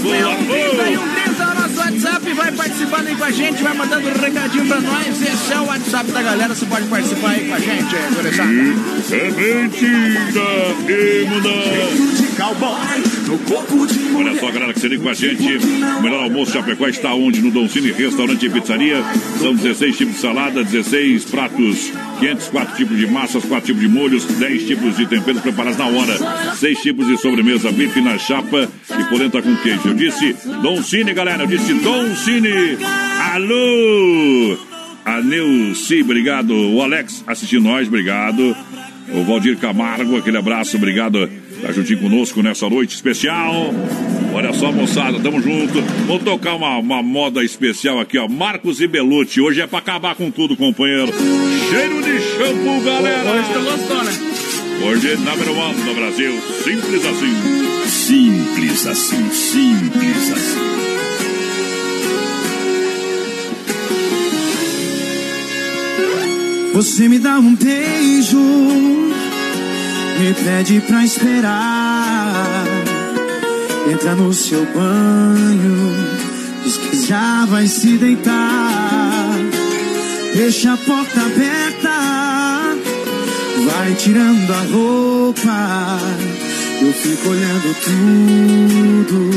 Boa, 0.04 0.36
boa, 0.36 0.74
boa. 0.76 0.88
336130 0.88 0.88
é 0.88 0.94
o 0.94 1.06
nosso 1.06 1.27
WhatsApp. 1.88 2.34
Vai 2.34 2.52
participando 2.52 3.08
aí 3.08 3.16
com 3.16 3.24
a 3.24 3.32
gente, 3.32 3.64
vai 3.64 3.74
mandando 3.74 4.10
um 4.10 4.14
recadinho 4.14 4.66
pra 4.68 4.82
nós. 4.82 5.22
Esse 5.22 5.54
é 5.54 5.60
o 5.60 5.66
WhatsApp 5.66 6.12
da 6.12 6.22
galera. 6.22 6.54
Você 6.54 6.66
pode 6.66 6.88
participar 6.88 7.30
aí 7.30 7.48
com 7.48 7.56
a 7.56 7.60
gente, 7.60 7.96
é, 7.96 8.10
gurizada. 8.14 8.50
É 9.12 9.32
mentira, 9.56 9.98
Imunda. 11.24 11.50
Olha 14.16 14.40
só, 14.40 14.52
galera, 14.52 14.74
que 14.74 14.80
se 14.80 14.88
liga 14.88 15.04
com 15.04 15.10
a 15.10 15.14
gente. 15.14 15.58
O 15.58 16.02
melhor 16.02 16.24
almoço 16.24 16.52
Chapecó 16.52 16.88
está 16.88 17.14
onde? 17.14 17.42
No 17.42 17.52
Don 17.52 17.68
Cine 17.68 17.92
Restaurante 17.92 18.46
e 18.46 18.50
Pizzaria. 18.50 19.04
São 19.40 19.56
16 19.56 19.98
tipos 19.98 20.16
de 20.16 20.20
salada, 20.22 20.64
16 20.64 21.26
pratos 21.26 21.92
quentes, 22.20 22.48
4 22.48 22.76
tipos 22.76 22.98
de 22.98 23.08
massas, 23.08 23.44
4 23.46 23.66
tipos 23.68 23.82
de 23.82 23.88
molhos, 23.88 24.26
10 24.26 24.68
tipos 24.68 24.98
de 24.98 25.06
temperos 25.06 25.42
preparados 25.42 25.78
na 25.78 25.86
hora, 25.86 26.56
6 26.56 26.80
tipos 26.80 27.08
de 27.08 27.18
sobremesa, 27.18 27.72
bife 27.72 28.02
na 28.02 28.18
chapa 28.18 28.68
e 28.90 29.04
polenta 29.06 29.42
com 29.42 29.56
queijo. 29.58 29.90
Eu 29.90 29.94
disse 29.94 30.36
Don 30.62 30.82
Cine, 30.82 31.14
galera, 31.14 31.44
eu 31.44 31.48
disse 31.48 31.74
Don 31.84 32.16
Cine. 32.16 32.78
Alô! 33.34 34.58
A 35.06 35.22
Neuci, 35.22 36.02
obrigado. 36.02 36.54
O 36.54 36.82
Alex 36.82 37.24
assistindo 37.26 37.64
nós, 37.64 37.88
obrigado. 37.88 38.56
O 39.14 39.24
Valdir 39.24 39.58
Camargo, 39.58 40.18
aquele 40.18 40.38
abraço, 40.38 40.78
obrigado. 40.78 41.30
Tá 41.62 41.72
juntinho 41.72 42.00
conosco 42.00 42.42
nessa 42.44 42.70
noite 42.70 42.94
especial. 42.96 43.74
Olha 44.34 44.54
só, 44.54 44.72
moçada, 44.72 45.20
tamo 45.20 45.42
junto. 45.42 45.82
Vou 46.06 46.20
tocar 46.20 46.56
uma, 46.56 46.78
uma 46.78 47.02
moda 47.02 47.44
especial 47.44 48.00
aqui, 48.00 48.18
ó. 48.18 48.28
Marcos 48.28 48.82
e 48.82 48.88
Belucci. 48.88 49.42
Hoje 49.42 49.62
é 49.62 49.68
pra 49.68 49.80
acabar 49.80 50.16
com 50.16 50.30
tudo, 50.30 50.56
companheiro. 50.56 51.12
Cheiro 51.70 52.02
de 52.04 52.20
shampoo, 52.20 52.82
galera. 52.84 53.32
Hoje 53.32 53.54
tu 53.54 53.62
gostou, 53.62 54.04
né? 54.04 54.12
Hoje, 54.86 55.16
número 55.18 55.52
um 55.54 55.86
no 55.86 55.96
Brasil. 55.96 56.40
Simples 56.64 57.06
assim. 57.06 57.58
Simples 57.88 58.86
assim, 58.86 59.30
simples 59.32 60.32
assim. 60.32 60.87
Você 66.78 67.10
me 67.10 67.18
dá 67.18 67.40
um 67.40 67.56
beijo, 67.56 68.38
me 68.38 70.32
pede 70.46 70.80
pra 70.82 71.04
esperar. 71.04 72.66
Entra 73.92 74.14
no 74.14 74.32
seu 74.32 74.64
banho, 74.76 75.96
diz 76.64 76.78
que 76.78 77.08
já 77.08 77.46
vai 77.46 77.66
se 77.66 77.98
deitar. 77.98 79.32
Deixa 80.36 80.74
a 80.74 80.78
porta 80.78 81.20
aberta, 81.20 82.78
vai 83.66 83.96
tirando 83.96 84.52
a 84.52 84.62
roupa. 84.72 86.00
Eu 86.80 86.94
fico 86.94 87.30
olhando 87.30 87.76
tudo 89.08 89.32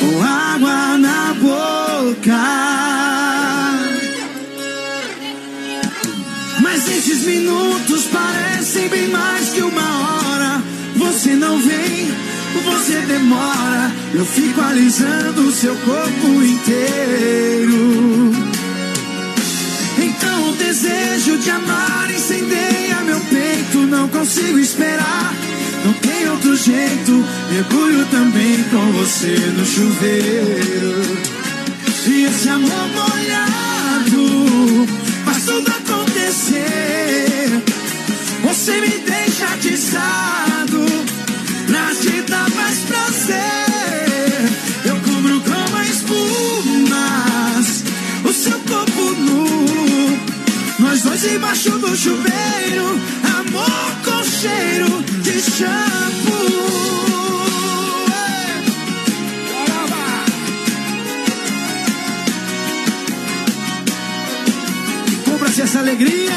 com 0.00 0.24
água 0.24 0.98
na 0.98 1.34
boca. 1.34 2.97
Esses 7.10 7.24
minutos 7.24 8.04
parecem 8.12 8.86
bem 8.88 9.08
mais 9.08 9.48
que 9.48 9.62
uma 9.62 9.80
hora. 9.80 10.62
Você 10.96 11.34
não 11.34 11.58
vem, 11.58 12.12
você 12.64 13.00
demora. 13.00 13.90
Eu 14.12 14.26
fico 14.26 14.60
alisando 14.60 15.40
o 15.48 15.52
seu 15.52 15.74
corpo 15.76 16.26
inteiro. 16.42 18.32
Então 19.96 20.50
o 20.50 20.52
desejo 20.56 21.38
de 21.38 21.50
amar 21.50 22.10
incendeia 22.14 23.00
meu 23.06 23.20
peito. 23.20 23.78
Não 23.86 24.06
consigo 24.08 24.58
esperar, 24.58 25.34
não 25.86 25.94
tem 25.94 26.28
outro 26.28 26.54
jeito. 26.56 27.24
Mergulho 27.50 28.04
também 28.10 28.62
com 28.64 28.92
você 28.92 29.34
no 29.56 29.64
chuveiro. 29.64 31.18
E 32.06 32.24
esse 32.24 32.48
amor 32.50 32.88
molhado 32.94 34.86
faz 35.24 35.44
tudo 35.44 35.77
acontecer. 36.38 37.62
Você 38.42 38.80
me 38.80 38.98
deixa 38.98 39.46
atiçado 39.46 40.86
pra 41.66 41.94
te 41.94 42.22
dar 42.22 42.48
mais 42.50 42.78
prazer. 42.80 43.38
Eu 44.84 44.96
cubro 45.00 45.40
como 45.40 45.82
espumas 45.82 46.86
o 48.24 48.32
seu 48.32 48.58
corpo 48.60 49.02
nu. 49.14 50.18
Nós 50.78 51.02
dois 51.02 51.24
embaixo 51.24 51.70
do 51.70 51.96
chuveiro, 51.96 53.00
amor 53.38 53.92
com 54.04 54.22
cheiro 54.24 55.02
de 55.22 55.40
shampoo. 55.40 57.07
Essa 65.60 65.80
alegria. 65.80 66.30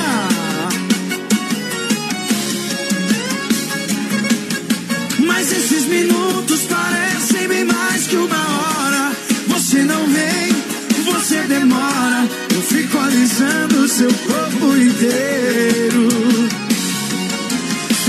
Mas 5.20 5.52
esses 5.52 5.86
minutos 5.86 6.62
parecem 6.62 7.48
bem 7.48 7.64
mais 7.66 8.08
que 8.08 8.16
uma 8.16 8.36
hora. 8.36 9.12
Você 9.48 9.84
não 9.84 10.08
vem, 10.08 11.04
você 11.06 11.44
demora. 11.44 12.28
Eu 12.54 12.62
fico 12.64 12.98
alisando 12.98 13.88
seu 13.88 14.12
corpo 14.12 14.76
inteiro. 14.76 16.10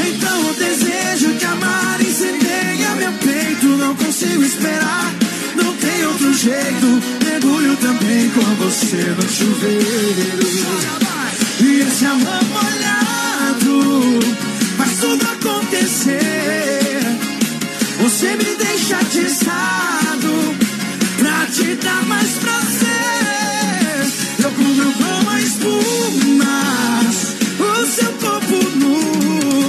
Então 0.09 0.51
o 0.51 0.55
desejo 0.55 1.35
de 1.35 1.45
amar 1.45 2.01
incendeia 2.01 2.97
meu 2.97 3.13
peito. 3.13 3.67
Não 3.67 3.95
consigo 3.97 4.43
esperar, 4.43 5.13
não 5.57 5.77
tem 5.77 6.07
outro 6.07 6.33
jeito. 6.33 7.22
Com 8.35 8.55
você 8.55 8.97
no 8.97 9.28
chuveiro. 9.28 10.47
E 11.61 11.80
esse 11.80 12.07
amor 12.07 12.43
molhado 12.45 14.20
faz 14.78 14.97
tudo 14.99 15.22
acontecer. 15.22 17.03
Você 18.01 18.37
me 18.37 18.57
deixa 18.57 18.97
atiçado 18.97 20.57
pra 21.18 21.47
te 21.47 21.74
dar 21.74 22.03
mais 22.07 22.30
prazer. 22.39 22.89
Eu 24.43 24.51
cubro 24.51 24.93
com 24.95 25.39
espumas 25.39 26.47
o 27.61 27.87
seu 27.87 28.12
corpo 28.12 28.57
nu. 28.78 29.68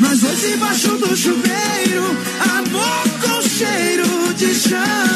Nós 0.00 0.20
dois 0.20 0.44
embaixo 0.44 0.98
do 0.98 1.16
chuveiro, 1.16 2.16
amor 2.58 3.08
com 3.22 3.40
cheiro 3.48 4.34
de 4.34 4.54
shampoo. 4.54 5.15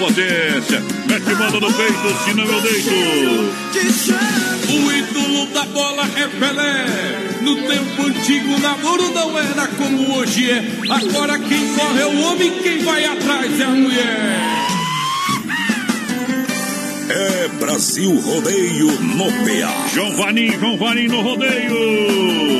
Potência! 0.00 0.82
Mete 1.06 1.34
manda 1.34 1.60
no 1.60 1.72
peito, 1.72 2.24
senão 2.24 2.44
eu 2.44 2.60
deito. 2.62 2.90
O 4.70 4.92
ídolo 4.92 5.46
da 5.52 5.64
bola 5.66 6.02
é 6.16 6.26
Pelé. 6.26 6.86
No 7.42 7.56
tempo 7.56 8.02
antigo, 8.06 8.54
o 8.54 8.58
namoro 8.60 9.12
não 9.12 9.38
era 9.38 9.66
como 9.68 10.16
hoje 10.16 10.50
é. 10.50 10.64
Agora 10.90 11.38
quem 11.38 11.74
corre 11.74 12.00
é 12.00 12.06
o 12.06 12.20
homem, 12.22 12.50
quem 12.62 12.82
vai 12.82 13.04
atrás 13.04 13.60
é 13.60 13.64
a 13.64 13.68
mulher. 13.68 14.40
É 17.10 17.48
Brasil 17.58 18.14
Rodeio 18.20 18.86
no 18.86 19.24
PA. 19.26 19.88
João 19.92 20.16
Vanim, 20.16 20.52
João 20.58 20.78
Vanim 20.78 21.08
no 21.08 21.20
rodeio. 21.20 22.59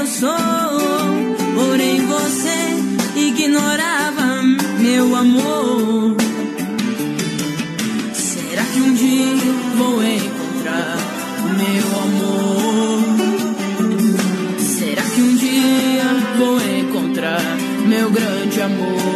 Eu 0.00 0.06
sou, 0.06 0.30
porém 1.54 2.06
você 2.06 3.20
ignorava 3.20 4.42
meu 4.78 5.14
amor. 5.14 6.16
Será 8.14 8.64
que 8.64 8.80
um 8.80 8.94
dia 8.94 9.52
vou 9.76 10.02
encontrar 10.02 10.96
meu 11.58 11.86
amor? 12.02 13.02
Será 14.58 15.02
que 15.02 15.20
um 15.20 15.36
dia 15.36 16.04
vou 16.38 16.58
encontrar 16.78 17.42
meu 17.86 18.10
grande 18.10 18.62
amor? 18.62 19.09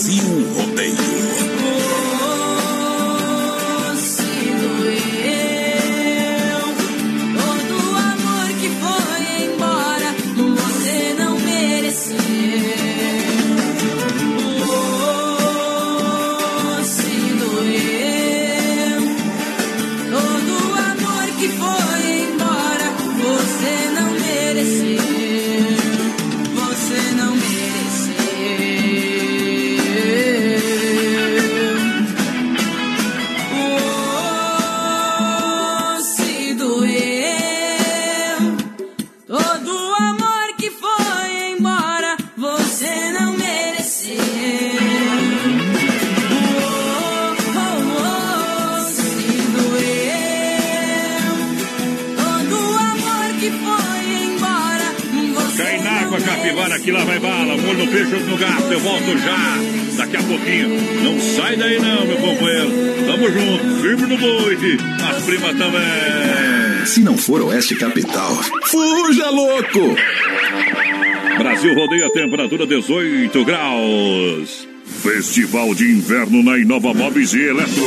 Brasil 0.00 0.69
Oeste 67.60 67.76
Capital, 67.76 68.34
fuja 68.70 69.28
louco! 69.28 69.94
Brasil 71.36 71.74
rodeia 71.74 72.10
temperatura 72.10 72.66
18 72.66 73.44
graus. 73.44 74.66
Festival 75.02 75.74
de 75.74 75.84
Inverno 75.84 76.42
na 76.42 76.56
Inova 76.56 76.94
Móveis 76.94 77.34
e 77.34 77.42
Eletro. 77.42 77.84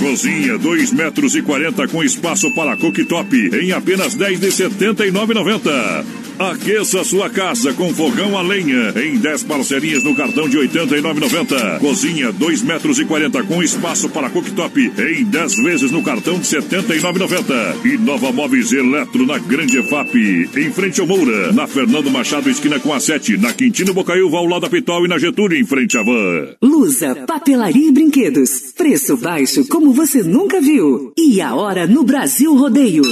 Cozinha 0.00 0.58
2 0.58 0.92
metros 0.92 1.34
e 1.34 1.40
40 1.40 1.88
com 1.88 2.04
espaço 2.04 2.54
para 2.54 2.76
cooktop 2.76 3.34
em 3.56 3.72
apenas 3.72 4.14
10 4.14 4.38
de 4.38 4.48
79,90. 4.48 6.25
Aqueça 6.38 7.02
sua 7.02 7.30
casa 7.30 7.72
com 7.72 7.94
fogão 7.94 8.36
a 8.36 8.42
lenha 8.42 8.92
em 9.02 9.16
10 9.16 9.44
parcerias 9.44 10.04
no 10.04 10.14
cartão 10.14 10.46
de 10.46 10.58
89,90. 10.58 11.78
Cozinha 11.80 12.30
2 12.30 12.60
metros 12.60 12.98
e 12.98 13.06
40 13.06 13.42
com 13.44 13.62
espaço 13.62 14.10
para 14.10 14.28
cooktop 14.28 14.92
em 14.98 15.24
10 15.24 15.56
vezes 15.56 15.90
no 15.90 16.02
cartão 16.02 16.38
de 16.38 16.46
79,90. 16.46 17.86
E 17.86 17.96
Nova 17.96 18.30
Móveis 18.32 18.70
Eletro 18.70 19.24
na 19.24 19.38
Grande 19.38 19.78
EFAP, 19.78 20.14
em 20.54 20.70
frente 20.72 21.00
ao 21.00 21.06
Moura, 21.06 21.52
na 21.52 21.66
Fernando 21.66 22.10
Machado, 22.10 22.50
esquina 22.50 22.78
com 22.78 22.92
a 22.92 23.00
7, 23.00 23.38
na 23.38 23.54
Quintino 23.54 23.94
Bocaiúva, 23.94 24.36
ao 24.36 24.46
lado 24.46 24.62
da 24.62 24.68
Pitol 24.68 25.06
e 25.06 25.08
na 25.08 25.18
Getúlio, 25.18 25.58
em 25.58 25.64
frente 25.64 25.96
à 25.96 26.02
Van. 26.02 26.54
Lusa, 26.60 27.14
papelaria 27.26 27.88
e 27.88 27.92
brinquedos. 27.92 28.74
Preço 28.76 29.16
baixo 29.16 29.66
como 29.68 29.90
você 29.90 30.22
nunca 30.22 30.60
viu. 30.60 31.14
E 31.16 31.40
a 31.40 31.54
hora 31.54 31.86
no 31.86 32.04
Brasil 32.04 32.54
Rodeio. 32.54 33.02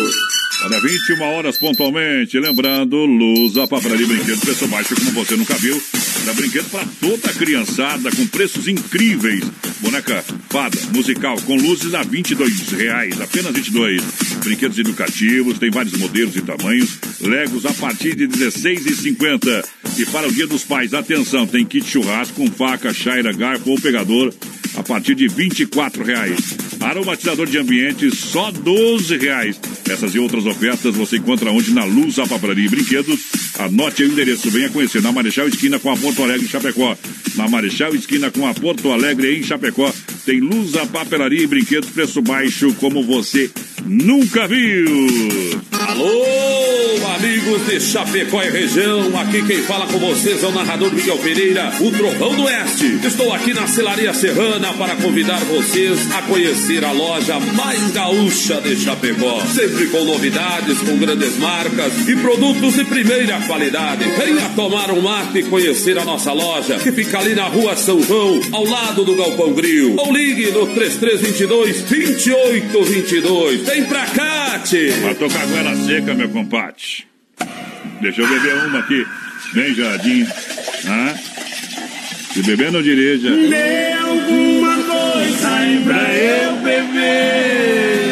Olha, 0.62 0.80
21 0.80 1.20
horas 1.22 1.58
pontualmente. 1.58 2.38
Lembrando, 2.38 3.04
Lusa, 3.04 3.66
papelaria 3.66 4.06
e 4.06 4.08
brinquedos, 4.08 4.40
preço 4.40 4.66
baixo 4.68 4.94
como 4.94 5.10
você 5.12 5.36
nunca 5.36 5.54
viu. 5.54 5.80
Olha, 6.22 6.32
brinquedo 6.34 6.70
para 6.70 6.86
toda 7.00 7.28
a 7.28 7.34
criançada, 7.34 8.10
com 8.10 8.26
preços 8.26 8.68
incríveis. 8.68 9.44
Boneca 9.80 10.24
fada, 10.48 10.78
musical, 10.92 11.36
com 11.42 11.56
luzes 11.56 11.92
a 11.94 12.02
22 12.02 12.70
reais, 12.70 13.20
apenas 13.20 13.52
22. 13.52 14.02
Brinquedos 14.42 14.78
educativos, 14.78 15.58
tem 15.58 15.70
vários 15.70 15.98
modelos 15.98 16.36
e 16.36 16.40
tamanhos. 16.40 16.98
Legos 17.20 17.66
a 17.66 17.72
partir 17.74 18.14
de 18.14 18.26
16,50. 18.26 19.64
E 19.98 20.06
para 20.06 20.28
o 20.28 20.32
Dia 20.32 20.46
dos 20.46 20.64
Pais, 20.64 20.94
atenção, 20.94 21.46
tem 21.46 21.64
kit 21.64 21.88
churrasco 21.88 22.34
com 22.36 22.50
faca, 22.50 22.92
chaira, 22.94 23.32
garfo 23.32 23.70
ou 23.70 23.80
pegador 23.80 24.32
a 24.76 24.82
partir 24.82 25.14
de 25.14 25.28
24 25.28 26.02
reais. 26.04 26.56
Aromatizador 26.80 27.46
de 27.46 27.58
ambiente, 27.58 28.14
só 28.14 28.50
12 28.50 29.16
reais. 29.16 29.60
Essas 29.88 30.14
e 30.14 30.18
outras 30.18 30.43
ofertas 30.44 30.94
você 30.94 31.16
encontra 31.16 31.50
onde? 31.50 31.72
Na 31.72 31.84
Luz, 31.84 32.18
a 32.18 32.26
Papelaria 32.26 32.66
e 32.66 32.68
Brinquedos. 32.68 33.20
Anote 33.58 34.02
aí 34.02 34.08
o 34.08 34.12
endereço, 34.12 34.50
venha 34.50 34.68
conhecer. 34.68 35.02
Na 35.02 35.12
Marechal 35.12 35.48
Esquina 35.48 35.78
com 35.78 35.90
a 35.90 35.96
Porto 35.96 36.22
Alegre, 36.22 36.44
em 36.44 36.48
Chapecó. 36.48 36.96
Na 37.36 37.48
Marechal 37.48 37.94
Esquina 37.94 38.30
com 38.30 38.46
a 38.46 38.54
Porto 38.54 38.92
Alegre, 38.92 39.38
em 39.38 39.42
Chapecó. 39.42 39.92
Tem 40.24 40.40
Luz, 40.40 40.74
a 40.76 40.86
Papelaria 40.86 41.42
e 41.42 41.46
Brinquedos, 41.46 41.90
preço 41.90 42.22
baixo 42.22 42.72
como 42.74 43.02
você 43.02 43.50
nunca 43.84 44.48
viu. 44.48 45.60
Alô, 45.72 47.06
amigos 47.16 47.66
de 47.66 47.80
Chapecó 47.80 48.42
e 48.42 48.50
região, 48.50 49.20
aqui 49.20 49.42
quem 49.42 49.58
fala 49.62 49.86
com 49.86 49.98
vocês 49.98 50.42
é 50.42 50.46
o 50.46 50.52
narrador 50.52 50.92
Miguel 50.92 51.18
Pereira, 51.18 51.72
o 51.80 51.90
Trovão 51.90 52.34
do 52.34 52.44
Oeste. 52.44 53.00
Estou 53.04 53.32
aqui 53.34 53.52
na 53.52 53.66
Celaria 53.66 54.14
Serrana 54.14 54.72
para 54.74 54.96
convidar 54.96 55.38
vocês 55.44 56.10
a 56.12 56.22
conhecer 56.22 56.84
a 56.84 56.92
loja 56.92 57.38
mais 57.40 57.90
gaúcha 57.92 58.60
de 58.62 58.76
Chapecó. 58.76 59.44
Sempre 59.46 59.86
com 59.88 60.04
novidades, 60.04 60.33
com 60.84 60.98
grandes 60.98 61.36
marcas 61.38 62.08
e 62.08 62.16
produtos 62.16 62.74
de 62.74 62.84
primeira 62.84 63.40
qualidade. 63.42 64.04
Venha 64.04 64.48
tomar 64.56 64.90
um 64.90 65.00
mate 65.00 65.38
e 65.38 65.42
conhecer 65.44 65.96
a 65.98 66.04
nossa 66.04 66.32
loja, 66.32 66.78
que 66.78 66.90
fica 66.90 67.18
ali 67.18 67.34
na 67.34 67.44
rua 67.44 67.76
São 67.76 68.02
João, 68.02 68.40
ao 68.52 68.64
lado 68.64 69.04
do 69.04 69.14
Galpão 69.14 69.52
Grill. 69.52 69.94
Ou 69.96 70.12
ligue 70.12 70.50
no 70.50 70.66
3322 70.66 71.82
2822. 71.82 73.60
Vem 73.60 73.84
pra 73.84 74.06
cá, 74.06 74.58
tchê! 74.64 74.90
Vai 75.02 75.14
tocar 75.14 75.46
goela 75.46 75.76
seca, 75.76 76.14
meu 76.14 76.28
compadre. 76.28 77.04
Deixa 78.00 78.22
eu 78.22 78.28
beber 78.28 78.54
uma 78.66 78.80
aqui, 78.80 79.06
bem 79.52 79.74
geladinha. 79.74 80.26
Ah? 80.86 81.14
Se 82.32 82.42
beber, 82.42 82.72
não 82.72 82.82
dirija. 82.82 83.30
Dê 83.30 83.92
alguma 83.92 84.76
coisa 84.82 85.48
aí 85.48 85.80
pra 85.84 86.14
eu 86.14 86.56
beber. 86.56 88.03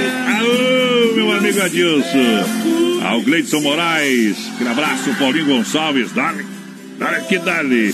Amigo 1.62 1.98
Adilson. 1.98 3.04
Ao 3.04 3.20
Gleidson 3.22 3.60
Moraes. 3.60 4.36
Aquele 4.54 4.70
abraço, 4.70 5.14
Paulinho 5.18 5.46
Gonçalves. 5.46 6.12
Dale, 6.12 6.44
dale 6.98 7.24
que 7.26 7.38
dale. 7.38 7.92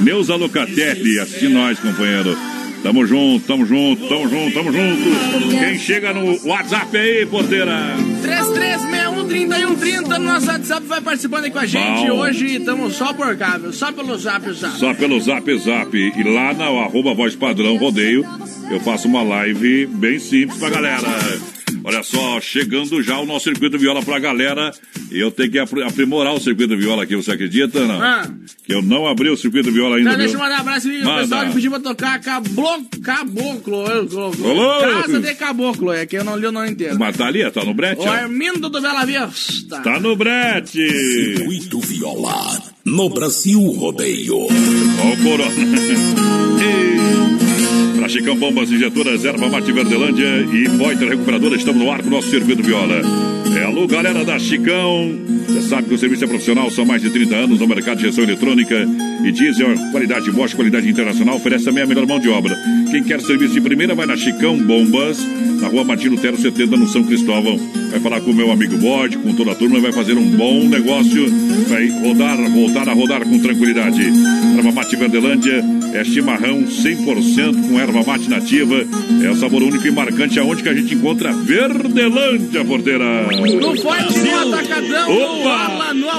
Neuza 0.00 0.36
Locatelli, 0.36 1.18
assistindo 1.18 1.54
nós, 1.54 1.78
companheiro. 1.78 2.36
Tamo 2.82 3.06
junto, 3.06 3.46
tamo 3.46 3.64
junto, 3.64 4.06
tamo 4.08 4.28
junto, 4.28 4.54
tamo 4.54 4.72
junto. 4.72 5.58
Quem 5.58 5.78
chega 5.78 6.12
no 6.12 6.38
WhatsApp 6.46 6.96
aí, 6.96 7.24
porteira? 7.24 7.96
33613130 8.22 10.18
no 10.18 10.18
nosso 10.18 10.46
WhatsApp 10.48 10.86
vai 10.86 11.00
participando 11.00 11.44
aí 11.44 11.50
com 11.50 11.60
a 11.60 11.66
gente. 11.66 12.08
Bom. 12.08 12.18
Hoje 12.18 12.56
estamos 12.56 12.94
só 12.94 13.14
por 13.14 13.34
cá, 13.36 13.56
viu? 13.56 13.72
Só 13.72 13.90
pelo 13.90 14.18
zap, 14.18 14.52
zap. 14.52 14.78
Só 14.78 14.92
pelo 14.92 15.18
Zap 15.20 15.58
Zap. 15.58 15.96
E 15.96 16.22
lá 16.24 16.52
na 16.52 16.66
arroba 16.66 17.14
voz 17.14 17.34
padrão 17.34 17.76
rodeio, 17.76 18.22
eu 18.70 18.78
faço 18.80 19.08
uma 19.08 19.22
live 19.22 19.86
bem 19.86 20.18
simples 20.18 20.58
pra 20.58 20.68
galera. 20.68 21.08
Olha 21.86 22.02
só, 22.02 22.40
chegando 22.40 23.02
já 23.02 23.18
o 23.20 23.26
nosso 23.26 23.44
circuito 23.44 23.78
viola 23.78 24.02
pra 24.02 24.18
galera. 24.18 24.72
E 25.12 25.18
eu 25.20 25.30
tenho 25.30 25.50
que 25.50 25.58
apri- 25.58 25.82
aprimorar 25.82 26.34
o 26.34 26.40
circuito 26.40 26.74
viola 26.76 27.02
aqui, 27.02 27.14
você 27.14 27.32
acredita, 27.32 27.86
não? 27.86 28.02
Ah. 28.02 28.26
Que 28.66 28.72
eu 28.72 28.80
não 28.82 29.06
abri 29.06 29.28
o 29.28 29.36
circuito 29.36 29.70
viola 29.70 29.96
ainda. 29.98 30.10
Então, 30.10 30.18
deixa 30.18 30.34
eu 30.34 30.40
mandar 30.40 30.56
um 30.56 30.60
abraço 30.60 30.88
aí 30.88 30.96
pro 30.98 31.06
Manda. 31.06 31.20
pessoal 31.22 31.46
que 31.46 31.52
pediu 31.54 31.70
pra 31.70 31.80
tocar 31.80 32.18
cablo, 32.20 32.84
Caboclo. 33.02 33.86
eu- 33.86 34.08
eu- 34.10 34.56
Ô, 34.56 34.80
Casa 34.80 35.20
de 35.20 35.34
Caboclo, 35.34 35.92
é 35.92 36.06
que 36.06 36.16
eu 36.16 36.24
não 36.24 36.36
li 36.38 36.46
o 36.46 36.52
nome 36.52 36.70
inteiro. 36.70 36.98
Mas 36.98 37.16
tá 37.16 37.26
ali, 37.26 37.48
tá 37.50 37.62
no 37.64 37.74
brete? 37.74 38.00
O 38.00 38.04
ó. 38.06 38.12
Armindo 38.12 38.68
do 38.70 38.80
Bela 38.80 39.04
Vista. 39.04 39.80
Tá 39.80 40.00
no 40.00 40.16
brete. 40.16 40.78
Circuito 41.36 41.80
Viola. 41.80 42.62
No 42.84 43.10
Brasil 43.10 43.60
Rodeio. 43.60 44.36
Ó 44.38 44.46
o 44.46 45.16
Corona. 45.22 45.54
Chicão 48.08 48.36
Bombas 48.36 48.70
Injetoras, 48.70 49.24
Erva 49.24 49.48
Mate 49.48 49.72
Verdelândia 49.72 50.46
e 50.52 50.68
Poiter 50.76 51.08
Recuperadora, 51.08 51.56
estamos 51.56 51.82
no 51.82 51.90
ar 51.90 52.02
com 52.02 52.08
o 52.08 52.10
nosso 52.10 52.28
circuito 52.28 52.62
viola. 52.62 53.00
É 53.56 53.64
alô, 53.64 53.86
galera 53.86 54.24
da 54.24 54.38
Chicão. 54.38 55.18
Você 55.46 55.62
sabe 55.62 55.88
que 55.88 55.94
o 55.94 55.98
serviço 55.98 56.24
é 56.24 56.26
profissional, 56.26 56.70
são 56.70 56.84
mais 56.84 57.00
de 57.00 57.10
30 57.10 57.34
anos 57.34 57.60
no 57.60 57.66
mercado 57.66 57.98
de 57.98 58.04
gestão 58.04 58.24
eletrônica 58.24 58.86
e 59.24 59.32
diesel, 59.32 59.74
qualidade 59.90 60.30
Bosch, 60.30 60.54
qualidade 60.54 60.88
internacional, 60.88 61.36
oferece 61.36 61.64
também 61.64 61.82
a 61.82 61.86
melhor 61.86 62.06
mão 62.06 62.18
de 62.18 62.28
obra. 62.28 62.56
Quem 62.90 63.02
quer 63.02 63.20
serviço 63.20 63.54
de 63.54 63.60
primeira 63.60 63.94
vai 63.94 64.06
na 64.06 64.16
Chicão 64.16 64.58
Bombas, 64.58 65.18
na 65.60 65.68
rua 65.68 65.84
Martino 65.84 66.16
Tero 66.18 66.36
70, 66.36 66.76
no 66.76 66.88
São 66.88 67.04
Cristóvão. 67.04 67.58
Vai 67.90 68.00
falar 68.00 68.20
com 68.20 68.32
o 68.32 68.34
meu 68.34 68.50
amigo 68.50 68.76
Bode, 68.76 69.16
com 69.18 69.32
toda 69.34 69.52
a 69.52 69.54
turma, 69.54 69.80
vai 69.80 69.92
fazer 69.92 70.14
um 70.14 70.30
bom 70.30 70.68
negócio. 70.68 71.26
Vai 71.68 71.88
rodar, 71.88 72.36
voltar 72.50 72.88
a 72.88 72.92
rodar 72.92 73.24
com 73.24 73.38
tranquilidade. 73.38 74.02
Erva 74.58 74.72
Mate 74.72 74.96
Verdelândia 74.96 75.64
é 75.94 76.04
chimarrão 76.04 76.62
100% 76.64 77.68
com 77.68 77.80
erva 77.80 78.02
mate 78.04 78.28
nativa. 78.28 78.84
É 79.22 79.30
o 79.30 79.36
sabor 79.36 79.62
único 79.62 79.86
e 79.86 79.90
marcante 79.90 80.38
aonde 80.38 80.62
que 80.62 80.68
a 80.68 80.74
gente 80.74 80.94
encontra 80.94 81.32
Verdelândia, 81.32 82.64
porteira. 82.64 83.04
No 83.60 83.80
Forte, 83.80 84.18
no 84.18 84.54
Atacadão, 84.54 85.48
Ala, 85.48 85.94
no 85.94 86.10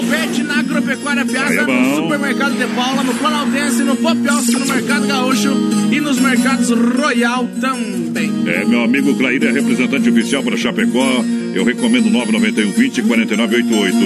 Agropecuária 0.65 1.25
Piazza, 1.25 1.61
é 1.61 1.65
no. 1.65 1.95
Supermercado 1.95 2.57
de 2.57 2.75
Paula, 2.75 3.03
no 3.03 3.13
Planaltense, 3.13 3.83
no 3.83 3.95
Popelso, 3.95 4.59
no 4.59 4.65
Mercado 4.65 5.07
Gaúcho 5.07 5.51
e 5.91 6.01
nos 6.01 6.19
mercados 6.19 6.69
Royal 6.69 7.47
também. 7.61 8.31
É, 8.47 8.65
meu 8.65 8.81
amigo 8.81 9.15
Clair 9.15 9.43
é 9.43 9.51
representante 9.51 10.09
oficial 10.09 10.43
para 10.43 10.57
Chapecó. 10.57 11.23
Eu 11.53 11.63
recomendo 11.63 12.09
991 12.09 12.71
20 12.71 13.01
4988. 13.03 13.97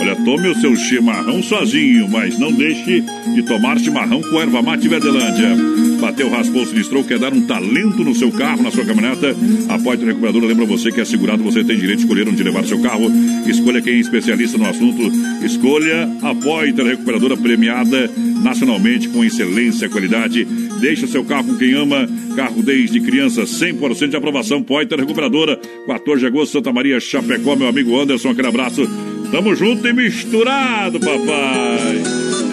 Olha, 0.00 0.16
tome 0.24 0.48
o 0.48 0.60
seu 0.60 0.76
chimarrão 0.76 1.42
sozinho, 1.42 2.08
mas 2.08 2.38
não 2.38 2.52
deixe 2.52 3.02
de 3.34 3.42
tomar 3.42 3.78
chimarrão 3.78 4.20
com 4.22 4.40
erva 4.40 4.62
mate 4.62 4.86
Verdelândia. 4.86 5.56
Bateu, 6.00 6.28
raspou, 6.28 6.66
sinistrou, 6.66 7.04
quer 7.04 7.18
dar 7.18 7.32
um 7.32 7.42
talento 7.42 8.02
no 8.02 8.14
seu 8.14 8.30
carro, 8.32 8.62
na 8.62 8.70
sua 8.72 8.84
caminhoneta? 8.84 9.36
A 9.68 9.78
Poitra 9.78 10.06
Recuperadora 10.06 10.46
lembra 10.46 10.64
você 10.64 10.90
que 10.90 11.00
é 11.00 11.04
segurado, 11.04 11.44
você 11.44 11.62
tem 11.62 11.76
direito 11.76 11.98
de 11.98 12.04
escolher 12.04 12.28
onde 12.28 12.42
levar 12.42 12.64
seu 12.64 12.80
carro. 12.80 13.10
Escolha 13.46 13.80
quem 13.80 13.94
é 13.94 13.98
especialista 13.98 14.58
no 14.58 14.68
assunto. 14.68 15.12
Escolha 15.44 16.01
a 16.22 16.34
Poitra 16.34 16.84
Recuperadora 16.84 17.36
premiada 17.36 18.10
nacionalmente 18.42 19.08
com 19.08 19.24
excelência 19.24 19.86
e 19.86 19.88
qualidade. 19.88 20.44
Deixa 20.80 21.06
seu 21.06 21.24
carro 21.24 21.44
com 21.44 21.56
quem 21.56 21.74
ama. 21.74 22.08
Carro 22.34 22.62
desde 22.62 23.00
criança, 23.00 23.42
100% 23.42 24.08
de 24.08 24.16
aprovação. 24.16 24.62
Poiter 24.62 24.98
Recuperadora, 24.98 25.58
14 25.86 26.20
de 26.20 26.26
agosto, 26.26 26.52
Santa 26.52 26.72
Maria, 26.72 26.98
Chapecó. 26.98 27.54
Meu 27.54 27.68
amigo 27.68 27.98
Anderson, 27.98 28.30
aquele 28.30 28.48
abraço. 28.48 28.82
Tamo 29.30 29.54
junto 29.54 29.86
e 29.86 29.92
misturado, 29.92 31.00
papai. 31.00 32.02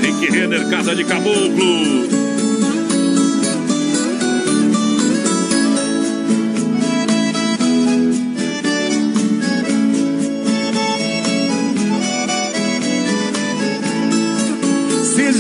Henrique 0.04 0.32
Renner, 0.32 0.70
Casa 0.70 0.96
de 0.96 1.04
Caboclo. 1.04 2.19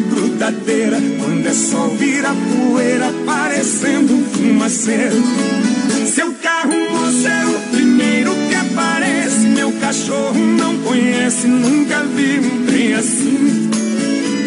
grudadeira. 0.00 0.98
Quando 1.18 1.46
é 1.46 1.52
sol 1.52 1.90
vira 1.96 2.30
poeira, 2.30 3.12
parecendo 3.24 4.14
um 4.14 4.24
fumaceiro. 4.24 5.16
Seu 6.06 6.32
carro 6.34 6.72
moço 6.90 7.26
é 7.26 7.46
o 7.46 7.70
primeiro 7.70 8.32
que 8.48 8.54
aparece. 8.54 9.46
Meu 9.48 9.72
cachorro 9.72 10.34
não 10.34 10.76
conhece, 10.78 11.46
nunca 11.46 12.02
vi 12.04 12.40
um 12.40 12.66
trem 12.66 12.94
assim. 12.94 13.70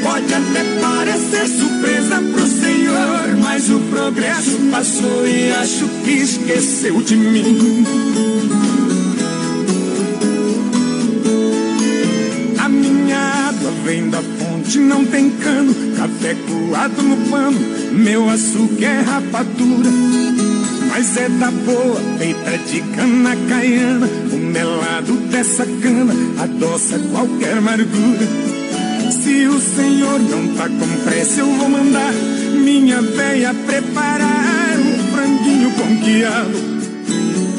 Pode 0.04 0.34
até 0.34 0.64
parecer 0.82 1.48
surpresa 1.48 2.22
pro 2.34 2.46
senhor, 2.46 3.38
mas 3.42 3.70
o 3.70 3.80
progresso 3.80 4.58
passou 4.70 5.26
e 5.26 5.52
acho 5.54 5.88
que 6.04 6.12
esqueceu 6.12 7.02
de 7.02 7.16
mim. 7.16 8.83
Fonte, 14.64 14.80
não 14.80 15.06
tem 15.06 15.30
cano. 15.30 15.74
Café 15.96 16.36
coado 16.48 17.02
no 17.02 17.18
pano, 17.30 17.60
meu 17.92 18.30
açúcar 18.30 18.86
é 18.86 19.02
rapadura. 19.02 19.90
Mas 20.90 21.18
é 21.18 21.30
da 21.30 21.52
boa, 21.52 22.00
feita 22.18 22.58
de 22.70 22.82
cana 22.96 23.36
caiana. 23.50 24.08
O 24.32 24.38
melado 24.38 25.14
dessa 25.30 25.66
cana 25.66 26.14
adoça 26.42 27.00
qualquer 27.12 27.58
amargura. 27.58 28.28
Se 29.12 29.48
o 29.48 29.60
senhor 29.60 30.20
não 30.20 30.56
tá 30.56 30.68
com 30.68 31.04
pressa, 31.04 31.42
eu 31.42 31.48
vou 31.58 31.70
mandar 31.70 32.14
minha 32.54 33.02
véia 33.02 33.54
preparar 33.66 34.78
um 34.78 35.12
franguinho 35.14 35.72
com 35.72 35.98
quiabo. 35.98 36.73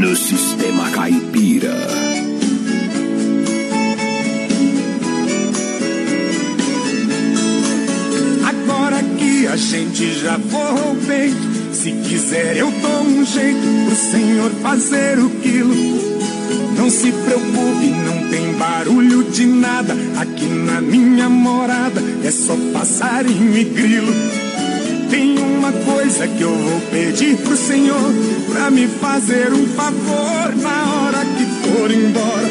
No 0.00 0.16
sistema 0.16 0.88
caipira. 0.92 1.76
Agora 8.48 9.02
que 9.18 9.46
a 9.46 9.56
gente 9.56 10.18
já 10.18 10.38
forrou 10.38 10.92
o 10.92 11.06
peito, 11.06 11.36
se 11.74 11.92
quiser 11.92 12.56
eu 12.56 12.70
dou 12.70 13.02
um 13.02 13.26
jeito 13.26 13.60
pro 13.84 13.94
senhor 13.94 14.50
fazer 14.62 15.18
o 15.18 15.28
quilo. 15.42 15.74
Não 16.78 16.88
se 16.88 17.12
preocupe, 17.12 17.90
não 18.06 18.30
tem 18.30 18.54
barulho 18.54 19.24
de 19.24 19.44
nada. 19.44 19.94
Aqui 20.18 20.46
na 20.46 20.80
minha 20.80 21.28
morada 21.28 22.02
é 22.24 22.30
só 22.30 22.56
passarinho 22.72 23.54
e 23.54 23.64
grilo. 23.64 24.49
Uma 25.70 25.94
coisa 25.94 26.26
que 26.26 26.42
eu 26.42 26.52
vou 26.52 26.80
pedir 26.90 27.36
pro 27.36 27.56
senhor 27.56 28.12
pra 28.50 28.72
me 28.72 28.88
fazer 28.88 29.52
um 29.52 29.68
favor 29.68 30.56
na 30.56 30.94
hora 30.94 31.24
que 31.24 31.44
for 31.62 31.88
embora. 31.92 32.48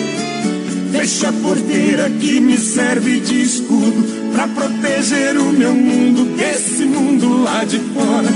Fecha 0.93 1.27
a 1.27 1.33
porteira 1.33 2.09
que 2.09 2.39
me 2.39 2.57
serve 2.57 3.19
de 3.19 3.41
escudo 3.41 4.31
pra 4.31 4.47
proteger 4.47 5.37
o 5.37 5.51
meu 5.51 5.73
mundo 5.73 6.33
desse 6.37 6.85
mundo 6.85 7.43
lá 7.43 7.65
de 7.65 7.79
fora. 7.79 8.29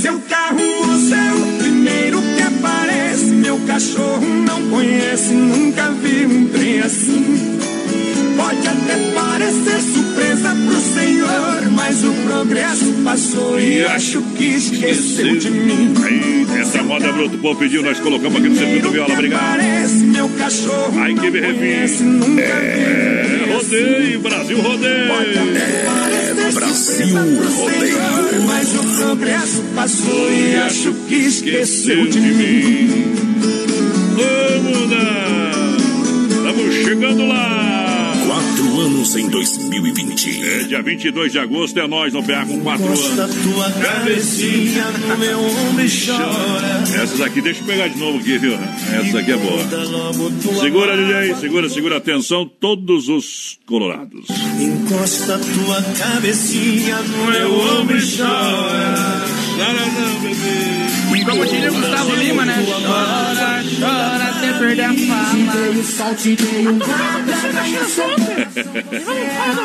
Seu 0.00 0.18
carro 0.28 0.58
moço 0.58 1.14
é 1.14 1.32
o 1.32 1.58
primeiro 1.58 2.20
que 2.20 2.42
aparece. 2.42 3.26
Meu 3.26 3.60
cachorro 3.60 4.26
não 4.44 4.70
conhece, 4.70 5.34
nunca 5.34 5.92
vi 5.92 6.26
um 6.26 6.48
trem 6.48 6.80
assim. 6.80 7.60
Pode 8.36 8.66
até 8.66 9.12
parecer 9.14 9.80
senhor, 9.80 10.03
mas 11.94 12.02
o 12.02 12.12
progresso 12.12 12.92
passou 13.04 13.60
e 13.60 13.84
acho 13.84 14.20
que 14.36 14.44
esqueceu 14.44 15.36
de 15.36 15.48
mim. 15.48 15.94
Aí, 16.04 16.46
essa 16.60 16.82
moda 16.82 17.12
bruto, 17.12 17.36
o 17.36 17.38
povo 17.38 17.56
pediu, 17.60 17.84
nós 17.84 18.00
colocamos 18.00 18.36
aqui 18.36 18.48
no 18.48 18.56
circuito 18.56 18.90
viola, 18.90 19.12
obrigado. 19.12 19.40
Parece 19.40 19.94
meu 20.06 20.28
cachorro 20.30 20.92
Ai, 20.98 21.14
que 21.14 21.30
me 21.30 21.40
nunca 21.40 22.42
É, 22.42 23.46
rodeio, 23.54 24.20
Brasil 24.20 24.60
rodeio. 24.60 24.92
É, 24.92 26.52
Brasil 26.52 27.06
rodeio. 27.16 28.44
Mas 28.44 28.74
o 28.74 28.96
progresso 28.96 29.62
passou 29.76 30.32
e 30.32 30.56
acho 30.56 30.92
que 31.06 31.14
esqueceu 31.14 32.08
de 32.08 32.20
mim. 32.20 33.14
Vamos 34.16 34.90
dar. 34.90 35.52
Estamos 36.28 36.74
chegando 36.74 37.28
lá. 37.28 37.73
Anos 38.80 39.14
em 39.16 39.28
2020. 39.28 40.42
É, 40.44 40.58
dia 40.64 40.82
22 40.82 41.32
de 41.32 41.38
agosto 41.38 41.78
é 41.78 41.86
nós 41.86 42.12
no 42.12 42.22
PA 42.22 42.44
com 42.46 42.60
4 42.60 42.84
Encosta 42.84 43.22
anos. 43.22 43.36
tua 43.42 43.70
cabecinha 43.70 44.84
no 44.90 45.18
meu 45.18 45.38
ombro 45.40 45.84
chora. 46.06 47.02
Essas 47.02 47.20
aqui, 47.20 47.40
deixa 47.40 47.60
eu 47.60 47.66
pegar 47.66 47.88
de 47.88 47.98
novo 47.98 48.18
aqui, 48.18 48.38
viu? 48.38 48.54
Essa 48.54 49.18
aqui 49.20 49.32
é 49.32 49.36
boa. 49.36 49.62
Segura, 50.60 50.96
DJ, 50.96 51.34
segura, 51.36 51.68
segura. 51.68 51.96
Atenção, 51.98 52.50
todos 52.60 53.08
os 53.08 53.58
colorados. 53.66 54.26
Encosta 54.60 55.38
tua 55.38 55.82
cabecinha 55.98 56.96
no 56.98 57.26
meu 57.30 57.54
ombro 57.80 57.96
e 57.96 58.16
chora. 58.16 59.24
Chora 59.56 59.86
não, 59.86 60.20
bebê. 60.20 60.83
Como 61.22 61.46
diria 61.46 61.70
o 61.70 61.74
Gustavo 61.74 62.14
Lima, 62.16 62.44
né? 62.44 62.64
Chora, 62.66 63.62
chora 63.80 64.24
até 64.30 64.52
perder 64.58 64.82
a 64.84 64.94
fala. 64.94 65.34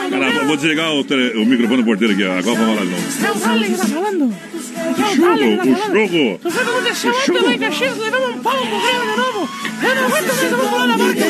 Cara, 0.10 0.46
vou 0.46 0.56
desligar 0.56 0.94
o, 0.94 1.04
tele- 1.04 1.38
o 1.38 1.46
microfone 1.46 1.82
do 1.82 1.86
porteiro 1.86 2.14
aqui, 2.14 2.24
ó. 2.26 2.38
agora 2.38 2.56
vamos 2.60 2.76
lá 2.76 2.84
de 2.84 2.90
novo. 2.92 3.04
É 3.26 3.32
o 3.32 3.36
Dali 3.36 3.66
que 3.70 3.78
tá 3.78 3.86
falando? 3.86 4.26
O 4.26 5.16
jogo, 5.16 5.58
tá 5.58 5.64
o 5.64 5.76
falando? 5.76 5.94
jogo. 5.94 6.40
O 6.44 6.50
jogo 6.52 6.70
aconteceu 6.70 7.12
O 7.12 7.16
ontem 7.16 7.42
lá 7.46 7.54
em 7.54 7.60
Caxias, 7.60 7.98
levamos 7.98 8.30
um 8.36 8.40
pau 8.40 8.58
pro 8.58 8.80
Grêmio 8.80 9.12
de 9.12 9.18
novo. 9.18 9.50
Eu 9.82 9.96
não 9.96 10.06
aguento 10.06 10.28
mais, 10.28 10.44
eu 10.52 10.58
vou 10.58 10.70
falar 10.70 10.88
na 10.88 10.98
marca. 10.98 11.22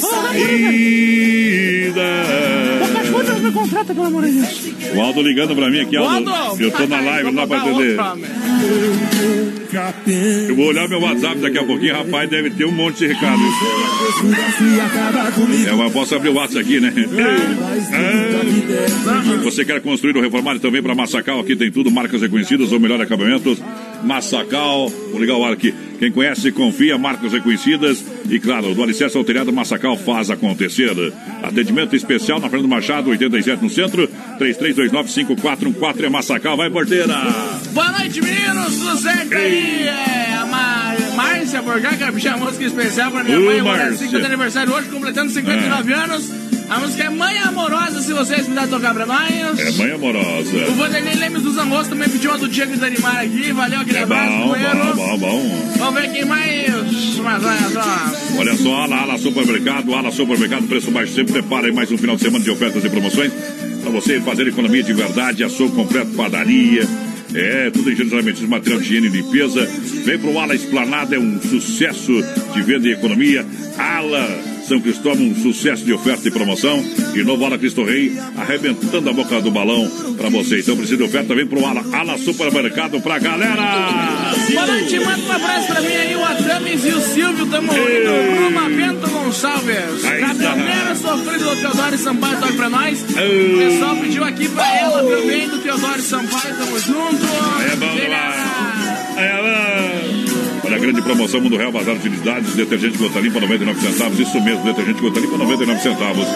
Vamos 0.00 0.12
lá, 0.24 0.36
Ida. 0.38 2.02
O 2.82 2.92
Cascudas 2.92 3.40
me 3.40 3.52
contrata, 3.52 3.94
pelo 3.94 4.06
amor 4.06 4.24
de 4.24 4.32
Deus. 4.32 4.94
O 4.94 5.00
Aldo 5.00 5.22
ligando 5.22 5.54
pra 5.54 5.70
mim 5.70 5.80
aqui, 5.80 5.96
Aldo. 5.96 6.30
Eu 6.60 6.70
tô 6.70 6.86
na 6.86 7.00
live, 7.00 7.24
não 7.24 7.34
dá 7.34 7.46
pra 7.46 7.58
atender. 7.62 7.96
Eu 10.48 10.54
vou 10.56 10.66
olhar 10.66 10.86
meu 10.88 11.00
WhatsApp 11.00 11.36
daqui 11.40 11.58
a 11.58 11.64
pouquinho, 11.64 11.94
rapaz, 11.94 12.28
deve 12.28 12.50
ter 12.50 12.66
um 12.66 12.72
monte 12.72 12.98
de 12.98 13.06
recado. 13.06 13.40
É, 15.66 15.72
mas 15.72 15.92
posso 15.92 16.14
abrir 16.14 16.28
o 16.28 16.34
WhatsApp 16.34 16.60
aqui, 16.60 16.78
né? 16.80 16.92
Você 19.42 19.64
quer 19.64 19.80
construir 19.80 20.14
ou 20.16 20.22
reformar 20.22 20.58
também 20.58 20.82
para 20.82 20.94
Massacal? 20.94 21.40
Aqui 21.40 21.56
tem 21.56 21.70
tudo, 21.70 21.90
marcas 21.90 22.20
reconhecidas 22.20 22.70
ou 22.70 22.78
melhor 22.78 23.00
acabamentos. 23.00 23.58
Massacal, 24.04 24.88
vou 25.10 25.20
ligar 25.20 25.36
o 25.36 25.44
ar 25.44 25.52
aqui. 25.54 25.72
Quem 25.98 26.12
conhece, 26.12 26.52
confia, 26.52 26.98
marcas 26.98 27.32
reconhecidas. 27.32 27.71
E 28.28 28.38
claro, 28.40 28.74
do 28.74 28.82
Alicerce 28.82 29.16
ao 29.16 29.24
Telhado, 29.24 29.52
Massacal 29.52 29.96
faz 29.96 30.30
acontecer. 30.30 30.90
Atendimento 31.42 31.94
especial 31.96 32.40
na 32.40 32.48
Fernando 32.48 32.68
Machado, 32.68 33.10
87 33.10 33.62
no 33.62 33.70
centro. 33.70 34.08
33295414 34.38 36.04
é 36.04 36.08
Massacal, 36.08 36.56
vai 36.56 36.70
porteira. 36.70 37.14
Boa 37.72 37.92
noite, 37.92 38.20
meninos 38.20 38.78
do 38.78 38.96
Zeca 38.96 39.38
aí. 39.38 39.88
É 39.88 40.34
a 40.40 40.46
Mar... 40.46 40.96
Márcia 41.14 41.62
Borgaca, 41.62 42.10
bicha 42.10 42.36
música 42.36 42.64
especial 42.64 43.10
pra 43.10 43.22
minha 43.24 43.38
Ô, 43.38 43.44
mãe. 43.44 43.62
Márcia. 43.62 43.88
Márcia. 43.90 44.18
de 44.18 44.26
aniversário 44.26 44.72
hoje, 44.72 44.88
completando 44.88 45.30
59 45.30 45.92
anos. 45.92 46.41
A 46.72 46.78
música 46.78 47.04
é 47.04 47.10
Mãe 47.10 47.36
Amorosa, 47.36 48.00
se 48.00 48.14
vocês 48.14 48.46
puderem 48.46 48.70
tocar 48.70 48.94
pra 48.94 49.04
nós. 49.04 49.58
É 49.58 49.72
mãe 49.72 49.90
O 49.90 49.94
amorosa. 49.96 50.64
Vanderlei 50.74 51.14
Lemes 51.16 51.42
dos 51.42 51.58
Amos 51.58 51.86
também 51.86 52.08
pediu 52.08 52.30
uma 52.30 52.38
do 52.38 52.48
Diego 52.48 52.74
Danimar 52.78 53.18
aqui. 53.18 53.52
Valeu, 53.52 53.80
aquele 53.80 53.98
É 53.98 54.02
abraço, 54.04 54.38
bom, 54.38 54.48
bom, 54.48 54.96
bom, 54.96 55.18
bom. 55.18 55.72
Vamos 55.76 56.00
ver 56.00 56.12
quem 56.12 56.24
mais. 56.24 56.70
Mas 57.18 57.44
olha 57.44 57.68
só. 57.68 58.38
Olha 58.38 58.56
só, 58.56 58.74
Ala, 58.74 58.96
Ala 59.02 59.18
Supermercado, 59.18 59.94
Ala 59.94 60.10
Supermercado, 60.10 60.66
preço 60.66 60.90
baixo 60.90 61.12
sempre. 61.12 61.34
Prepara 61.34 61.66
aí 61.66 61.72
mais 61.74 61.92
um 61.92 61.98
final 61.98 62.16
de 62.16 62.22
semana 62.22 62.42
de 62.42 62.50
ofertas 62.50 62.82
e 62.82 62.88
promoções 62.88 63.30
para 63.82 63.90
você 63.90 64.18
fazer 64.22 64.46
economia 64.48 64.82
de 64.82 64.94
verdade, 64.94 65.44
açougue 65.44 65.74
completo, 65.74 66.12
padaria. 66.12 66.88
É, 67.34 67.70
tudo 67.70 67.90
em 67.90 67.92
higienização, 67.92 68.48
material 68.48 68.80
de 68.80 68.86
higiene 68.86 69.08
e 69.08 69.10
limpeza. 69.10 69.68
Vem 70.06 70.18
pro 70.18 70.38
Ala 70.38 70.54
Esplanada, 70.54 71.16
é 71.16 71.18
um 71.18 71.38
sucesso 71.38 72.12
de 72.54 72.62
venda 72.62 72.88
e 72.88 72.92
economia. 72.92 73.44
Ala 73.76 74.51
São 74.66 74.80
Cristóvão, 74.80 75.26
um 75.26 75.34
sucesso 75.34 75.84
de 75.84 75.92
oferta 75.92 76.26
e 76.28 76.30
promoção. 76.30 76.82
E 77.14 77.22
novo 77.22 77.44
Ala 77.44 77.58
Cristo 77.58 77.84
Rei, 77.84 78.16
arrebentando 78.36 79.10
a 79.10 79.12
boca 79.12 79.40
do 79.40 79.50
balão 79.50 79.90
para 80.16 80.28
você. 80.28 80.60
Então 80.60 80.76
precisa 80.76 80.96
de 80.96 81.02
oferta, 81.02 81.34
vem 81.34 81.46
pro 81.46 81.64
Ala, 81.66 81.84
Ala 81.92 82.16
Supermercado 82.18 83.00
pra 83.00 83.18
galera. 83.18 84.32
Boa 84.50 84.66
noite, 84.66 84.98
manda 85.00 85.22
um 85.22 85.32
abraço 85.32 85.66
pra 85.66 85.80
mim 85.80 85.94
aí, 85.94 86.14
o 86.14 86.24
Adames 86.24 86.84
e 86.84 86.88
o 86.88 87.00
Silvio. 87.00 87.46
Tamo 87.46 87.72
indo 87.72 88.42
rumo 88.42 88.58
a 88.58 88.68
Bento 88.68 89.10
Gonçalves. 89.10 90.02
Caminhoneiro 90.02 90.96
sofrido 90.96 91.44
do 91.44 91.56
Teodoro 91.56 91.98
Sampaio, 91.98 92.40
toque 92.40 92.52
pra 92.54 92.70
nós. 92.70 93.02
O 93.02 93.58
pessoal 93.58 93.96
pediu 93.96 94.24
aqui 94.24 94.48
pra 94.48 94.76
ela 94.78 95.02
também, 95.02 95.48
do 95.48 95.58
Teodoro 95.58 96.00
Sampaio. 96.00 96.56
Tamo 96.56 96.78
junto. 96.78 97.26
É 97.70 97.76
bom 97.76 97.94
demais. 97.94 98.36
É 99.16 99.36
bom. 99.36 99.81
Olha 100.72 100.80
a 100.80 100.84
grande 100.86 101.02
promoção 101.02 101.38
Mundo 101.38 101.58
Real 101.58 101.70
Bazar 101.70 101.94
Utilidades, 101.94 102.54
detergente 102.54 102.96
gota 102.96 103.20
limpa 103.20 103.38
99 103.38 103.78
centavos. 103.78 104.18
Isso 104.18 104.40
mesmo, 104.40 104.64
detergente 104.64 105.02
gota 105.02 105.20
limpa 105.20 105.36
99 105.36 105.82
centavos. 105.82 106.26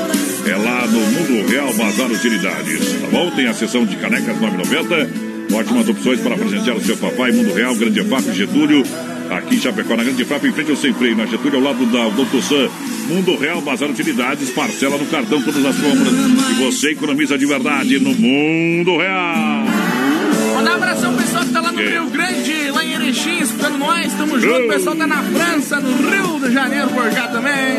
É 0.47 0.55
lá 0.57 0.87
no 0.87 1.01
Mundo 1.01 1.49
Real 1.49 1.72
Bazar 1.72 2.11
Utilidades. 2.11 3.01
Tá 3.01 3.07
bom? 3.11 3.30
Tem 3.30 3.47
a 3.47 3.55
seção 3.55 3.87
de 3.87 3.97
canecas 3.97 4.37
9,90. 4.37 5.55
Ótimas 5.55 5.89
opções 5.89 6.20
para 6.20 6.37
presentear 6.37 6.76
o 6.76 6.82
seu 6.82 6.99
papai. 6.99 7.32
Mundo 7.32 7.55
Real, 7.55 7.74
Grande 7.76 8.01
EFAP, 8.01 8.34
Getúlio. 8.34 8.82
Aqui 9.30 9.55
em 9.55 9.59
Chapecó, 9.59 9.97
na 9.97 10.05
Grande 10.05 10.20
EFAP, 10.20 10.49
em 10.49 10.53
frente 10.53 10.70
ao 10.70 10.76
Sem 10.76 10.93
Freio. 10.93 11.16
Na 11.16 11.24
Getúlio, 11.24 11.57
ao 11.57 11.64
lado 11.64 11.87
da 11.87 12.07
Doutor 12.11 12.43
Sam. 12.43 12.68
Mundo 13.09 13.39
Real 13.39 13.62
Bazar 13.62 13.89
Utilidades. 13.89 14.51
Parcela 14.51 14.99
no 14.99 15.07
cartão 15.07 15.41
todas 15.41 15.64
as 15.64 15.76
compras. 15.76 16.12
E 16.51 16.62
você 16.62 16.91
economiza 16.91 17.39
de 17.39 17.47
verdade 17.47 17.99
no 17.99 18.14
Mundo 18.14 18.99
Real. 18.99 19.76
Mandar 20.57 20.71
um 20.71 20.75
abração 20.77 21.13
pro 21.13 21.23
pessoal 21.23 21.45
que 21.45 21.53
tá 21.53 21.61
lá 21.61 21.71
no? 21.71 21.79
Rio 21.79 22.07
Grande, 22.09 22.71
lá 22.71 22.83
em 22.83 22.93
Erechim, 22.95 23.41
escutando 23.41 23.77
nós. 23.77 24.15
Tamo 24.15 24.41
junto. 24.41 24.65
O 24.65 24.69
pessoal 24.69 24.97
tá 24.97 25.07
na 25.07 25.23
França, 25.23 25.81
no 25.81 26.11
Rio 26.11 26.41
de 26.41 26.55
Janeiro, 26.55 26.89
por 26.89 27.11
cá 27.11 27.29
também. 27.29 27.77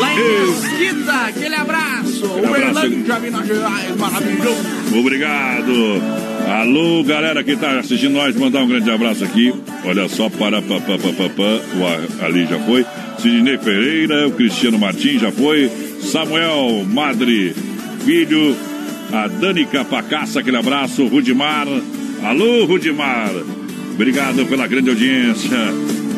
Lá 0.00 0.14
em 0.14 0.46
Mesquita, 0.46 1.12
aquele 1.28 1.54
abraço. 1.54 2.26
O 2.26 2.38
abraço. 2.38 2.80
Berlândia, 2.80 3.20
Minas 3.20 3.46
Gerais, 3.46 3.96
maravilhoso. 3.96 4.98
Obrigado. 4.98 6.02
Alô, 6.60 7.04
galera 7.04 7.44
que 7.44 7.54
tá 7.54 7.78
assistindo 7.78 8.14
nós, 8.14 8.34
mandar 8.34 8.62
um 8.62 8.68
grande 8.68 8.90
abraço 8.90 9.22
aqui. 9.22 9.54
Olha 9.84 10.08
só, 10.08 10.28
para 10.28 10.60
pa, 10.60 10.80
pa, 10.80 10.98
pa, 10.98 11.12
pa, 11.12 11.28
pa, 11.28 12.22
o 12.22 12.24
ali 12.24 12.46
já 12.46 12.58
foi. 12.58 12.84
Sidney 13.20 13.58
Pereira, 13.58 14.26
o 14.26 14.32
Cristiano 14.32 14.76
Martins 14.76 15.20
já 15.20 15.30
foi. 15.30 15.70
Samuel 16.00 16.84
Madre 16.84 17.54
Filho, 18.04 18.56
a 19.12 19.28
Dani 19.28 19.66
Capacaça, 19.66 20.40
aquele 20.40 20.56
abraço. 20.56 21.06
Rudimar. 21.06 21.66
Alô, 22.22 22.64
Rudimar. 22.64 23.30
Obrigado 23.94 24.46
pela 24.46 24.66
grande 24.66 24.90
audiência. 24.90 25.56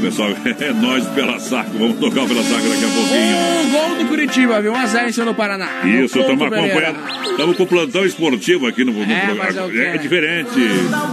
Pessoal, 0.00 0.30
é 0.60 0.72
nós 0.72 1.06
pela 1.08 1.38
saco. 1.38 1.70
Vamos 1.78 1.98
tocar 1.98 2.22
o 2.22 2.28
pela 2.28 2.42
saco 2.42 2.68
daqui 2.68 2.84
a 2.84 2.88
pouquinho. 2.88 3.36
O 3.36 3.70
gol 3.70 3.96
do 3.98 4.08
Curitiba, 4.08 4.60
viu? 4.62 4.72
1x0 4.72 5.08
em 5.08 5.12
cima 5.12 5.26
do 5.26 5.34
Paraná. 5.34 5.68
Isso, 5.84 6.18
estamos 6.18 6.42
acompanhando. 6.46 7.30
Estamos 7.30 7.56
com 7.56 7.62
o 7.62 7.66
plantão 7.66 8.04
esportivo 8.04 8.66
aqui 8.66 8.84
no, 8.84 8.92
no 8.92 9.02
É, 9.02 9.20
programa. 9.34 9.72
é? 9.78 9.94
É 9.94 9.98
diferente. 9.98 10.50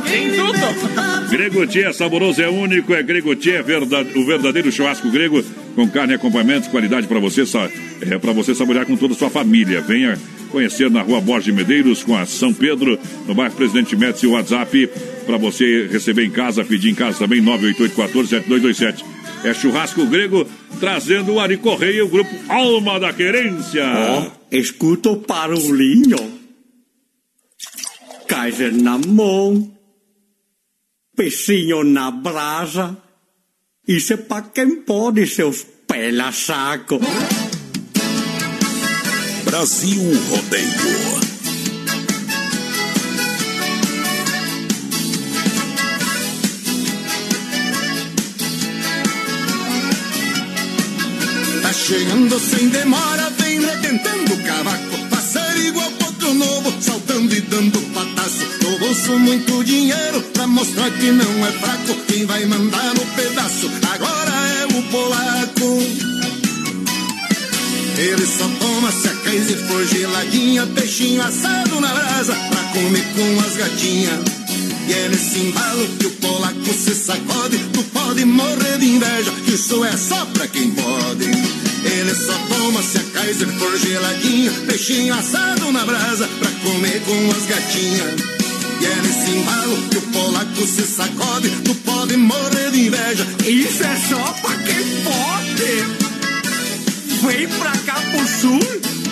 Tem 0.10 0.30
tudo. 0.32 1.28
Gregotier, 1.30 1.94
saboroso 1.94 2.42
é 2.42 2.50
único, 2.50 2.94
é 2.94 3.04
Gregotier, 3.04 3.62
verdade, 3.64 4.18
o 4.18 4.26
verdadeiro 4.26 4.72
churrasco 4.72 5.10
grego 5.12 5.44
com 5.76 5.88
carne 5.90 6.14
e 6.14 6.16
acompanhamento, 6.16 6.70
qualidade 6.70 7.06
para 7.06 7.20
você, 7.20 7.44
é 8.10 8.18
para 8.18 8.32
você 8.32 8.56
saborear 8.56 8.86
com 8.86 8.96
toda 8.96 9.14
a 9.14 9.18
sua 9.18 9.30
família. 9.30 9.82
Venha 9.82 10.18
conhecer 10.48 10.90
na 10.90 11.02
Rua 11.02 11.22
Borges 11.22 11.46
de 11.46 11.52
Medeiros 11.52 12.04
com 12.04 12.16
a 12.16 12.26
São 12.26 12.54
Pedro, 12.54 13.00
no 13.26 13.36
bairro 13.36 13.56
Presidente 13.56 13.96
Médici, 13.96 14.28
o 14.28 14.32
WhatsApp 14.32 14.90
para 15.26 15.38
você 15.38 15.88
receber 15.88 16.26
em 16.26 16.32
casa, 16.32 16.64
pedir 16.64 16.90
em 16.90 16.96
casa 16.96 17.20
também 17.20 17.42
988147227. 17.44 19.04
É 19.44 19.54
churrasco 19.54 20.06
grego 20.06 20.48
trazendo 20.80 21.34
o 21.34 21.40
Ari 21.40 21.58
Correia 21.58 22.04
o 22.04 22.10
grupo 22.10 22.32
Alma 22.50 23.00
da 23.00 23.14
Querência. 23.14 23.84
Ó, 23.86 24.32
escuta 24.52 25.10
o 25.10 25.18
barulhinho. 25.18 26.38
Kaiser 28.28 28.74
na 28.74 28.98
mão, 28.98 29.72
peixinho 31.16 31.84
na 31.84 32.12
brasa. 32.12 32.98
Isso 33.88 34.14
é 34.14 34.18
pra 34.18 34.42
quem 34.42 34.82
pode, 34.82 35.26
seus 35.28 35.66
pela 35.88 36.32
saco. 36.32 37.00
Brasil 39.48 40.02
Rodeio. 40.30 41.22
Tá 51.62 51.74
chegando 51.74 52.38
sem 52.40 52.68
demora, 52.68 53.30
vem 53.40 53.62
retentando 53.62 54.34
o 54.34 54.44
cavaco. 54.44 54.98
Passar 55.10 55.58
igual 55.60 55.90
potro 55.92 56.34
novo, 56.34 56.74
saltando 56.82 57.34
e 57.34 57.40
dando 57.40 57.80
pataço. 57.94 58.46
No 58.62 58.78
bolso 58.80 59.18
muito 59.18 59.64
dinheiro, 59.64 60.22
pra 60.34 60.46
mostrar 60.46 60.92
que 60.92 61.10
não 61.10 61.48
é 61.48 61.52
fraco. 61.54 61.96
Quem 62.08 62.26
vai 62.26 62.46
mandar 62.46 62.94
no 62.94 63.06
pedaço, 63.16 63.72
agora 63.94 64.32
é 64.60 64.66
o 64.78 64.84
polaco. 64.92 66.17
Ele 67.98 68.28
só 68.28 68.48
toma 68.60 68.92
se 68.92 69.08
a 69.08 69.16
crise 69.24 69.56
for 69.56 69.84
geladinha, 69.88 70.68
peixinho 70.68 71.20
assado 71.20 71.82
na 71.82 71.88
brasa, 71.88 72.36
pra 72.36 72.64
comer 72.66 73.04
com 73.16 73.40
as 73.40 73.58
gatinhas. 73.58 74.20
E 74.88 74.94
é 74.94 75.10
nesse 75.10 75.40
embalo 75.40 75.88
que 75.98 76.06
o 76.06 76.12
polaco 76.12 76.74
se 76.74 76.94
sacode. 76.94 77.58
Tu 77.74 77.84
pode 77.86 78.24
morrer 78.24 78.78
de 78.78 78.86
inveja, 78.86 79.34
isso 79.48 79.84
é 79.84 79.98
só 79.98 80.26
pra 80.28 80.48
quem 80.48 80.70
pode. 80.72 81.26
Ele 81.26 82.14
só 82.14 82.38
toma 82.48 82.84
se 82.84 83.00
a 83.00 83.04
Kaiser 83.14 83.48
for 83.58 83.78
geladinha. 83.80 84.52
Peixinho 84.68 85.14
assado 85.16 85.72
na 85.72 85.84
brasa 85.84 86.30
pra 86.40 86.52
comer 86.70 87.02
com 87.02 87.32
as 87.32 87.46
gatinhas. 87.48 88.22
E 88.80 88.86
é 88.86 88.96
nesse 89.02 89.32
embalo 89.32 89.78
que 89.90 89.98
o 89.98 90.02
polaco 90.02 90.68
se 90.68 90.84
sacode. 90.84 91.50
Tu 91.66 91.74
pode 91.76 92.16
morrer 92.16 92.72
de 92.72 92.88
inveja. 92.88 93.28
Isso 93.44 93.84
é 93.84 93.98
só 94.08 94.34
pra 94.42 94.56
quem 94.58 95.04
pode. 95.04 96.07
Vem 97.22 97.48
pra 97.48 97.72
cá 97.72 98.00
pro 98.12 98.28
sul, 98.28 98.60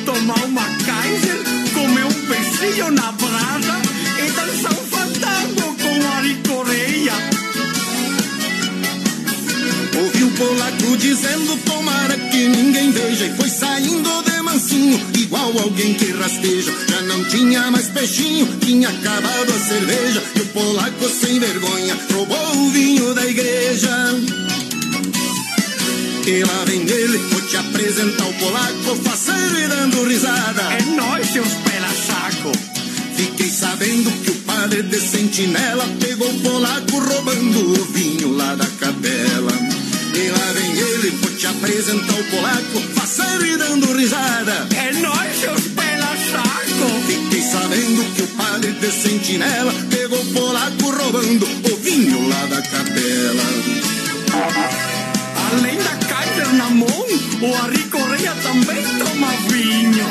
tomar 0.05 0.43
uma 0.45 0.61
Kaiser, 0.85 1.37
comer 1.73 2.05
um 2.05 2.13
peixinho 2.27 2.91
na 2.91 3.11
brasa 3.13 3.81
e 4.23 4.31
dançar 4.31 4.71
um 4.73 4.85
fandango 4.85 5.75
com 5.75 6.17
Ari 6.17 6.37
Correia. 6.47 7.13
Ouvi 9.97 10.23
o 10.23 10.31
polaco 10.31 10.97
dizendo 10.97 11.57
tomara 11.65 12.15
que 12.15 12.47
ninguém 12.47 12.91
veja. 12.91 13.25
E 13.25 13.35
foi 13.35 13.49
saindo 13.49 14.23
de 14.23 14.41
mansinho, 14.41 15.01
igual 15.17 15.51
alguém 15.57 15.95
que 15.95 16.11
rasteja. 16.11 16.71
Já 16.87 17.01
não 17.01 17.23
tinha 17.25 17.71
mais 17.71 17.89
peixinho, 17.89 18.47
tinha 18.59 18.87
acabado 18.87 19.51
a 19.51 19.59
cerveja. 19.59 20.23
E 20.35 20.41
o 20.41 20.45
polaco 20.47 21.09
sem 21.09 21.39
vergonha 21.39 21.97
roubou 22.13 22.55
o 22.55 22.69
vinho 22.69 23.13
da 23.15 23.25
igreja 23.25 24.44
E 26.27 26.43
lá 26.43 26.65
vem 26.65 26.81
ele, 26.81 27.17
vou 27.17 27.41
te 27.41 27.55
apresentar 27.55 28.25
o 28.25 28.33
polaco 28.33 28.95
Faceiro 29.03 29.59
e 29.59 29.67
dando 29.67 30.03
risada 30.05 30.63
É 30.73 30.81
nós, 30.95 31.27
seus 31.27 31.53
pela-saco 31.53 32.51
Fiquei 33.15 33.47
sabendo 33.47 34.11
que 34.23 34.31
o 34.31 34.35
padre 34.37 34.81
de 34.81 34.99
sentinela 34.99 35.87
Pegou 35.99 36.27
o 36.27 36.39
polaco 36.41 36.97
roubando 36.97 37.79
o 37.79 37.85
vinho 37.93 38.35
lá 38.35 38.55
da 38.55 38.65
capela 38.65 39.51
e 40.15 40.29
lá 40.29 40.53
vem 40.53 40.71
ele, 40.71 41.09
vou 41.09 41.29
te 41.31 41.45
apresentar 41.45 42.13
o 42.13 42.23
polaco, 42.23 42.79
faceiro 42.95 43.45
e 43.47 43.57
dando 43.57 43.97
risada. 43.97 44.65
É 44.77 44.93
nós, 44.93 45.39
seus 45.41 45.67
pela-saco. 45.73 47.01
Fiquei 47.05 47.41
sabendo 47.41 48.15
que 48.15 48.21
o 48.21 48.27
padre 48.29 48.71
de 48.71 48.91
sentinela 48.93 49.73
pegou 49.89 50.21
o 50.21 50.25
polaco 50.33 50.89
roubando 50.89 51.45
o 51.69 51.75
vinho 51.81 52.29
lá 52.29 52.45
da 52.45 52.61
capela. 52.61 53.43
Além 55.51 55.77
da 55.77 55.95
Kaiser 56.07 56.53
na 56.53 56.69
mão, 56.69 56.87
o 56.87 57.55
Ari 57.63 57.83
Correia 57.83 58.33
também 58.41 58.83
toma 58.97 59.27
vinho. 59.49 60.05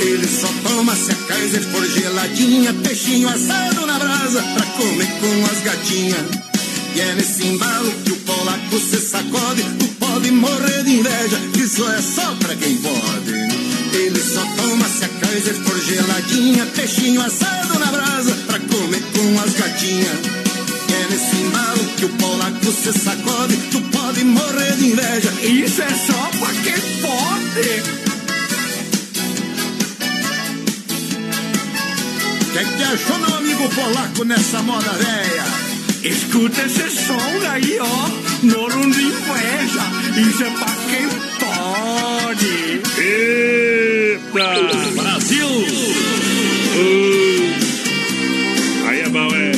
Ele 0.00 0.28
só 0.28 0.48
toma 0.62 0.94
se 0.94 1.10
a 1.10 1.14
Kaiser 1.14 1.62
for 1.62 1.86
geladinha, 1.86 2.72
peixinho 2.74 3.28
assado 3.28 3.86
na 3.86 3.98
brasa 3.98 4.42
pra 4.42 4.66
comer 4.66 5.08
com 5.20 5.44
as 5.50 5.62
gatinhas. 5.62 6.26
E 6.94 7.00
é 7.00 7.14
nesse 7.14 7.46
embalo 7.46 7.92
que 8.04 8.12
o 8.12 8.16
polaco 8.16 8.78
se 8.78 9.00
sacode, 9.00 9.62
tu 9.78 9.86
pode 9.98 10.30
morrer 10.30 10.84
de 10.84 10.98
inveja, 10.98 11.40
isso 11.56 11.88
é 11.88 12.00
só 12.00 12.34
pra 12.36 12.54
quem 12.56 12.76
pode. 12.78 13.49
Ele 13.92 14.20
só 14.20 14.40
toma 14.56 14.88
se 14.88 15.04
a 15.04 15.08
Kaiser 15.08 15.54
for 15.54 15.80
geladinha, 15.80 16.66
peixinho 16.66 17.20
assado 17.20 17.78
na 17.78 17.86
brasa 17.86 18.34
pra 18.46 18.58
comer 18.60 19.02
com 19.12 19.40
as 19.40 19.52
gatinhas. 19.54 20.18
É 20.92 21.06
nesse 21.10 21.36
embalo 21.36 21.84
que 21.96 22.04
o 22.04 22.08
polaco 22.10 22.72
se 22.72 22.92
sacode, 22.92 23.56
tu 23.70 23.80
pode 23.82 24.24
morrer 24.24 24.76
de 24.76 24.86
inveja, 24.86 25.32
Isso 25.42 25.82
é 25.82 25.88
só 25.88 26.30
pra 26.38 26.52
quem 26.62 26.80
pode. 27.00 28.00
O 32.42 32.52
que, 32.52 32.58
é 32.58 32.86
achou 32.86 33.18
meu 33.18 33.36
amigo 33.36 33.68
polaco 33.70 34.24
nessa 34.24 34.62
moda 34.62 34.90
velha? 34.92 35.70
Escuta 36.02 36.62
esse 36.62 36.90
som 37.06 37.50
aí, 37.50 37.78
ó. 37.78 38.08
Morro 38.42 38.90
de 38.90 39.02
inveja. 39.02 40.30
Isso 40.30 40.42
é 40.42 40.50
pra 40.50 40.74
quem 40.90 41.19
pode. 42.30 42.80
Eita! 43.00 44.20
Brasil! 44.94 45.46
Uh. 46.76 47.50
Aí 48.88 49.00
é 49.00 49.08
bom, 49.08 49.28
é. 49.34 49.50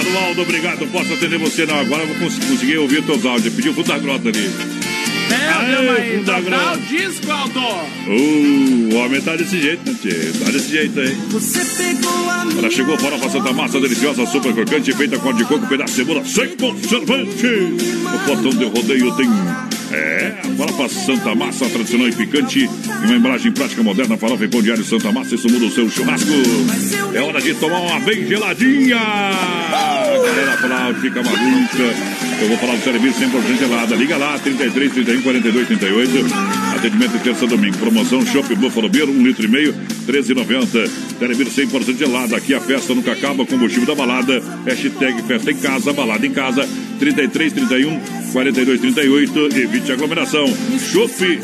Anualdo, 0.00 0.42
obrigado. 0.42 0.86
Posso 0.92 1.12
atender 1.12 1.38
você? 1.38 1.66
Não, 1.66 1.78
agora 1.80 2.02
eu 2.04 2.06
vou 2.08 2.16
cons- 2.16 2.38
conseguir 2.38 2.78
ouvir 2.78 3.02
todos 3.02 3.24
os 3.24 3.30
áudios. 3.30 3.52
Pediu 3.54 3.72
o 3.72 3.74
fundo 3.74 3.88
da 3.88 3.98
grota 3.98 4.28
ali. 4.28 4.48
É, 5.30 5.34
Aê, 5.34 5.76
tamo 5.76 5.90
aí. 5.90 6.10
fundo 6.18 6.24
da 6.26 6.34
Tocar 6.40 6.50
grota. 6.50 6.78
o 6.78 6.80
disco, 6.82 7.30
Aldo. 7.32 7.60
Uh, 7.60 8.88
o 8.92 8.96
homem 8.96 9.20
tá 9.20 9.34
desse 9.36 9.60
jeito, 9.60 9.90
né, 9.90 9.96
tchê? 10.00 10.32
Tá 10.44 10.50
desse 10.52 10.68
jeito 10.70 11.00
aí. 11.00 11.16
Você 11.30 11.64
pegou 11.82 12.30
a 12.30 12.46
Ela 12.58 12.70
chegou 12.70 12.96
fora 12.98 13.18
pra 13.18 13.28
Santa 13.28 13.52
Massa, 13.52 13.80
deliciosa, 13.80 14.24
super 14.26 14.52
crocante, 14.54 14.92
feita 14.92 15.18
com 15.18 15.32
de 15.32 15.44
coco, 15.44 15.66
pedaço 15.66 15.94
de 15.94 15.96
cebola, 15.98 16.24
sem 16.24 16.48
conservante. 16.56 17.46
O 17.46 18.18
portão 18.26 18.50
de 18.50 18.64
rodeio 18.64 19.14
tem. 19.16 19.28
É, 19.92 20.32
farofa 20.56 20.88
Santa 20.88 21.34
Massa, 21.34 21.68
tradicional 21.68 22.08
e 22.08 22.12
picante. 22.12 22.60
Em 22.60 23.04
uma 23.06 23.16
embalagem 23.16 23.52
prática 23.52 23.82
moderna, 23.82 24.16
farofa 24.16 24.44
e 24.44 24.48
pão 24.48 24.62
diário 24.62 24.84
Santa 24.84 25.10
Massa, 25.10 25.34
isso 25.34 25.48
muda 25.48 25.66
o 25.66 25.70
seu 25.70 25.88
churrasco. 25.90 26.30
É 27.14 27.20
hora 27.20 27.40
de 27.40 27.54
tomar 27.54 27.80
uma 27.80 28.00
bem 28.00 28.26
geladinha. 28.26 28.98
Galera 28.98 30.56
fala, 30.58 30.94
fica 30.94 31.22
maluca. 31.22 32.30
Eu 32.40 32.48
vou 32.48 32.56
falar 32.56 32.76
do 32.76 32.84
serviço 32.84 33.20
100% 33.20 33.58
gelada. 33.58 33.94
Liga 33.96 34.16
lá, 34.16 34.38
33, 34.38 34.92
31, 34.92 35.22
42, 35.22 35.66
38. 35.66 36.10
Atendimento 36.76 37.12
de 37.12 37.18
terça 37.18 37.46
domingo. 37.46 37.76
Promoção 37.78 38.24
Shop 38.26 38.54
Buffalo 38.54 38.88
Beer, 38.88 39.08
1 39.08 39.22
litro 39.22 39.44
e 39.44 39.48
meio, 39.48 39.74
13,90. 40.06 40.90
Telebir 41.18 41.46
100% 41.48 41.98
gelada. 41.98 42.36
Aqui 42.36 42.54
a 42.54 42.60
festa 42.60 42.94
nunca 42.94 43.12
acaba. 43.12 43.44
Combustível 43.44 43.86
da 43.86 43.94
balada. 43.94 44.42
Hashtag 44.64 45.22
festa 45.22 45.50
em 45.50 45.56
casa, 45.56 45.92
balada 45.92 46.26
em 46.26 46.32
casa. 46.32 46.66
33, 47.00 47.52
31, 47.54 47.98
42, 48.32 48.80
38. 48.80 49.46
Evite 49.58 49.90
aglomeração. 49.90 50.46
Shop 50.78 51.40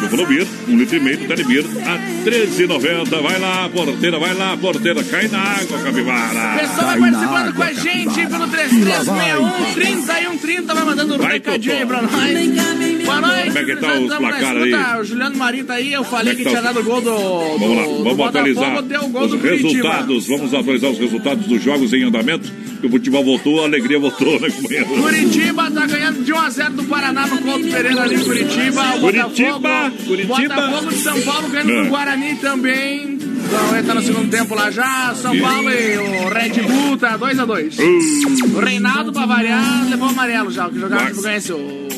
Buffalo 0.00 0.26
1 0.68 0.76
litro 0.78 0.96
e 0.96 1.00
meio 1.00 1.18
do 1.18 1.26
Telebir 1.26 1.64
a 1.86 1.98
13,90. 2.24 3.22
Vai 3.22 3.38
lá, 3.38 3.68
porteira, 3.68 4.18
vai 4.18 4.34
lá, 4.34 4.56
porteira. 4.56 5.02
Cai 5.04 5.28
na 5.28 5.38
água, 5.40 5.78
capivara. 5.80 6.58
Pessoal 6.58 6.86
vai 6.86 6.98
participando 7.00 7.54
com 7.54 7.62
a 7.62 7.72
gente 7.72 8.26
pelo 8.26 8.46
3361 8.48 9.74
3130, 9.74 10.74
vai 10.74 10.84
mandando 10.84 11.14
um 11.14 11.18
Vai, 11.18 11.32
recadinho 11.34 11.76
aí 11.76 11.86
pra 11.86 12.02
nós. 12.02 12.12
Boa 12.12 13.20
noite. 13.20 13.46
Como 13.46 13.58
é 13.58 13.64
que 13.64 13.76
tá 13.76 13.86
Já 13.88 13.94
os 13.94 14.02
estamos 14.02 14.08
na 14.10 14.18
placar 14.18 14.56
escuta. 14.56 14.92
aí? 14.94 15.00
O 15.00 15.04
Juliano 15.04 15.36
Marinho 15.36 15.64
tá 15.64 15.74
aí, 15.74 15.92
eu 15.92 16.04
falei 16.04 16.24
Como 16.24 16.28
é 16.32 16.36
que 16.36 16.42
que 16.44 16.48
tinha 16.50 16.62
tá 16.62 16.68
os- 16.70 16.74
dado 16.74 16.80
o 16.80 16.84
gol 16.90 17.00
do, 17.00 17.58
Vamos 17.58 17.76
lá, 17.76 17.82
do 17.82 17.88
vamos 18.04 18.16
Botafogo, 18.16 18.28
atualizar 18.38 18.82
deu 18.82 19.00
o 19.04 19.08
gol 19.08 19.22
os 19.24 19.42
resultados. 19.42 20.26
Vamos 20.28 20.54
atualizar 20.54 20.90
os 20.90 20.98
resultados 20.98 21.46
dos 21.46 21.62
jogos 21.62 21.92
em 21.92 22.04
andamento. 22.04 22.50
Que 22.80 22.86
o 22.88 22.90
futebol 22.90 23.24
voltou, 23.24 23.60
a 23.62 23.64
alegria 23.64 23.96
voltou, 23.98 24.40
né, 24.40 24.50
companheiro? 24.50 24.86
Curitiba 24.86 25.70
tá 25.70 25.86
ganhando 25.86 26.24
de 26.24 26.32
1x0 26.32 26.70
do 26.70 26.82
Paraná 26.84 27.26
no 27.28 27.38
Couto 27.38 27.68
Pereira 27.68 28.02
ali 28.02 28.16
em 28.16 28.24
Curitiba. 28.24 28.82
Curitiba, 29.00 29.58
Botafogo, 29.58 29.96
Curitiba. 30.06 30.51
Botafogo 30.54 30.90
de 30.90 30.98
São 30.98 31.20
Paulo 31.22 31.48
ganhando 31.48 31.84
do 31.84 31.88
Guarani 31.88 32.36
também. 32.36 33.18
Então 33.52 33.76
ele 33.76 33.86
tá 33.86 33.94
no 33.94 34.02
segundo 34.02 34.30
tempo 34.30 34.54
lá 34.54 34.70
já. 34.70 35.14
São. 35.14 35.38
Paulo 35.38 35.70
e 35.70 35.98
o 35.98 36.28
Red 36.28 36.62
Bull 36.62 36.96
tá 36.96 37.18
2x2. 37.18 38.54
O 38.54 38.60
Reinaldo, 38.60 39.12
pra 39.12 39.26
variar, 39.26 39.88
levou 39.88 40.08
o 40.08 40.10
amarelo 40.10 40.50
já. 40.50 40.66
O 40.68 40.70
que 40.70 40.78
jogava 40.78 41.04
Vai. 41.04 41.12
que 41.12 41.22
conhece 41.22 41.52
o, 41.52 41.88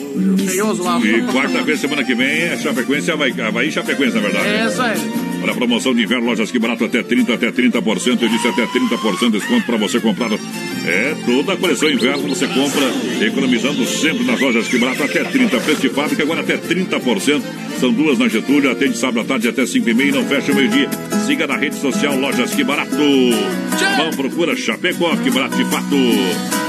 feioso 0.47 0.83
lá. 0.83 0.99
E 1.01 1.23
quarta-feira, 1.33 1.77
semana 1.77 2.05
que 2.05 2.15
vem, 2.15 2.27
é 2.27 2.59
Chapecoense, 2.59 3.11
Havaí, 3.11 3.41
Havaí 3.41 3.71
Chapecoense, 3.71 4.15
na 4.17 4.21
verdade. 4.23 4.47
É 4.47 4.67
isso 4.67 4.83
aí. 4.83 4.99
Olha 5.43 5.53
a 5.53 5.55
promoção 5.55 5.95
de 5.95 6.03
inverno, 6.03 6.27
lojas 6.27 6.51
que 6.51 6.59
barato 6.59 6.85
até 6.85 7.03
30%, 7.03 7.35
até 7.35 7.51
30%. 7.53 8.23
Eu 8.23 8.29
disse 8.29 8.49
até 8.49 8.67
30% 8.67 9.21
de 9.21 9.31
desconto 9.39 9.67
para 9.67 9.77
você 9.77 10.01
comprar. 10.01 10.31
É, 10.87 11.15
toda 11.25 11.55
a 11.55 11.57
coleção 11.57 11.89
inverno 11.89 12.29
você 12.29 12.47
compra, 12.47 13.25
economizando 13.25 13.87
sempre 13.87 14.25
nas 14.25 14.39
lojas 14.39 14.69
que 14.69 14.79
barato 14.79 15.03
até 15.03 15.25
30%. 15.25 15.65
Preço 15.65 15.81
de 15.81 15.89
fábrica 15.89 16.23
agora 16.23 16.43
até 16.43 16.59
30%. 16.59 17.43
São 17.81 17.93
duas 17.93 18.19
na 18.19 18.29
Getúlio, 18.29 18.71
atende 18.71 18.97
sábado 18.99 19.21
à 19.21 19.25
tarde 19.25 19.49
até 19.49 19.65
5 19.65 19.89
e 19.89 19.95
meia, 19.95 20.13
não 20.13 20.25
fecha 20.27 20.53
o 20.53 20.55
meio-dia. 20.55 20.89
Siga 21.27 21.47
na 21.47 21.57
rede 21.57 21.77
social 21.77 22.17
Lojas 22.17 22.55
Que 22.55 22.63
Barato. 22.63 22.97
Vão, 22.97 24.11
procura 24.15 24.55
Chapecó, 24.55 25.17
Que 25.17 25.31
Barato 25.31 25.57
de 25.57 25.65
fato. 25.65 26.64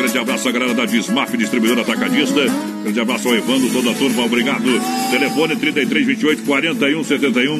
Grande 0.00 0.16
abraço 0.16 0.48
à 0.48 0.52
galera 0.52 0.72
da 0.72 0.86
Dismaf, 0.86 1.36
distribuidora 1.36 1.82
atacadista. 1.82 2.40
Grande 2.82 2.98
abraço 2.98 3.28
ao 3.28 3.34
Evandro, 3.36 3.68
toda 3.70 3.90
a 3.90 3.94
turma, 3.94 4.24
obrigado. 4.24 4.64
Telefone 5.10 5.56
33 5.56 6.06
28 6.06 6.42
41 6.44 7.04
71. 7.04 7.58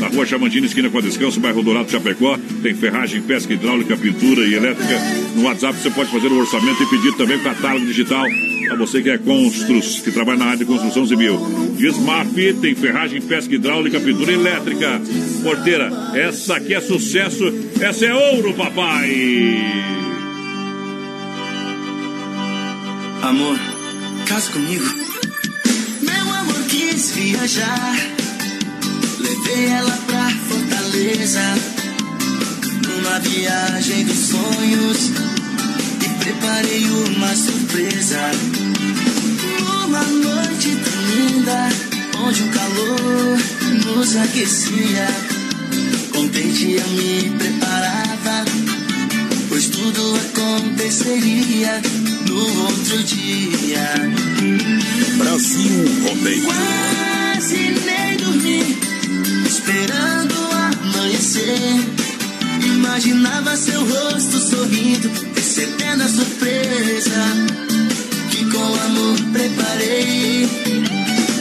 Na 0.00 0.08
rua 0.08 0.24
Chamantina, 0.24 0.64
esquina 0.64 0.88
com 0.88 0.96
a 0.96 1.00
Descanso, 1.02 1.38
bairro 1.38 1.62
Dourado, 1.62 1.90
Chapecó. 1.90 2.38
Tem 2.62 2.74
ferragem, 2.74 3.20
pesca 3.20 3.52
hidráulica, 3.52 3.94
pintura 3.94 4.40
e 4.40 4.54
elétrica. 4.54 4.98
No 5.36 5.42
WhatsApp 5.42 5.78
você 5.78 5.90
pode 5.90 6.10
fazer 6.10 6.28
o 6.28 6.38
orçamento 6.38 6.82
e 6.82 6.86
pedir 6.86 7.12
também 7.12 7.36
o 7.36 7.42
catálogo 7.42 7.84
digital. 7.84 8.24
Para 8.68 8.76
você 8.78 9.02
que 9.02 9.10
é 9.10 9.18
construs, 9.18 10.00
que 10.00 10.10
trabalha 10.10 10.38
na 10.38 10.44
área 10.46 10.58
de 10.58 10.64
construção 10.64 11.06
civil. 11.06 11.38
Dismaf 11.76 12.54
tem 12.62 12.74
ferragem, 12.74 13.20
pesca 13.20 13.54
hidráulica, 13.54 14.00
pintura 14.00 14.32
elétrica. 14.32 14.98
Porteira, 15.42 15.90
essa 16.14 16.56
aqui 16.56 16.72
é 16.72 16.80
sucesso. 16.80 17.52
Essa 17.78 18.06
é 18.06 18.14
ouro, 18.14 18.54
papai. 18.54 20.01
Amor, 23.22 23.58
casa 24.26 24.50
comigo. 24.52 24.84
Meu 26.02 26.34
amor 26.34 26.62
quis 26.68 27.12
viajar 27.12 28.12
Levei 29.22 29.66
ela 29.66 29.98
pra 30.06 30.30
Fortaleza, 30.48 31.40
numa 32.86 33.18
viagem 33.20 34.04
dos 34.04 34.18
sonhos, 34.18 35.10
e 36.04 36.08
preparei 36.18 36.90
uma 36.90 37.34
surpresa. 37.34 38.30
Uma 39.86 40.02
noite 40.02 40.76
tão 40.76 41.02
linda, 41.14 41.68
onde 42.26 42.42
o 42.42 42.48
calor 42.48 43.38
nos 43.86 44.16
aquecia. 44.16 45.06
Contente 46.12 46.72
eu 46.72 46.88
me 46.88 47.30
preparava, 47.38 48.44
tudo 49.70 50.14
aconteceria 50.16 51.80
no 52.26 52.62
outro 52.62 53.02
dia. 53.04 53.94
Brasil 55.18 55.84
Rodeio. 56.02 56.42
Quase 56.44 57.56
nem 57.84 58.16
dormi, 58.16 58.78
esperando 59.46 60.34
amanhecer. 60.52 61.58
Imaginava 62.64 63.56
seu 63.56 63.80
rosto 63.84 64.38
sorrindo, 64.38 65.10
recebendo 65.34 66.02
a 66.02 66.08
surpresa 66.08 67.22
que 68.30 68.44
com 68.50 68.58
amor 68.58 69.18
preparei. 69.32 70.48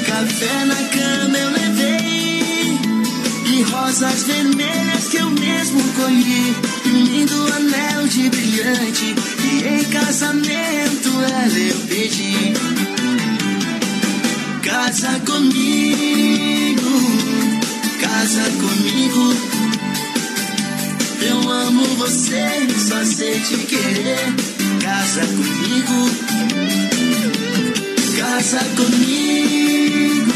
Café 0.06 0.65
na 0.65 0.76
cama 0.76 1.38
eu 1.38 1.49
levei 1.52 2.11
rosas 3.64 4.24
vermelhas 4.24 5.08
que 5.10 5.18
eu 5.18 5.30
mesmo 5.30 5.82
colhi. 5.94 6.56
E 6.86 6.90
um 6.90 7.04
lindo 7.04 7.54
anel 7.54 8.08
de 8.08 8.30
brilhante 8.30 9.16
e 9.44 9.68
em 9.68 9.84
casamento 9.86 11.10
ela 11.10 11.60
eu 11.60 11.80
pedi. 11.88 12.54
Casa 14.64 15.20
comigo, 15.26 16.92
casa 18.00 18.44
comigo. 18.62 19.36
Eu 21.22 21.52
amo 21.52 21.84
você, 21.98 22.48
só 22.88 23.04
sei 23.06 23.40
te 23.42 23.58
querer. 23.58 24.34
Casa 24.82 25.22
comigo, 25.28 26.10
casa 28.18 28.60
comigo, 28.76 30.34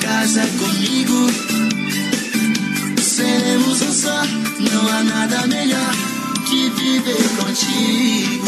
casa 0.00 0.46
comigo. 0.58 1.55
Seremos 3.16 3.80
um 3.80 3.92
só, 3.94 4.24
não 4.60 4.88
há 4.92 5.02
nada 5.02 5.46
melhor 5.46 5.90
que 6.46 6.68
viver 6.68 7.16
contigo. 7.38 8.44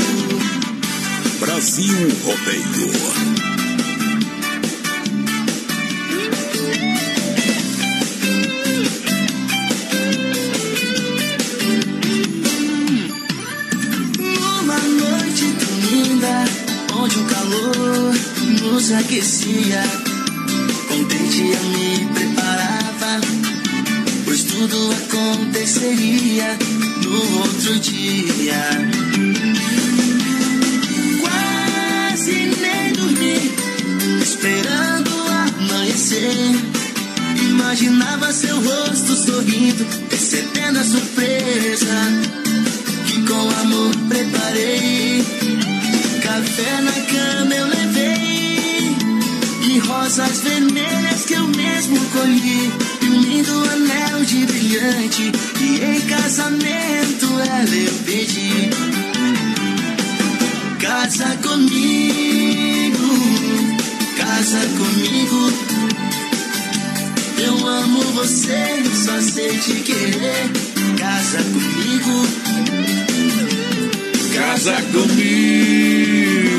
Brasil 1.40 1.96
Rodeio. 2.22 3.08
Numa 14.20 14.78
aconteceria 25.78 26.59
no 27.05 27.38
outro 27.38 27.78
dia. 27.78 28.62
Quase 31.20 32.32
nem 32.32 32.92
dormi, 32.92 33.52
esperando 34.20 35.10
amanhecer. 35.60 36.34
Imaginava 37.48 38.32
seu 38.32 38.56
rosto 38.60 39.14
sorrindo, 39.14 39.86
recebendo 40.10 40.78
a 40.78 40.84
surpresa 40.84 41.96
que 43.06 43.22
com 43.22 43.60
amor 43.60 43.94
preparei. 44.09 45.24
Café 46.22 46.80
na 46.82 46.92
cama 46.92 47.55
eu 47.55 47.66
levei 47.66 48.96
e 49.62 49.78
rosas 49.78 50.40
vermelhas 50.40 50.57
de 54.28 54.44
brilhante 54.44 55.32
e 55.59 55.82
em 55.82 56.00
casamento 56.02 57.26
ela 57.40 57.74
eu 57.74 57.94
pedi. 58.05 58.68
Casa 60.78 61.34
comigo, 61.42 63.09
casa 64.18 64.60
comigo. 64.76 65.50
Eu 67.38 67.66
amo 67.66 68.02
você, 68.12 68.82
só 69.02 69.18
sei 69.22 69.56
te 69.60 69.72
querer. 69.80 70.50
Casa 70.98 71.38
comigo. 71.38 72.26
Casa 74.34 74.74
comigo. 74.92 76.57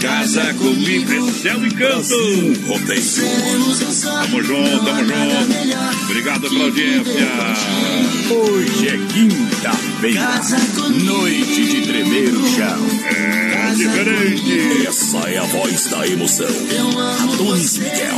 Casa 0.00 0.54
comigo. 0.54 1.32
Céu 1.32 1.64
e 1.66 1.70
canto. 1.70 2.16
Tamo 4.02 4.42
junto, 4.42 4.84
tamo 4.84 5.04
junto. 5.04 6.04
Obrigado 6.04 6.48
pela 6.48 6.64
audiência. 6.64 7.28
Hoje 8.30 8.88
é 8.88 8.98
quinta-feira, 9.12 10.40
noite 11.04 11.64
de 11.64 11.86
tremer 11.86 12.34
o 12.34 12.46
chão. 12.54 12.78
É 13.10 13.74
diferente. 13.74 14.86
Essa 14.86 15.18
é 15.30 15.38
a 15.38 15.44
voz 15.44 15.86
da 15.86 16.06
emoção. 16.06 16.46
Adonis 17.32 17.78
Miguel. 17.78 18.16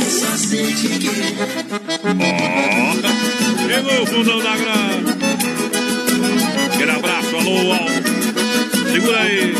Ó, 2.19 2.93
chegou 3.67 4.03
o 4.03 4.05
fundão 4.05 4.39
da 4.39 4.57
grana. 4.57 5.17
Aquele 6.73 6.91
abraço, 6.91 7.35
alô, 7.35 7.57
alô. 7.59 7.79
Segura 8.91 9.19
aí. 9.19 9.53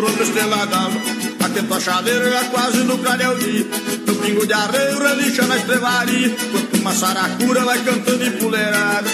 Rompe 0.00 0.22
esteladão 0.22 0.92
Atento 1.40 1.74
a 1.74 1.80
chaleira 1.80 2.30
já 2.30 2.44
quase 2.44 2.78
no 2.78 2.98
clareio 2.98 3.38
dia 3.38 3.66
No 4.06 4.14
pingo 4.16 4.46
de 4.46 4.52
arreio 4.52 4.98
relincha 4.98 5.46
na 5.46 5.56
estrevaria 5.56 6.36
Quanto 6.50 6.76
uma 6.76 6.92
saracura 6.94 7.64
vai 7.64 7.78
cantando 7.84 8.24
em 8.24 8.32
puleirada 8.32 9.08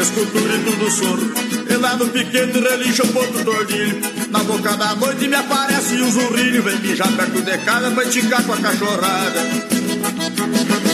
Escuto 0.00 0.38
o 0.38 0.40
grito 0.40 0.76
do 0.76 0.90
soro. 0.90 1.34
E 1.68 1.76
lá 1.76 1.94
no 1.94 2.08
piquete 2.08 2.58
relincha 2.58 3.02
o 3.02 3.08
ponto 3.08 3.44
do 3.44 3.50
ordilho. 3.50 4.00
Na 4.30 4.38
boca 4.38 4.74
da 4.74 4.94
noite 4.94 5.28
me 5.28 5.36
aparece 5.36 6.00
um 6.00 6.10
zurrilho. 6.10 6.62
Vem 6.62 6.78
mijar 6.78 7.12
perto 7.12 7.42
de 7.42 7.58
casa 7.58 7.90
pra 7.90 8.04
esticar 8.04 8.42
com 8.44 8.54
a 8.54 8.56
cachorrada. 8.56 9.40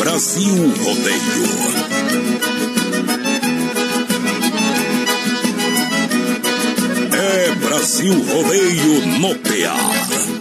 Brasil 0.01 0.74
Rodeio. 0.82 2.55
Brasil 7.76 8.10
Rodeio 8.10 9.06
no 9.20 9.34
PA. 9.34 9.76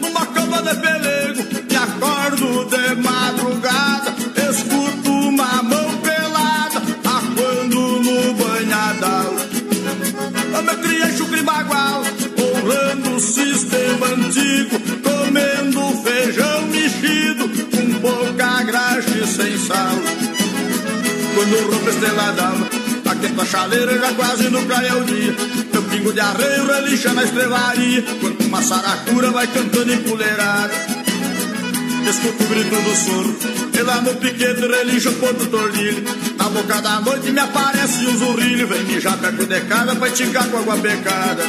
Numa 0.01 0.25
cama 0.27 0.61
de 0.61 0.73
pelego 0.75 1.43
Me 1.69 1.75
acordo 1.75 2.63
de 2.63 2.95
madrugada 2.95 4.15
Escuto 4.49 5.11
uma 5.11 5.61
mão 5.61 5.97
pelada 5.97 6.81
Aquando 7.03 7.99
no 7.99 8.33
banhadal 8.35 9.35
Eu 10.55 10.63
me 10.63 10.75
criei 10.81 11.17
chucre 11.17 11.43
bagual 11.43 12.03
Honrando 12.39 13.15
o 13.17 13.19
sistema 13.19 14.07
antigo 14.07 14.79
Comendo 15.03 16.03
feijão 16.03 16.61
mexido 16.67 17.49
Com 17.49 17.99
pouca 17.99 18.63
graxa 18.63 19.17
e 19.17 19.27
sem 19.27 19.57
sal 19.57 19.95
Quando 21.35 21.69
rompe 21.69 21.89
esteladão 21.89 22.65
Aquento 23.11 23.41
a 23.41 23.45
chaleira 23.45 23.99
já 23.99 24.13
quase 24.13 24.49
no 24.49 24.65
cai 24.67 24.89
o 24.89 25.03
dia 25.03 25.64
pingo 25.95 26.11
de 26.11 26.19
arreio 26.19 26.65
relincha 26.65 27.13
na 27.13 27.23
estrevaria 27.23 28.03
Quanto 28.19 28.43
uma 28.43 28.61
saracura 28.61 29.31
vai 29.31 29.47
cantando 29.47 29.93
em 29.93 29.97
puleirada 30.03 30.73
Escuto 32.07 32.43
o 32.43 32.47
grito 32.47 32.76
do 32.76 32.95
soro. 32.95 33.35
E 33.73 33.81
lá 33.81 33.99
no 34.01 34.13
piquete 34.15 34.61
relincha 34.61 35.09
o 35.09 35.13
ponto 35.13 35.45
tornilho 35.47 36.03
Na 36.38 36.49
boca 36.49 36.81
da 36.81 37.01
noite 37.01 37.31
me 37.31 37.39
aparece 37.39 38.05
um 38.07 38.17
zurrilho. 38.17 38.67
Vem 38.67 38.84
mijar 38.84 39.17
perto 39.17 39.45
de 39.45 39.61
casa 39.61 39.95
pra 39.95 40.09
com 40.49 40.57
água 40.57 40.77
pecada 40.77 41.43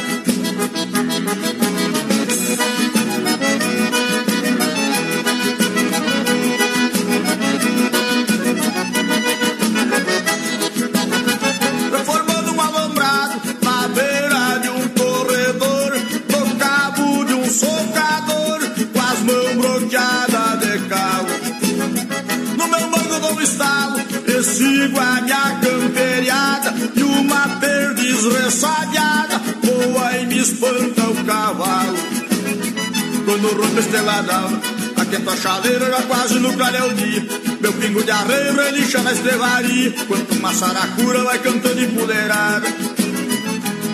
Quando 33.97 34.09
rompe 34.09 34.21
esteladão, 34.27 34.61
aquenta 34.97 35.31
a 35.31 35.37
chaleira 35.37 35.85
já 35.89 36.01
quase 36.03 36.39
no 36.39 36.53
clareio 36.53 36.93
dia. 36.93 37.25
Meu 37.59 37.73
pingo 37.73 38.03
de 38.03 38.11
arreio 38.11 38.53
relincha 38.53 39.01
na 39.01 39.11
estrevaria, 39.11 39.93
quanto 40.07 40.35
uma 40.35 40.53
saracura 40.53 41.23
vai 41.23 41.39
cantando 41.39 41.81
empoleirada. 41.81 42.67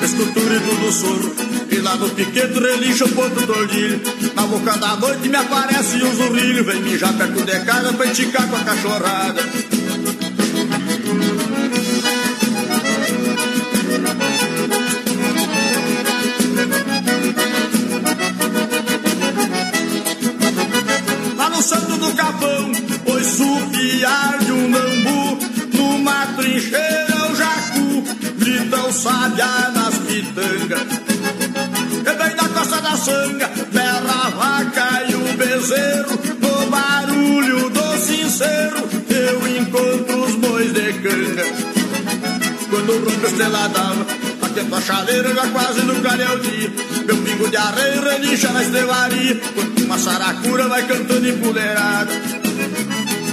Escultura 0.03 0.55
e 0.55 0.59
tudo 0.59 0.91
sorro, 0.91 1.35
e 1.71 1.75
lá 1.77 1.95
no 1.95 2.09
piquete 2.09 2.59
relincha 2.59 3.05
o 3.05 3.09
ponto 3.09 3.45
do 3.45 3.53
ordilho. 3.53 4.01
Na 4.35 4.41
boca 4.43 4.77
da 4.77 4.95
noite 4.97 5.29
me 5.29 5.35
aparece 5.35 6.03
um 6.03 6.15
zurrilho, 6.15 6.65
vem 6.65 6.81
mijar 6.81 7.13
perto 7.13 7.43
de 7.43 7.59
casa 7.61 7.93
pra 7.93 8.07
enticar 8.07 8.47
com 8.47 8.55
a 8.55 8.59
cachorrada. 8.59 9.41
O 26.71 27.35
jacu, 27.35 28.03
grita 28.37 28.77
o 28.87 28.91
sabiá 28.91 29.71
nas 29.73 29.97
pitangas. 29.99 30.87
E 31.99 32.15
bem 32.15 32.35
da 32.35 32.49
costa 32.49 32.81
da 32.81 32.95
sanga, 32.95 33.49
berra 33.71 34.25
a 34.25 34.29
vaca 34.29 35.03
e 35.09 35.15
o 35.15 35.37
bezerro, 35.37 36.19
no 36.39 36.69
barulho 36.69 37.69
do 37.69 37.97
sincero, 37.97 38.77
eu 39.09 39.57
encontro 39.57 40.23
os 40.25 40.35
bois 40.35 40.73
de 40.73 40.93
canga. 40.93 41.43
Quando 42.69 43.05
rompe 43.05 43.25
a 43.25 43.29
estrela 43.29 43.67
d'alva, 43.69 44.05
aquenta 44.41 44.77
a 44.77 44.81
chaleira 44.81 45.33
já 45.33 45.47
quase 45.47 45.81
no 45.81 45.95
clareio 46.01 46.39
dia. 46.39 46.71
Meu 47.05 47.17
pingo 47.17 47.49
de 47.49 47.57
arreio 47.57 48.01
relincha 48.01 48.51
na 48.51 48.63
estrevaria, 48.63 49.39
quando 49.53 49.83
uma 49.85 49.97
saracura 49.97 50.67
vai 50.67 50.83
cantando 50.87 51.27
empoleirada. 51.27 52.11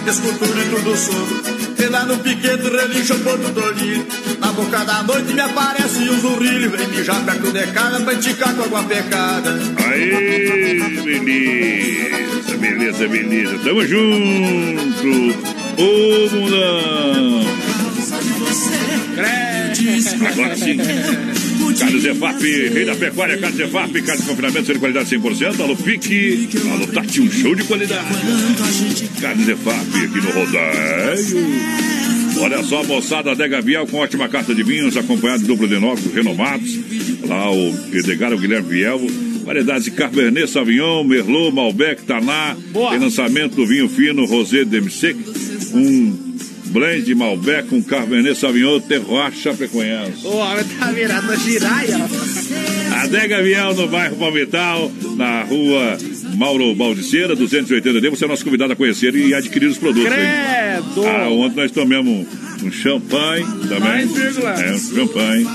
Escultura 0.06 0.60
e 0.60 0.70
tudo 0.70 0.96
sobre, 0.96 1.59
e 1.82 1.88
lá 1.88 2.04
no 2.04 2.18
piquete 2.18 2.68
relincha 2.68 3.14
o 3.14 3.20
ponto 3.20 3.48
do 3.52 3.64
olhinho. 3.64 4.06
Na 4.38 4.52
boca 4.52 4.84
da 4.84 5.02
noite 5.02 5.32
me 5.32 5.40
aparece 5.40 5.98
um 6.10 6.20
zurrilho, 6.20 6.70
vem 6.70 6.88
mijar 6.88 7.24
perto 7.24 7.50
de 7.52 7.66
casa 7.68 8.00
pra 8.00 8.14
enticar 8.14 8.54
com 8.54 8.62
água 8.62 8.82
pecada. 8.84 9.58
Aí, 9.86 11.00
beleza, 11.04 12.56
beleza, 12.58 13.08
beleza. 13.08 13.58
Tamo 13.64 13.86
junto. 13.86 15.08
Ô, 15.78 16.30
mundão. 16.30 17.40
Agora 20.30 20.56
sim. 20.56 20.76
Carlos 21.80 22.04
Efap, 22.04 22.42
rei 22.42 22.84
da 22.84 22.94
pecuária, 22.94 23.38
Carlos 23.38 23.58
Efap, 23.58 24.02
carne 24.02 24.20
de 24.20 24.28
confinamento, 24.28 24.72
de 24.74 24.78
qualidade 24.78 25.16
100%. 25.16 25.60
Alô, 25.60 25.74
Pique. 25.74 26.48
Alô, 26.70 26.86
Tati, 26.88 27.22
um 27.22 27.30
show 27.30 27.54
de 27.54 27.64
qualidade. 27.64 28.06
Carlos 29.18 29.48
Efap, 29.48 29.86
aqui 29.96 30.20
no 30.20 30.30
Rodário. 30.30 31.80
Olha 32.38 32.62
só, 32.64 32.84
moçada, 32.84 33.32
Adega 33.32 33.62
Viel 33.62 33.86
com 33.86 33.96
ótima 33.96 34.28
carta 34.28 34.54
de 34.54 34.62
vinhos, 34.62 34.94
acompanhado 34.94 35.40
de 35.40 35.48
duplo 35.48 35.66
de 35.66 35.78
novos 35.78 36.12
renomados. 36.12 36.78
Lá 37.26 37.50
o 37.50 37.74
Edgar, 37.94 38.34
o 38.34 38.38
Guilherme 38.38 38.68
Viel. 38.68 39.30
Variedades 39.44 39.84
de 39.84 39.90
Cabernet 39.92 40.50
Sauvignon, 40.50 41.02
Merlot, 41.02 41.50
Malbec, 41.50 42.02
Taná. 42.02 42.56
Tem 42.90 42.98
lançamento 42.98 43.56
do 43.56 43.66
vinho 43.66 43.88
fino 43.88 44.26
Rosé 44.26 44.66
Demsec. 44.66 45.18
Um 45.72 46.29
blend 46.70 47.14
Malbec 47.14 47.68
com 47.68 47.82
Cabernet 47.82 48.38
Sauvignon, 48.38 48.80
Terroir 48.80 49.32
Chapecoense. 49.32 50.24
O 50.26 50.36
homem 50.36 50.64
tá 50.78 50.90
virado 50.92 51.30
a 51.30 51.36
giraia. 51.36 51.96
Adega 53.02 53.42
Viel 53.42 53.74
no 53.74 53.88
bairro 53.88 54.16
Palmital, 54.16 54.90
na 55.16 55.42
rua 55.42 55.96
Mauro 56.36 56.74
Baldiceira, 56.74 57.36
280D. 57.36 58.10
Você 58.10 58.24
é 58.24 58.28
nosso 58.28 58.44
convidado 58.44 58.72
a 58.72 58.76
conhecer 58.76 59.14
e 59.14 59.34
adquirir 59.34 59.66
os 59.66 59.78
produtos. 59.78 60.10
hein? 60.12 60.18
Credo! 60.18 61.06
Ah, 61.06 61.28
ontem 61.28 61.56
nós 61.56 61.70
tomamos 61.70 62.26
um 62.62 62.70
champanhe 62.70 63.44
também. 63.68 63.80
Mais 63.80 64.12
vírgula. 64.12 64.50
É, 64.62 64.72
um 64.72 64.78
champanhe. 64.78 65.46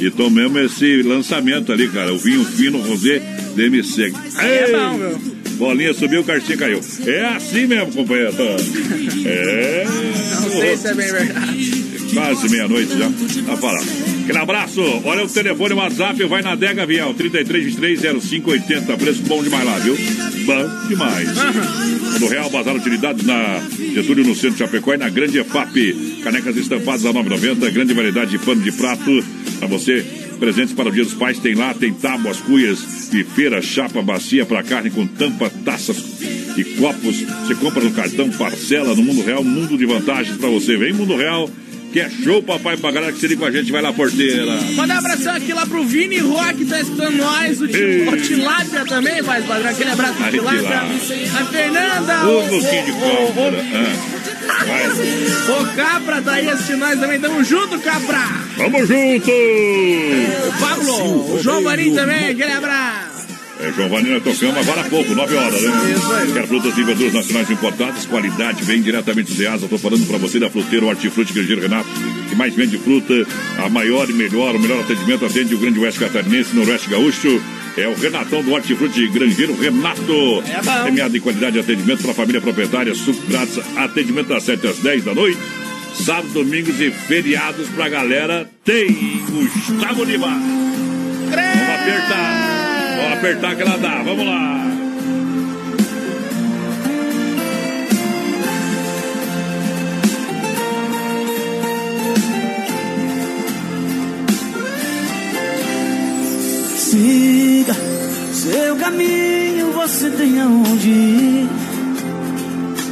E 0.00 0.10
tomamos 0.10 0.62
esse 0.72 1.02
lançamento 1.02 1.72
ali, 1.72 1.88
cara. 1.88 2.12
O 2.12 2.18
vinho 2.18 2.44
fino 2.44 2.78
Rosé 2.80 3.20
DMC. 3.54 4.12
É 4.38 4.70
bom, 4.72 4.96
meu. 4.98 5.29
Bolinha 5.60 5.92
subiu, 5.92 6.22
o 6.22 6.24
cartinho 6.24 6.56
caiu. 6.56 6.80
É 7.06 7.22
assim 7.36 7.66
mesmo, 7.66 7.92
companheiro. 7.92 8.34
É. 9.26 9.84
Não 10.40 10.50
sei 10.50 10.76
se 10.78 10.88
é 10.88 10.94
bem 10.94 11.12
verdade. 11.12 11.90
Quase 12.14 12.48
meia-noite 12.48 12.98
já. 12.98 13.10
Tá 13.44 13.56
falando. 13.58 13.86
Aquele 14.24 14.38
abraço. 14.38 14.80
Olha 15.04 15.22
o 15.22 15.28
telefone, 15.28 15.74
o 15.74 15.76
WhatsApp, 15.76 16.24
vai 16.24 16.40
na 16.40 16.54
Dega 16.54 16.86
Vial, 16.86 17.12
33230580. 17.14 18.96
Preço 18.96 19.22
bom 19.24 19.42
demais 19.42 19.66
lá, 19.66 19.78
viu? 19.80 19.94
Bom 20.46 20.88
demais. 20.88 21.28
No 22.18 22.26
Real 22.26 22.48
Bazar 22.48 22.74
Utilidades, 22.74 23.26
na 23.26 23.60
Getúlio, 23.94 24.24
no 24.24 24.34
centro 24.34 24.52
de 24.52 24.58
Chapecó 24.60 24.94
e 24.94 24.96
na 24.96 25.10
Grande 25.10 25.40
EFAP. 25.40 26.20
Canecas 26.24 26.56
estampadas 26.56 27.04
a 27.04 27.12
9,90. 27.12 27.70
Grande 27.70 27.92
variedade 27.92 28.30
de 28.30 28.38
pano 28.38 28.62
de 28.62 28.72
prato 28.72 29.22
para 29.58 29.68
você. 29.68 30.06
Presentes 30.40 30.72
para 30.72 30.88
o 30.88 30.92
Dia 30.92 31.04
dos 31.04 31.12
Pais 31.12 31.38
tem 31.38 31.54
lá, 31.54 31.74
tem 31.74 31.92
tábuas, 31.92 32.38
cuias, 32.38 33.10
bifeira, 33.12 33.60
chapa, 33.60 34.00
bacia 34.00 34.46
para 34.46 34.62
carne 34.62 34.88
com 34.88 35.06
tampa, 35.06 35.50
taças 35.66 35.98
e 36.56 36.64
copos. 36.78 37.20
Você 37.20 37.54
compra 37.56 37.84
no 37.84 37.92
cartão, 37.92 38.30
parcela 38.30 38.94
no 38.94 39.02
Mundo 39.02 39.22
Real, 39.22 39.44
mundo 39.44 39.76
de 39.76 39.84
vantagens 39.84 40.38
para 40.38 40.48
você. 40.48 40.78
Vem 40.78 40.94
Mundo 40.94 41.14
Real, 41.14 41.48
que 41.92 42.00
é 42.00 42.08
show, 42.08 42.42
papai, 42.42 42.76
pra 42.76 42.90
galera 42.90 43.12
que 43.12 43.18
se 43.18 43.26
liga 43.26 43.40
com 43.40 43.46
a 43.46 43.50
gente, 43.50 43.72
vai 43.72 43.82
lá, 43.82 43.92
porteira. 43.92 44.46
Mandar 44.76 44.94
um 44.94 44.98
abração 44.98 45.34
aqui 45.34 45.52
lá 45.52 45.66
pro 45.66 45.84
Vini 45.84 46.18
Rock, 46.18 46.64
tá 46.64 46.80
escutando 46.80 47.16
nós. 47.16 47.60
O, 47.60 47.66
Ei. 47.66 47.72
Ti- 47.72 48.08
o 48.08 48.16
Tilápia 48.20 48.84
também, 48.84 49.22
faz 49.22 49.44
padrão. 49.44 49.70
Aquele 49.70 49.90
abraço 49.90 50.14
pro 50.14 50.30
Tilápia. 50.30 50.82
A 51.40 51.44
Fernanda. 51.46 52.26
O- 52.26 52.54
Luquinho 52.54 52.84
de 52.84 52.90
o- 52.92 52.96
o-. 52.96 53.60
O 55.60 55.66
Capra 55.76 56.22
tá 56.22 56.32
aí 56.32 56.48
assistindo 56.48 56.78
nós 56.78 56.98
também. 57.00 57.20
Tamo 57.20 57.42
junto, 57.44 57.78
Capra. 57.80 58.24
Vamos 58.56 58.88
junto! 58.88 59.30
O 60.48 60.52
Pablo, 60.60 61.34
o 61.34 61.42
João 61.42 61.62
Marinho 61.62 61.94
também. 61.94 62.30
Aquele 62.30 62.52
abraço. 62.52 63.09
É, 63.62 64.10
nós 64.10 64.38
tocamos 64.38 64.56
agora 64.56 64.80
há 64.80 64.84
pouco, 64.84 65.14
9 65.14 65.34
horas, 65.34 65.62
né? 65.62 65.70
Quer 66.32 66.46
frutas 66.46 66.78
e 66.78 66.82
verduras 66.82 67.12
nacionais 67.12 67.50
importadas, 67.50 68.06
qualidade, 68.06 68.64
vem 68.64 68.80
diretamente 68.80 69.32
do 69.32 69.36
Ceasa. 69.36 69.64
Estou 69.64 69.78
falando 69.78 70.06
para 70.06 70.16
você 70.16 70.38
da 70.38 70.48
Fruteira 70.48 70.86
Hortifruti 70.86 71.32
Grangeiro 71.32 71.60
Renato, 71.60 71.88
que 72.28 72.34
mais 72.34 72.54
vende 72.54 72.78
fruta, 72.78 73.26
a 73.58 73.68
maior 73.68 74.08
e 74.08 74.14
melhor, 74.14 74.56
o 74.56 74.58
melhor 74.58 74.80
atendimento 74.80 75.26
atende 75.26 75.54
o 75.54 75.58
Grande 75.58 75.78
Oeste 75.78 76.00
Catarinense, 76.00 76.56
Noroeste 76.56 76.88
Gaúcho. 76.88 77.40
É 77.76 77.86
o 77.86 77.94
Renatão 77.94 78.42
do 78.42 78.52
Hortifruti 78.52 79.06
Grangeiro 79.08 79.54
Renato. 79.54 80.42
É 80.46 80.62
bom. 80.62 80.82
Premiado 80.82 81.16
em 81.16 81.20
qualidade 81.20 81.52
de 81.52 81.60
atendimento 81.60 82.02
para 82.02 82.10
a 82.10 82.14
família 82.14 82.40
proprietária, 82.40 82.94
suco 82.94 83.24
grátis, 83.28 83.60
atendimento 83.76 84.28
das 84.28 84.42
7 84.42 84.66
às 84.66 84.78
10 84.78 85.04
da 85.04 85.14
noite. 85.14 85.38
Sábado, 85.94 86.28
domingos 86.32 86.80
e 86.80 86.90
feriados 86.90 87.68
pra 87.68 87.88
galera. 87.88 88.48
Tem 88.64 88.88
Gustavo 89.28 90.04
Lima. 90.04 90.28
Vamos 90.28 91.68
apertar. 91.80 92.29
Apertar 93.12 93.54
que 93.54 93.62
ela 93.62 93.76
dá. 93.76 94.02
Vamos 94.02 94.26
lá. 94.26 94.60
Siga 106.76 107.74
seu 108.32 108.76
caminho, 108.76 109.72
você 109.72 110.10
tem 110.10 110.40
aonde. 110.40 111.46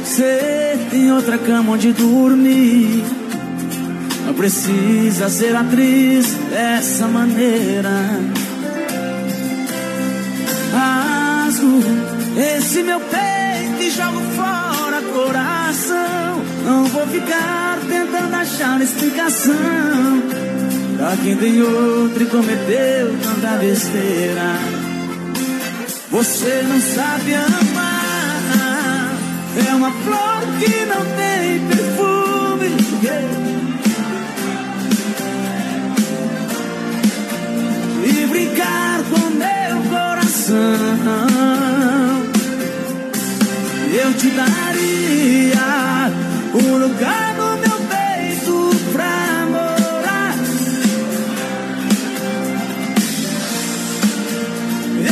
Você 0.05 0.77
tem 0.89 1.11
outra 1.11 1.37
cama 1.37 1.73
onde 1.73 1.91
dormir. 1.91 3.03
Não 4.25 4.33
precisa 4.33 5.27
ser 5.27 5.55
atriz 5.55 6.33
dessa 6.51 7.07
maneira. 7.07 7.89
Rasgo 10.71 12.19
esse 12.37 12.83
meu 12.83 12.99
peito 12.99 13.81
e 13.81 13.89
jogo 13.89 14.21
fora 14.35 15.01
coração. 15.01 16.41
Não 16.65 16.85
vou 16.85 17.05
ficar 17.07 17.79
tentando 17.89 18.35
achar 18.35 18.81
explicação. 18.81 19.55
Pra 20.97 21.17
quem 21.23 21.35
tem 21.35 21.61
outro 21.61 22.23
e 22.23 22.25
cometeu 22.27 23.17
tanta 23.23 23.57
besteira. 23.57 24.55
Você 26.11 26.63
não 26.67 26.79
sabe 26.79 27.35
amar. 27.35 29.17
É 29.67 29.75
uma 29.75 29.91
flor 29.91 30.41
que 30.59 30.85
não 30.85 31.05
tem 31.17 31.67
perfume. 31.67 31.99
E 38.05 38.25
brincar 38.27 39.03
com 39.09 39.29
meu 39.31 39.68
coração. 40.29 40.57
Eu 43.91 44.13
te 44.13 44.29
daria 44.29 46.11
o 46.53 46.77
lugar 46.77 47.33
no 47.35 47.57
meu 47.57 47.79
peito 47.89 48.75
pra 48.93 49.47
morar. 49.47 50.35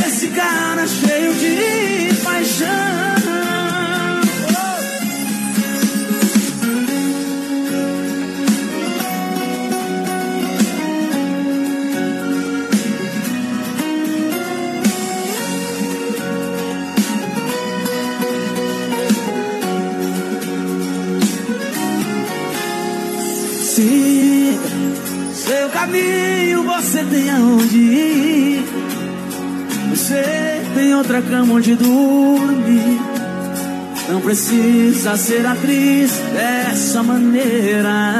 Esse 0.06 0.28
cara 0.28 0.86
cheio 0.86 1.34
de 1.34 2.14
paixão. 2.22 3.07
Caminho, 25.78 26.64
você 26.64 27.04
tem 27.04 27.30
aonde 27.30 27.78
ir. 27.78 28.64
Você 29.90 30.62
tem 30.74 30.94
outra 30.94 31.22
cama 31.22 31.54
onde 31.54 31.76
dormir. 31.76 33.00
Não 34.08 34.20
precisa 34.20 35.16
ser 35.16 35.46
atriz 35.46 36.12
dessa 36.32 37.02
maneira. 37.02 38.14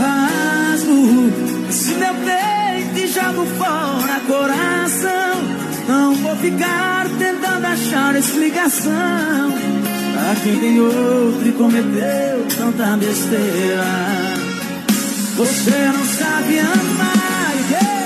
Rasgo 0.00 1.32
esse 1.68 1.94
meu 1.94 2.14
peito 2.14 2.98
e 2.98 3.06
jogo 3.08 3.46
fora 3.58 4.20
coração. 4.26 5.42
Não 5.88 6.14
vou 6.14 6.36
ficar 6.36 7.06
tentando 7.18 7.66
achar 7.66 8.16
explicação. 8.16 9.52
Pra 10.14 10.34
quem 10.42 10.58
tem 10.58 10.80
outro 10.80 11.48
e 11.48 11.52
cometeu 11.52 12.46
tanta 12.56 12.96
besteira. 12.96 14.29
Você 15.40 15.70
não 15.70 16.04
sabe 16.04 16.58
amar. 16.58 17.40
yeah. 17.70 18.00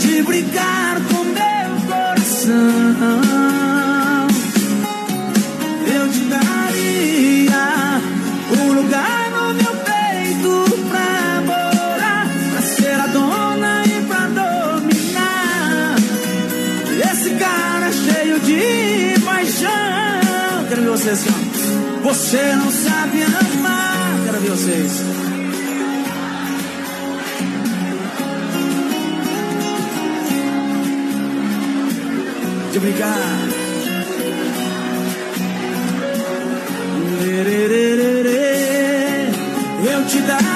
De 0.00 0.22
assim. 21.10 21.30
Você 22.02 22.54
não 22.56 22.70
sabe 22.70 23.22
amar. 23.22 24.24
Quero 24.24 24.40
ver 24.40 24.50
vocês. 24.50 24.92
De. 32.72 32.78
Lerererê, 37.24 38.28
Eu 39.90 40.04
te 40.06 40.20
daria 40.20 40.47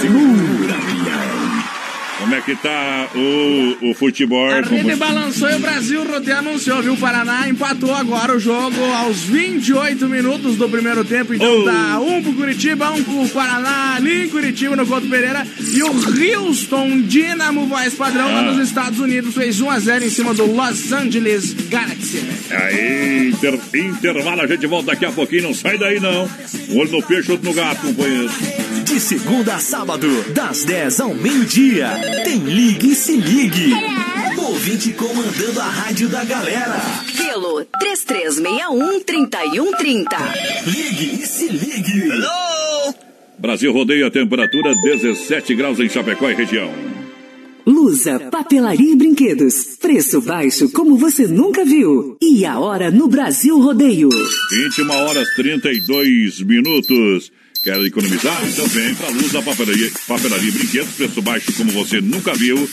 Segura. 0.00 0.82
Como 2.18 2.34
é 2.36 2.40
que 2.40 2.54
tá 2.54 3.08
o, 3.16 3.90
o 3.90 3.94
futebol? 3.94 4.48
A 4.48 4.60
rede 4.60 4.94
balançou 4.94 5.50
e 5.50 5.56
o 5.56 5.58
Brasil 5.58 6.04
Rodeio 6.08 6.38
anunciou, 6.38 6.80
viu? 6.80 6.92
O 6.92 6.96
Paraná 6.96 7.48
empatou 7.48 7.92
agora 7.92 8.36
o 8.36 8.38
jogo 8.38 8.80
aos 8.96 9.16
28 9.24 10.08
minutos 10.08 10.54
do 10.56 10.68
primeiro 10.68 11.04
tempo. 11.04 11.34
Então 11.34 11.62
Oh. 11.62 11.64
tá 11.64 11.98
um 11.98 12.22
pro 12.22 12.32
Curitiba, 12.34 12.90
um 12.92 13.02
pro 13.02 13.28
Paraná, 13.30 13.94
ali 13.96 14.26
em 14.26 14.28
Curitiba, 14.28 14.76
no 14.76 14.86
Couto 14.86 15.08
Pereira. 15.08 15.44
E 15.74 15.82
o 15.82 15.90
Houston 16.44 17.00
Dynamo 17.00 17.66
voz 17.66 17.94
padrão 17.94 18.32
lá 18.32 18.38
Ah. 18.38 18.42
nos 18.52 18.68
Estados 18.68 19.00
Unidos 19.00 19.34
fez 19.34 19.60
1x0 19.60 20.04
em 20.04 20.10
cima 20.10 20.32
do 20.32 20.46
Los 20.46 20.92
Angeles 20.92 21.52
Galaxy. 21.68 22.22
Aí, 22.52 23.30
inter- 23.30 23.58
intervalo, 23.74 24.42
a 24.42 24.46
gente 24.46 24.66
volta 24.68 24.92
daqui 24.92 25.04
a 25.06 25.10
pouquinho, 25.10 25.42
não 25.42 25.54
sai 25.54 25.76
daí 25.76 25.98
não. 25.98 26.30
Um 26.70 26.78
olho 26.78 26.92
no 26.92 27.02
peixe, 27.02 27.32
outro 27.32 27.48
no 27.48 27.52
gato, 27.54 27.80
companheiro. 27.84 28.30
De 28.92 29.00
segunda 29.00 29.54
a 29.54 29.58
sábado, 29.58 30.06
das 30.34 30.66
10 30.66 31.00
ao 31.00 31.14
meio-dia, 31.14 31.88
tem 32.24 32.40
Ligue 32.40 32.90
e 32.90 32.94
Se 32.94 33.16
Ligue. 33.16 33.72
Ouvinte 34.36 34.92
comandando 34.92 35.60
a 35.60 35.64
rádio 35.64 36.10
da 36.10 36.22
galera. 36.22 36.78
Pelo 37.16 37.64
3361-3130. 37.82 40.04
Ligue 40.66 41.22
e 41.22 41.26
Se 41.26 41.48
Ligue. 41.48 42.10
Hello! 42.10 42.94
Brasil 43.38 43.72
rodeia 43.72 44.08
a 44.08 44.10
temperatura 44.10 44.74
17 44.82 45.54
graus 45.54 45.80
em 45.80 45.88
Chapecó 45.88 46.28
e 46.28 46.34
região. 46.34 46.70
Lusa, 47.64 48.20
papelaria 48.30 48.92
e 48.92 48.96
brinquedos. 48.96 49.78
Preço 49.80 50.20
baixo 50.20 50.70
como 50.70 50.98
você 50.98 51.26
nunca 51.26 51.64
viu. 51.64 52.18
E 52.20 52.44
a 52.44 52.58
hora 52.58 52.90
no 52.90 53.08
Brasil 53.08 53.58
Rodeio. 53.58 54.10
21 54.50 54.90
horas 54.90 55.34
32 55.34 56.42
minutos. 56.42 57.32
Quer 57.62 57.80
economizar? 57.84 58.44
Então 58.48 58.66
vem 58.66 58.92
pra 58.96 59.08
Luz 59.10 59.30
da 59.30 59.40
Papelaria, 59.40 59.88
papelaria 60.08 60.50
Brinquedos, 60.50 60.94
preço 60.94 61.22
baixo 61.22 61.52
como 61.52 61.70
você 61.70 62.00
nunca 62.00 62.34
viu. 62.34 62.68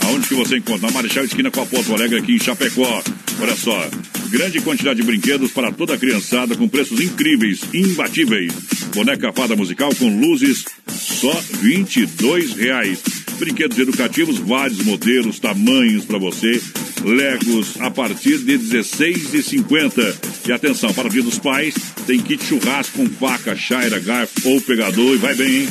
Aonde 0.00 0.26
que 0.26 0.34
você 0.34 0.56
encontra? 0.56 0.88
Na 0.88 0.92
Marechal 0.92 1.24
Esquina 1.24 1.48
com 1.48 1.60
a 1.60 1.66
Porto 1.66 1.94
Alegre 1.94 2.18
aqui 2.18 2.34
em 2.34 2.40
Chapecó. 2.40 3.04
Olha 3.40 3.54
só, 3.54 3.88
grande 4.32 4.62
quantidade 4.62 4.98
de 4.98 5.06
brinquedos 5.06 5.52
para 5.52 5.70
toda 5.70 5.92
a 5.92 5.98
criançada 5.98 6.56
com 6.56 6.66
preços 6.66 6.98
incríveis, 7.00 7.60
imbatíveis. 7.74 8.50
Boneca 8.94 9.30
fada 9.30 9.54
musical 9.54 9.94
com 9.94 10.08
luzes, 10.08 10.64
só 10.88 11.32
22 11.60 12.54
reais. 12.54 13.02
Brinquedos 13.38 13.78
educativos, 13.78 14.38
vários 14.38 14.82
modelos, 14.84 15.38
tamanhos 15.38 16.06
para 16.06 16.16
você. 16.16 16.58
Legos 17.04 17.78
a 17.78 17.90
partir 17.90 18.38
de 18.38 18.52
R$ 18.52 18.58
16,50. 18.58 20.16
E 20.48 20.52
atenção, 20.52 20.94
para 20.94 21.08
o 21.08 21.10
Dia 21.10 21.22
dos 21.22 21.38
Pais, 21.38 21.74
tem 22.06 22.18
kit 22.18 22.42
churrasco 22.42 22.96
com 22.96 23.08
faca, 23.10 23.54
chaira, 23.54 23.98
garfo 23.98 24.48
ou 24.48 24.60
pegador. 24.62 25.14
E 25.14 25.18
vai 25.18 25.34
bem, 25.34 25.62
hein? 25.62 25.68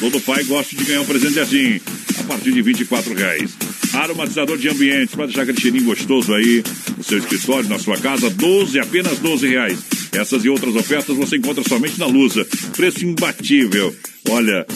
Todo 0.00 0.20
pai 0.20 0.44
gosta 0.44 0.76
de 0.76 0.84
ganhar 0.84 1.00
um 1.00 1.06
presente 1.06 1.38
assim, 1.38 1.80
a 2.20 2.24
partir 2.24 2.52
de 2.52 2.60
24 2.60 3.14
reais. 3.14 3.71
Aromatizador 3.94 4.56
de 4.56 4.68
ambiente, 4.68 5.14
para 5.14 5.26
deixar 5.26 5.42
aquele 5.42 5.60
cheirinho 5.60 5.84
gostoso 5.84 6.34
aí 6.34 6.62
no 6.96 7.04
seu 7.04 7.18
escritório, 7.18 7.68
na 7.68 7.78
sua 7.78 7.98
casa, 7.98 8.30
12, 8.30 8.78
apenas 8.78 9.18
12 9.18 9.48
reais. 9.48 9.78
Essas 10.12 10.44
e 10.44 10.48
outras 10.48 10.74
ofertas 10.76 11.16
você 11.16 11.36
encontra 11.36 11.62
somente 11.66 11.98
na 11.98 12.06
Lusa. 12.06 12.46
Preço 12.76 13.04
imbatível. 13.04 13.94
Olha, 14.28 14.66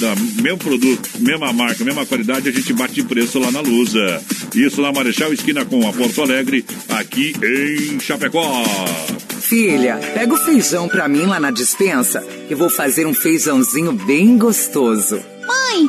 da 0.00 0.14
mesmo 0.40 0.58
produto, 0.58 1.10
mesma 1.18 1.52
marca, 1.52 1.84
mesma 1.84 2.06
qualidade, 2.06 2.48
a 2.48 2.52
gente 2.52 2.72
bate 2.72 3.02
preço 3.02 3.38
lá 3.38 3.50
na 3.50 3.60
Lusa. 3.60 4.22
Isso 4.54 4.80
na 4.80 4.92
Marechal 4.92 5.32
Esquina 5.32 5.64
com 5.64 5.86
a 5.86 5.92
Porto 5.92 6.22
Alegre, 6.22 6.64
aqui 6.88 7.34
em 7.42 8.00
Chapecó. 8.00 8.64
Filha, 9.40 9.96
pega 10.14 10.32
o 10.32 10.38
feijão 10.38 10.88
pra 10.88 11.06
mim 11.06 11.26
lá 11.26 11.38
na 11.38 11.50
dispensa, 11.50 12.20
que 12.48 12.54
eu 12.54 12.58
vou 12.58 12.70
fazer 12.70 13.06
um 13.06 13.12
feijãozinho 13.12 13.92
bem 13.92 14.38
gostoso. 14.38 15.16
Mãe, 15.46 15.88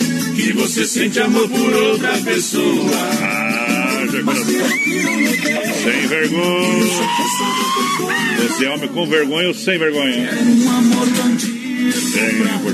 que 0.41 0.53
você 0.53 0.85
sente 0.85 1.19
amor 1.19 1.47
por 1.49 1.73
outra 1.73 2.17
pessoa. 2.19 2.91
Ah. 3.21 4.01
Sem 5.83 6.07
vergonha. 6.07 6.83
Você 8.49 8.65
é 8.65 8.69
homem 8.71 8.89
com 8.89 9.05
vergonha 9.07 9.47
ou 9.49 9.53
sem 9.53 9.77
vergonha? 9.77 10.29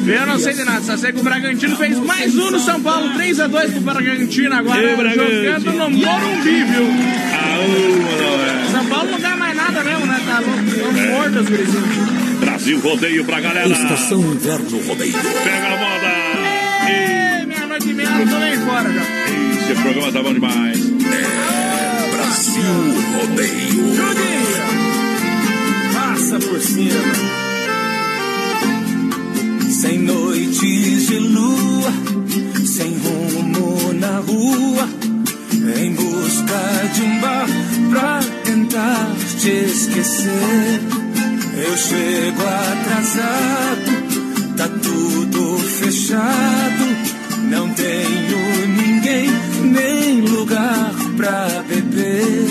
Eu 0.07 0.25
não 0.27 0.39
sei 0.39 0.53
de 0.53 0.63
nada, 0.63 0.81
só 0.81 0.97
sei 0.97 1.11
que 1.11 1.19
o 1.19 1.23
Bragantino 1.23 1.75
fez 1.77 1.97
mais 1.99 2.35
um 2.37 2.51
no 2.51 2.59
São 2.59 2.81
Paulo, 2.81 3.09
3x2 3.17 3.71
pro 3.71 3.81
Bragantino 3.81 4.55
agora, 4.55 4.81
Ei, 4.89 4.95
Bragantino. 4.95 5.43
jogando 5.43 5.73
no 5.73 5.89
Morumbi, 5.89 6.63
viu? 6.63 6.83
Aú, 7.43 8.71
São 8.71 8.85
Paulo 8.87 9.11
não 9.11 9.19
ganha 9.19 9.37
mais 9.37 9.55
nada 9.55 9.83
mesmo, 9.83 10.05
né? 10.05 10.21
Tá 10.25 10.39
louco, 10.39 10.63
tão 10.93 11.01
É. 11.03 11.07
morto 11.11 11.39
os 11.39 11.49
gurizinhos. 11.49 12.17
Brasil 12.39 12.79
Rodeio 12.79 13.25
pra 13.25 13.39
galera. 13.39 13.67
Estação 13.69 14.19
Inverno 14.21 14.79
Rodeio. 14.87 15.13
Pega 15.13 15.67
a 15.67 15.77
moda. 15.77 15.96
Eu 18.19 18.27
tô 18.27 18.39
bem 18.39 18.57
fora 18.65 18.91
já. 18.91 19.01
Esse 19.71 19.81
programa 19.81 20.11
tá 20.11 20.23
bom 20.23 20.33
demais. 20.33 20.79
É 20.79 22.11
Brasil 22.15 22.63
Rodeio. 23.19 23.95
Judinho, 23.95 24.57
passa 25.93 26.39
por 26.39 26.59
cima. 26.59 27.47
Sem 29.69 29.99
noites 29.99 31.07
de 31.07 31.19
lua, 31.19 31.93
sem 32.65 32.97
rumo 32.97 33.93
na 33.93 34.19
rua, 34.19 34.89
em 35.79 35.93
busca 35.93 36.89
de 36.93 37.01
um 37.03 37.19
bar 37.19 37.47
pra 37.91 38.19
tentar 38.43 39.11
te 39.39 39.49
esquecer. 39.49 40.81
Eu 41.57 41.77
chego 41.77 42.41
atrasado, 42.41 43.91
tá 44.57 44.67
tudo 44.81 45.57
fechado, 45.59 46.96
não 47.49 47.69
tenho 47.73 48.67
ninguém, 48.67 49.29
nem 49.63 50.21
lugar 50.21 50.93
pra 51.15 51.63
beber. 51.67 52.47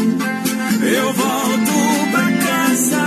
Eu 0.82 1.12
volto 1.12 1.72
pra 2.10 2.32
casa 2.32 3.04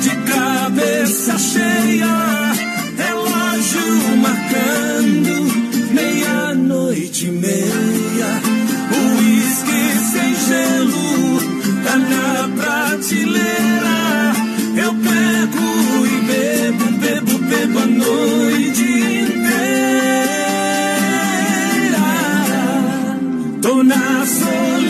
de 0.00 0.10
cabeça 0.32 1.38
cheia, 1.38 2.52
relógio 2.96 4.16
marcando 4.16 5.34
meia-noite 5.92 7.26
e 7.26 7.30
meia. 7.30 8.42
O 8.90 9.18
uísque 9.18 9.82
sem 10.12 10.34
gelo 10.46 11.40
tá 11.84 11.96
na 11.96 12.48
prateleira. 12.62 13.94
Eu 14.76 14.92
pego 14.94 16.06
e 16.06 16.20
bebo, 16.26 16.84
bebo, 16.98 17.38
bebo 17.38 17.78
a 17.78 17.86
noite 17.86 19.23
Tô 23.84 23.88
na 23.88 24.83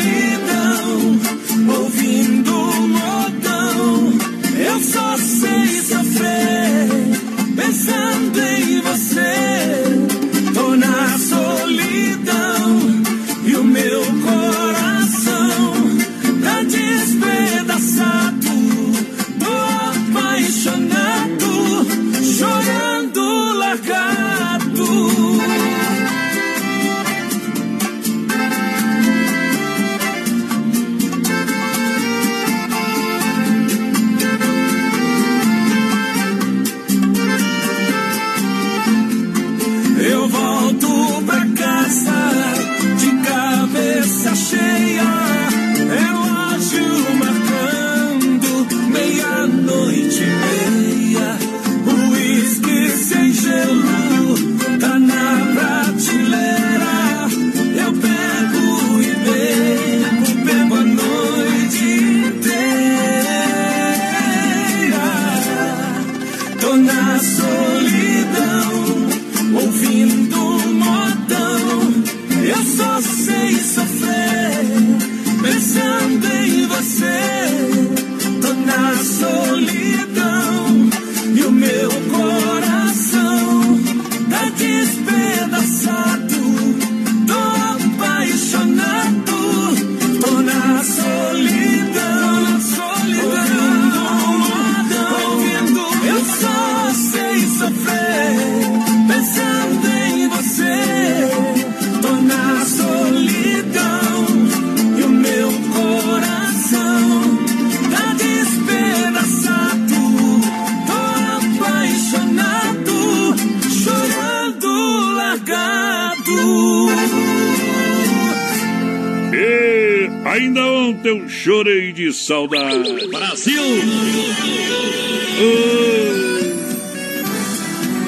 chorei 121.45 121.93
de 121.93 122.11
saudade. 122.11 123.07
Brasil! 123.09 123.63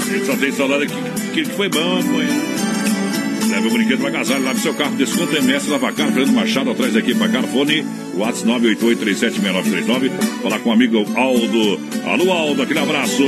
A 0.00 0.10
gente 0.14 0.24
só 0.26 0.36
tem 0.36 0.52
saudade 0.52 0.86
que, 1.34 1.42
que 1.42 1.50
foi 1.50 1.68
bom, 1.68 2.02
companheiro. 2.02 2.32
Leve 3.50 3.68
o 3.68 3.70
brinquedo 3.70 4.00
pra 4.00 4.10
casar, 4.10 4.40
lave 4.40 4.58
seu 4.60 4.72
carro, 4.72 4.96
desconto 4.96 5.36
MS 5.36 5.68
Lavacar, 5.68 6.10
Fernando 6.12 6.32
Machado, 6.34 6.70
atrás 6.70 6.96
aqui 6.96 7.14
pra 7.14 7.28
Carfone, 7.28 7.84
WhatsApp 8.14 8.48
988376939. 8.52 10.10
Falar 10.42 10.58
com 10.60 10.70
o 10.70 10.72
amigo 10.72 11.04
Aldo. 11.14 11.78
Alô, 12.06 12.32
Aldo, 12.32 12.62
aquele 12.62 12.78
abraço. 12.78 13.22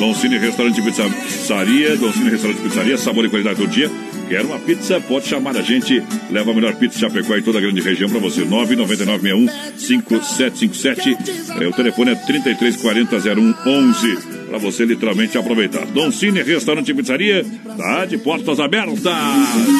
Dom 0.00 0.14
Cine 0.14 0.36
Restaurante 0.36 0.82
Pizza- 0.82 1.08
Pizzaria, 1.08 1.96
Dom 1.96 2.12
Cine 2.12 2.30
Restaurante 2.30 2.60
Pizzaria, 2.60 2.98
sabor 2.98 3.24
e 3.24 3.28
qualidade 3.30 3.60
do 3.60 3.68
dia. 3.68 3.88
Quer 4.28 4.44
uma 4.44 4.58
pizza? 4.58 5.00
Pode 5.00 5.28
chamar 5.28 5.56
a 5.56 5.62
gente. 5.62 6.02
Leva 6.30 6.50
a 6.50 6.54
melhor 6.54 6.74
pizza 6.74 6.98
Chapecó 6.98 7.36
e 7.36 7.42
toda 7.42 7.58
a 7.58 7.60
grande 7.60 7.80
região 7.80 8.10
para 8.10 8.18
você. 8.18 8.44
999615757. 8.44 11.16
É, 11.60 11.66
o 11.66 11.72
telefone 11.72 12.10
é 12.10 12.16
33400111. 12.16 14.35
Para 14.56 14.70
você 14.70 14.86
literalmente 14.86 15.36
aproveitar. 15.36 15.84
Dom 15.84 16.10
Cine 16.10 16.42
Restaurante 16.42 16.90
e 16.90 16.94
Pizzaria 16.94 17.44
tá 17.76 18.06
de 18.06 18.16
portas 18.16 18.58
abertas. 18.58 19.00
Vai 19.00 19.12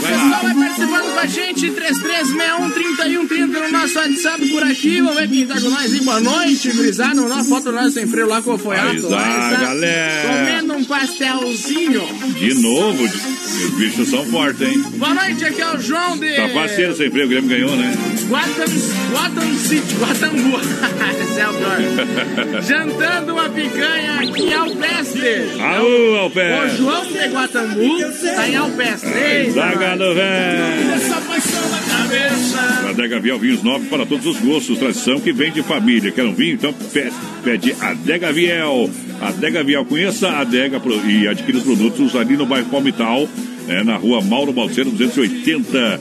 Pessoal 0.02 0.42
vai 0.42 0.54
participando 0.54 1.14
com 1.14 1.18
a 1.18 1.26
gente, 1.26 1.70
3361-3130 1.70 3.46
no 3.46 3.72
nosso 3.72 3.98
WhatsApp 3.98 4.48
por 4.50 4.62
aqui. 4.64 5.00
Vamos 5.00 5.14
ver 5.14 5.30
quem 5.30 5.46
tá 5.46 5.58
com 5.58 5.70
nós 5.70 5.94
aí. 5.94 6.00
Boa 6.00 6.20
noite, 6.20 6.70
gurizada. 6.72 7.22
Uma 7.22 7.42
foto 7.42 7.64
do 7.64 7.72
nós 7.72 7.94
sem 7.94 8.06
freio 8.06 8.28
lá 8.28 8.42
com 8.42 8.52
o 8.52 8.58
Foiato. 8.58 9.08
Lá, 9.08 9.54
galera. 9.54 10.28
Comendo 10.28 10.74
um 10.74 10.84
pastelzinho. 10.84 12.02
De 12.38 12.54
novo, 12.60 13.02
os 13.02 13.70
bichos 13.78 14.10
são 14.10 14.26
fortes, 14.26 14.60
hein? 14.60 14.84
Boa 14.96 15.14
noite, 15.14 15.42
aqui 15.42 15.62
é 15.62 15.74
o 15.74 15.80
João 15.80 16.18
de 16.18 16.36
Tá 16.36 16.48
parceiro 16.50 16.94
sem 16.94 17.06
emprego, 17.06 17.26
o 17.26 17.30
Grêmio 17.30 17.48
ganhou, 17.48 17.74
né? 17.74 17.94
Guatam, 18.28 18.66
Guatam 19.10 19.56
City, 19.56 19.94
Guatambu. 19.94 20.58
Esse 21.22 21.40
é 21.40 21.48
o 21.48 21.54
pior. 21.54 22.60
Jantando 22.62 23.32
uma 23.32 23.48
picanha 23.48 24.20
aqui 24.20 24.42
em 24.42 24.65
Alpestre. 24.66 25.60
Aô, 25.60 26.16
Alpé! 26.16 26.64
O 26.64 26.68
João 26.76 27.04
de 27.06 27.18
Guatambu 27.28 27.98
tá 28.34 28.48
em 28.48 28.56
Alpestre. 28.56 29.50
Zagado, 29.52 30.14
velho! 30.14 30.92
Essa 30.94 31.20
paixão 31.20 31.70
na 31.70 31.78
cabeça. 31.78 32.88
Adega 32.90 33.20
Viel 33.20 33.38
Vinhos 33.38 33.62
Novos 33.62 33.86
para 33.88 34.04
todos 34.04 34.26
os 34.26 34.36
gostos, 34.38 34.78
tradição 34.78 35.20
que 35.20 35.32
vem 35.32 35.52
de 35.52 35.62
família. 35.62 36.10
Quer 36.10 36.24
um 36.24 36.34
vinho? 36.34 36.54
Então 36.54 36.72
pe- 36.72 37.12
pede 37.44 37.74
Adega 37.80 38.32
Viel. 38.32 38.90
Adega 39.20 39.62
Viel, 39.62 39.84
conheça 39.84 40.28
a 40.28 40.40
Adega 40.40 40.80
e 41.06 41.28
adquira 41.28 41.58
os 41.58 41.64
produtos 41.64 42.16
ali 42.16 42.36
no 42.36 42.44
bairro 42.44 42.66
Palmital, 42.68 43.28
é, 43.68 43.82
na 43.84 43.96
rua 43.96 44.20
Mauro 44.20 44.52
Balseiro 44.52 44.90
280. 44.90 46.00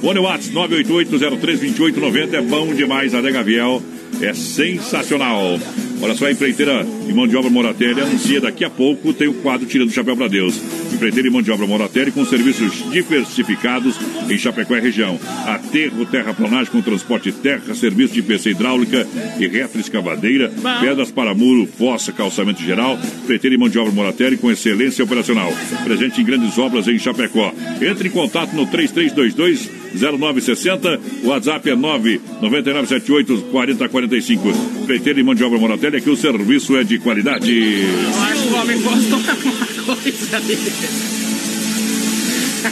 Fone 0.00 0.18
WhatsApp 0.18 0.52
988-032890 0.56 2.34
é 2.34 2.40
bom 2.40 2.74
demais. 2.74 3.14
Adega 3.14 3.42
Viel 3.44 3.80
é 4.20 4.34
sensacional. 4.34 5.58
Olha 6.02 6.16
só, 6.16 6.26
a 6.26 6.32
empreiteira 6.32 6.84
e 7.08 7.12
mão 7.12 7.28
de 7.28 7.36
obra 7.36 7.48
Moratelli 7.48 8.00
anuncia 8.00 8.40
daqui 8.40 8.64
a 8.64 8.70
pouco 8.70 9.12
tem 9.12 9.28
o 9.28 9.34
quadro 9.34 9.68
Tirando 9.68 9.88
o 9.88 9.92
Chapéu 9.92 10.16
para 10.16 10.26
Deus. 10.26 10.60
Empreiteira 10.92 11.28
e 11.28 11.30
mão 11.30 11.40
de 11.40 11.52
obra 11.52 11.64
Moratelli 11.64 12.10
com 12.10 12.24
serviços 12.24 12.90
diversificados 12.90 13.96
em 14.28 14.36
Chapecó 14.36 14.76
e 14.76 14.80
região. 14.80 15.16
Aterro, 15.46 16.04
terraplanagem 16.04 16.72
com 16.72 16.82
transporte 16.82 17.30
terra, 17.30 17.72
serviço 17.72 18.14
de 18.14 18.22
PC 18.22 18.50
hidráulica 18.50 19.06
e 19.38 19.46
retroescavadeira, 19.46 20.52
pedras 20.80 21.12
para 21.12 21.34
muro, 21.34 21.68
fossa, 21.78 22.10
calçamento 22.10 22.60
geral. 22.60 22.98
Empreiteira 23.22 23.54
e 23.54 23.58
mão 23.58 23.68
de 23.68 23.78
obra 23.78 23.92
Moratelli 23.92 24.36
com 24.36 24.50
excelência 24.50 25.04
operacional. 25.04 25.52
Presente 25.84 26.20
em 26.20 26.24
grandes 26.24 26.58
obras 26.58 26.88
em 26.88 26.98
Chapecó. 26.98 27.54
Entre 27.80 28.08
em 28.08 28.10
contato 28.10 28.52
no 28.56 28.66
3322 28.66 29.81
0960. 29.94 31.00
O 31.22 31.28
WhatsApp 31.28 31.70
é 31.70 31.76
99978 31.76 33.42
4045. 33.50 34.48
Empreiteira 34.82 35.20
e 35.20 35.22
mão 35.22 35.34
de 35.34 35.44
obra 35.44 35.58
Moratelli, 35.58 35.96
aqui 35.98 36.10
o 36.10 36.16
serviço 36.16 36.76
é 36.76 36.84
de 36.84 36.98
qualidade. 36.98 37.52
Eu 37.52 38.22
acho 38.22 38.42
que 38.42 38.48
o 38.48 38.56
homem 38.56 38.80
gostou 38.80 39.18
de 39.20 39.48
uma 39.48 39.96
coisa 39.96 40.40
dele. 40.40 40.72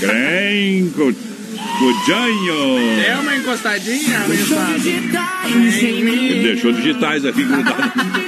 Grenco, 0.00 1.14
Cujanho. 1.78 3.02
Deu 3.02 3.20
uma 3.20 3.36
encostadinha, 3.36 4.20
mensagem. 4.28 5.00
Ele 5.52 6.42
deixou 6.42 6.72
digitais 6.72 7.24
aqui 7.24 7.42
grudados. 7.44 7.90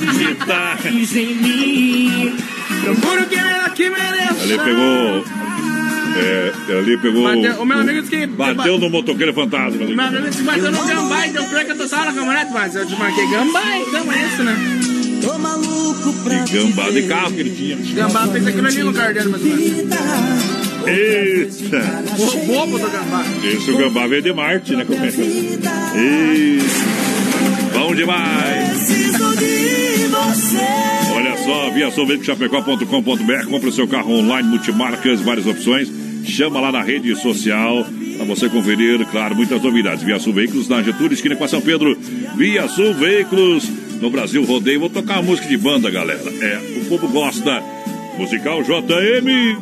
Digitais 0.00 1.16
em 1.16 1.34
mim. 1.34 2.36
Procuro 2.84 3.26
que 3.26 3.36
ela 3.36 3.70
que 3.70 3.90
mereça. 3.90 4.42
Ali 4.42 4.58
pegou. 4.58 5.24
É, 6.16 6.52
ali 6.78 6.96
pegou. 6.98 7.24
Bateu- 7.24 7.62
o 7.62 7.66
meu 7.66 7.78
amigo 7.78 8.00
disse 8.02 8.10
que- 8.16 8.26
Bateu 8.26 8.78
no 8.78 8.88
motoqueiro 8.90 9.32
fantasma. 9.34 9.82
ali. 9.84 9.94
Mas 9.94 10.14
ele 10.14 10.32
se 10.32 10.42
bateu 10.42 10.70
no 10.70 10.84
gambá, 10.86 11.26
então 11.26 11.44
pior 11.48 11.64
que 11.64 11.72
eu 11.72 11.76
tô 11.76 11.88
só 11.88 11.96
na 12.04 12.12
caminhonete, 12.12 12.52
mas 12.52 12.74
eu 12.76 12.86
te 12.86 12.96
marquei 12.98 13.26
gambá, 13.30 13.62
então 13.78 14.12
é 14.12 14.26
isso, 14.26 14.42
né? 14.44 14.56
Tô 15.22 15.38
maluco 15.38 16.12
pra 16.22 16.38
Que 16.44 16.52
gambá 16.58 16.90
de 16.90 17.02
carro 17.04 17.32
que 17.32 17.40
ele 17.40 17.50
tinha. 17.50 17.76
Gambá 17.94 18.26
fez 18.28 18.46
aquilo 18.46 18.66
ali 18.66 18.82
no 18.82 18.92
cardeiro, 18.92 19.30
mais 19.30 19.42
ou 19.42 19.48
menos. 19.50 20.64
Eita! 20.86 22.04
O 22.18 22.46
bobo 22.46 22.78
do 22.78 22.90
gambá. 22.90 23.24
Esse 23.42 23.70
o 23.70 23.78
gambá 23.78 24.06
veio 24.06 24.22
de 24.22 24.32
Marte, 24.34 24.76
né? 24.76 24.84
Como 24.84 25.02
é? 25.02 25.08
Isso. 25.08 26.84
Bom 27.72 27.94
demais! 27.94 28.68
Preciso 28.68 29.36
de 29.36 30.06
você. 30.08 31.12
Olha 31.14 31.36
só, 31.38 31.70
via 31.70 31.90
Chapecó.com.br, 32.22 33.46
compra 33.48 33.68
o 33.68 33.72
seu 33.72 33.88
carro 33.88 34.12
online, 34.12 34.48
multimarcas, 34.48 35.20
várias 35.22 35.46
opções. 35.46 35.90
Chama 36.24 36.60
lá 36.60 36.72
na 36.72 36.82
rede 36.82 37.14
social 37.16 37.86
para 38.16 38.24
você 38.24 38.48
conferir, 38.48 39.04
claro, 39.10 39.34
muitas 39.34 39.62
novidades. 39.62 40.02
Via 40.02 40.18
Sul 40.18 40.32
Veículos 40.32 40.68
na 40.68 40.82
Getúlio, 40.82 41.12
esquina 41.12 41.36
com 41.36 41.46
São 41.46 41.60
Pedro. 41.60 41.96
Via 42.36 42.66
Sul 42.68 42.94
Veículos 42.94 43.68
no 44.00 44.10
Brasil 44.10 44.44
Rodeio. 44.44 44.80
Vou 44.80 44.90
tocar 44.90 45.22
música 45.22 45.48
de 45.48 45.56
banda, 45.56 45.90
galera. 45.90 46.22
É, 46.40 46.80
o 46.80 46.84
povo 46.86 47.08
gosta. 47.08 47.62
Musical 48.18 48.62
JM. 48.62 49.56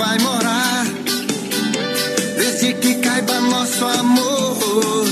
Vai 0.00 0.18
morar. 0.20 0.86
Desde 2.38 2.72
que 2.74 2.94
caiba 2.96 3.38
nosso 3.40 3.84
amor. 3.84 5.06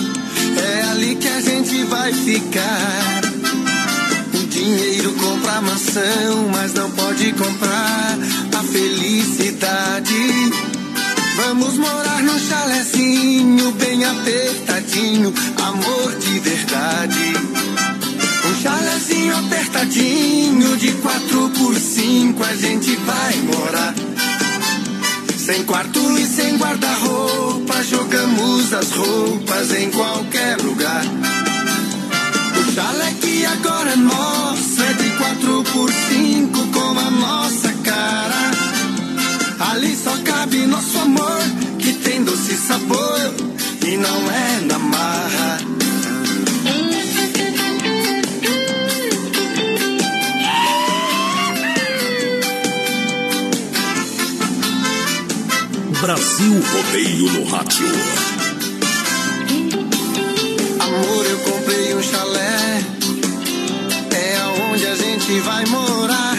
É 0.57 0.83
ali 0.91 1.15
que 1.17 1.29
a 1.29 1.41
gente 1.41 1.85
vai 1.85 2.11
ficar. 2.13 3.21
O 4.35 4.47
dinheiro 4.47 5.13
compra 5.13 5.53
a 5.53 5.61
mansão, 5.61 6.49
mas 6.51 6.73
não 6.73 6.91
pode 6.93 7.33
comprar 7.35 8.19
a 8.59 8.63
felicidade. 8.63 10.25
Vamos 11.37 11.75
morar 11.77 12.23
num 12.23 12.39
chalézinho 12.39 13.71
bem 13.73 14.05
apertadinho, 14.05 15.33
amor 15.71 16.15
de 16.17 16.41
verdade. 16.41 17.27
Um 18.49 18.63
chalézinho 18.63 19.37
apertadinho 19.37 20.77
de 20.79 20.93
quatro 20.93 21.51
por 21.51 21.75
cinco 21.77 22.43
a 22.43 22.55
gente 22.57 22.97
vai 22.97 23.37
morar. 23.53 24.08
Sem 25.49 25.65
quarto 25.65 25.99
e 26.19 26.27
sem 26.27 26.59
guarda-roupa, 26.59 27.83
jogamos 27.83 28.71
as 28.75 28.91
roupas 28.93 29.73
em 29.73 29.91
qualquer 29.91 30.59
lugar. 30.61 31.03
O 32.61 32.73
chalé 32.73 33.15
que 33.19 33.47
agora 33.47 33.93
é 33.93 33.97
nosso 33.97 34.83
é 34.83 34.93
de 34.93 35.09
quatro 35.17 35.65
por 35.73 35.91
cinco 35.91 36.67
com 36.67 36.99
a 36.99 37.11
nossa 37.11 37.73
cara. 37.83 38.51
Ali 39.73 39.97
só 39.97 40.15
cabe 40.23 40.67
nosso 40.67 40.99
amor, 40.99 41.41
que 41.79 41.95
tem 41.95 42.23
doce 42.25 42.55
sabor 42.55 43.35
e 43.87 43.97
não 43.97 44.31
é 44.31 44.61
na 44.67 44.79
marra. 44.79 45.78
Brasil 56.09 56.63
Rodeio 56.73 57.31
no 57.33 57.45
Rádio. 57.51 57.87
Amor, 60.81 61.27
eu 61.27 61.39
comprei 61.41 61.95
um 61.95 62.03
chalé. 62.03 62.83
É 64.17 64.37
aonde 64.39 64.87
a 64.87 64.97
gente 64.97 65.39
vai 65.41 65.67
morar. 65.67 66.39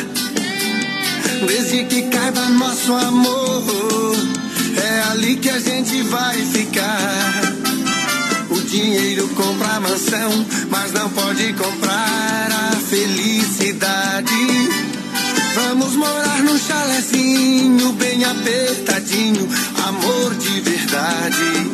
Desde 1.45 1.83
que 1.83 2.01
caiba 2.09 2.49
nosso 2.49 2.93
amor. 2.93 4.15
É 4.75 5.03
ali 5.11 5.35
que 5.35 5.51
a 5.51 5.59
gente 5.59 6.01
vai 6.01 6.35
ficar. 6.47 7.53
O 8.49 8.59
dinheiro 8.61 9.27
compra 9.35 9.75
a 9.75 9.79
mansão, 9.81 10.47
mas 10.71 10.91
não 10.93 11.11
pode 11.11 11.53
comprar 11.53 12.49
a 12.51 12.75
felicidade. 12.75 14.33
Vamos 15.55 15.95
morar 15.95 16.43
num 16.43 16.57
chalézinho 16.57 17.91
bem 17.93 18.23
apertadinho, 18.23 19.47
amor 19.87 20.35
de 20.35 20.61
verdade. 20.61 21.71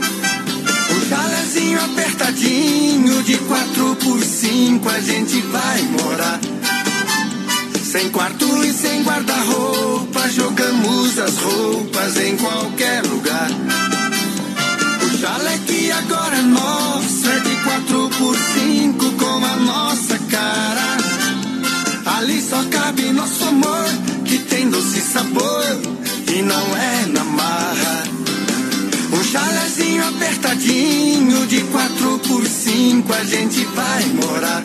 Um 0.92 1.10
chalézinho 1.10 1.80
apertadinho 1.84 3.24
de 3.24 3.38
quatro 3.40 3.96
por 3.98 4.24
cinco 4.24 4.90
a 4.90 5.00
gente 5.00 5.42
vai 5.42 5.82
morar. 5.84 6.40
Sem 7.84 8.10
quarto 8.10 8.46
e 8.66 8.74
sem 8.74 9.04
guarda-roupa, 9.04 10.30
jogamos 10.30 11.18
as 11.18 11.38
roupas 11.38 12.18
em 12.18 12.36
qualquer 12.38 13.04
lugar. 13.06 13.50
O 15.02 15.18
chalé 15.18 15.60
que 15.66 15.92
agora 15.92 16.36
é 16.38 16.42
nosso 16.42 17.30
é 17.30 17.40
de 17.40 17.56
quatro 17.64 18.10
por 18.18 18.36
cinco 18.54 19.12
com 19.14 19.46
a 19.46 19.56
nossa 19.58 20.20
cara. 20.30 20.85
Só 22.50 22.64
cabe 22.70 23.12
nosso 23.12 23.44
amor, 23.46 23.86
que 24.24 24.38
tem 24.38 24.70
doce 24.70 25.02
sabor 25.02 25.64
e 26.36 26.42
não 26.44 26.78
é 26.78 27.06
na 27.08 27.24
marra. 27.24 28.04
Um 29.12 29.24
chalézinho 29.24 30.08
apertadinho 30.08 31.48
de 31.48 31.62
quatro 31.62 32.20
por 32.28 32.46
cinco 32.46 33.14
a 33.14 33.24
gente 33.24 33.66
vai 33.66 34.06
morar. 34.06 34.64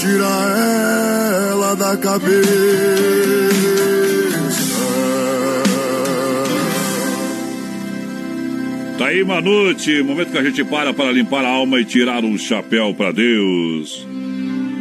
Não 0.00 0.08
tira 0.08 0.24
ela 1.50 1.74
da 1.74 1.94
cabeça. 1.94 2.40
Tá 8.96 9.06
aí, 9.08 9.22
Manute, 9.22 10.02
momento 10.02 10.32
que 10.32 10.38
a 10.38 10.42
gente 10.42 10.64
para 10.64 10.94
para 10.94 11.12
limpar 11.12 11.44
a 11.44 11.50
alma 11.50 11.80
e 11.80 11.84
tirar 11.84 12.24
o 12.24 12.38
chapéu 12.38 12.94
para 12.94 13.12
Deus. 13.12 14.06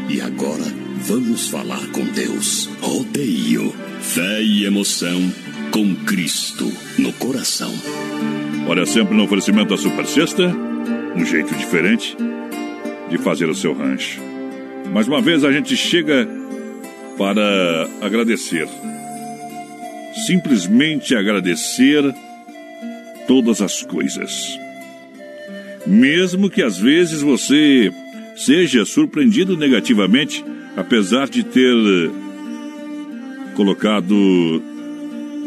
E 0.07 0.21
agora, 0.21 0.63
vamos 1.01 1.49
falar 1.49 1.85
com 1.87 2.05
Deus. 2.05 2.69
Rodeio, 2.79 3.75
fé 3.99 4.41
e 4.41 4.63
emoção 4.63 5.33
com 5.71 5.95
Cristo 6.05 6.71
no 6.97 7.11
coração. 7.13 7.73
Olha, 8.67 8.85
sempre 8.85 9.17
no 9.17 9.23
oferecimento 9.25 9.71
da 9.71 9.77
Super 9.77 10.05
Sexta, 10.05 10.55
um 11.13 11.25
jeito 11.25 11.53
diferente 11.55 12.15
de 13.09 13.17
fazer 13.17 13.49
o 13.49 13.55
seu 13.55 13.73
rancho. 13.73 14.28
Mais 14.91 15.07
uma 15.07 15.21
vez 15.21 15.43
a 15.43 15.51
gente 15.51 15.77
chega 15.77 16.27
para 17.17 17.87
agradecer. 18.01 18.67
Simplesmente 20.25 21.15
agradecer 21.15 22.03
todas 23.27 23.61
as 23.61 23.83
coisas. 23.83 24.59
Mesmo 25.85 26.49
que 26.49 26.63
às 26.63 26.77
vezes 26.77 27.21
você 27.21 27.91
seja 28.35 28.83
surpreendido 28.85 29.55
negativamente, 29.55 30.43
apesar 30.75 31.29
de 31.29 31.43
ter 31.43 31.75
colocado 33.55 34.61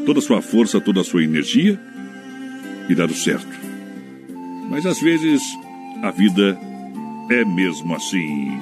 toda 0.07 0.21
a 0.21 0.23
sua 0.23 0.41
força, 0.41 0.81
toda 0.81 1.01
a 1.01 1.05
sua 1.05 1.25
energia 1.25 1.79
e 2.89 2.95
dado 2.95 3.15
certo. 3.15 3.61
Mas 4.71 4.87
às 4.87 5.01
vezes 5.01 5.43
a 6.03 6.11
vida 6.11 6.59
é 7.31 7.45
mesmo 7.45 7.95
assim. 7.95 8.59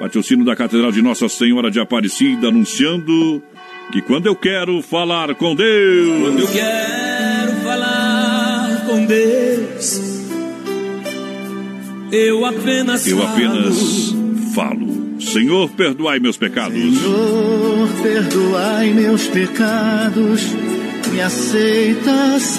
Bate 0.00 0.18
o 0.18 0.22
sino 0.22 0.44
da 0.44 0.56
Catedral 0.56 0.90
de 0.90 1.00
Nossa 1.00 1.28
Senhora 1.28 1.70
de 1.70 1.78
Aparecida 1.78 2.48
anunciando 2.48 3.42
que 3.92 4.00
quando 4.02 4.26
eu 4.26 4.34
quero 4.34 4.82
falar 4.82 5.34
com 5.34 5.54
Deus. 5.54 6.20
Quando 6.22 6.40
eu 6.40 6.48
quero 6.48 7.52
falar 7.62 8.84
com 8.86 9.04
Deus, 9.06 10.00
eu 12.10 12.44
apenas 12.44 13.06
Eu 13.06 13.18
falo. 13.18 13.30
apenas 13.30 14.14
falo. 14.54 15.20
Senhor, 15.20 15.70
perdoai 15.70 16.18
meus 16.18 16.36
pecados. 16.36 16.74
Senhor, 16.98 17.88
perdoai 18.02 18.92
meus 18.92 19.26
pecados, 19.28 20.40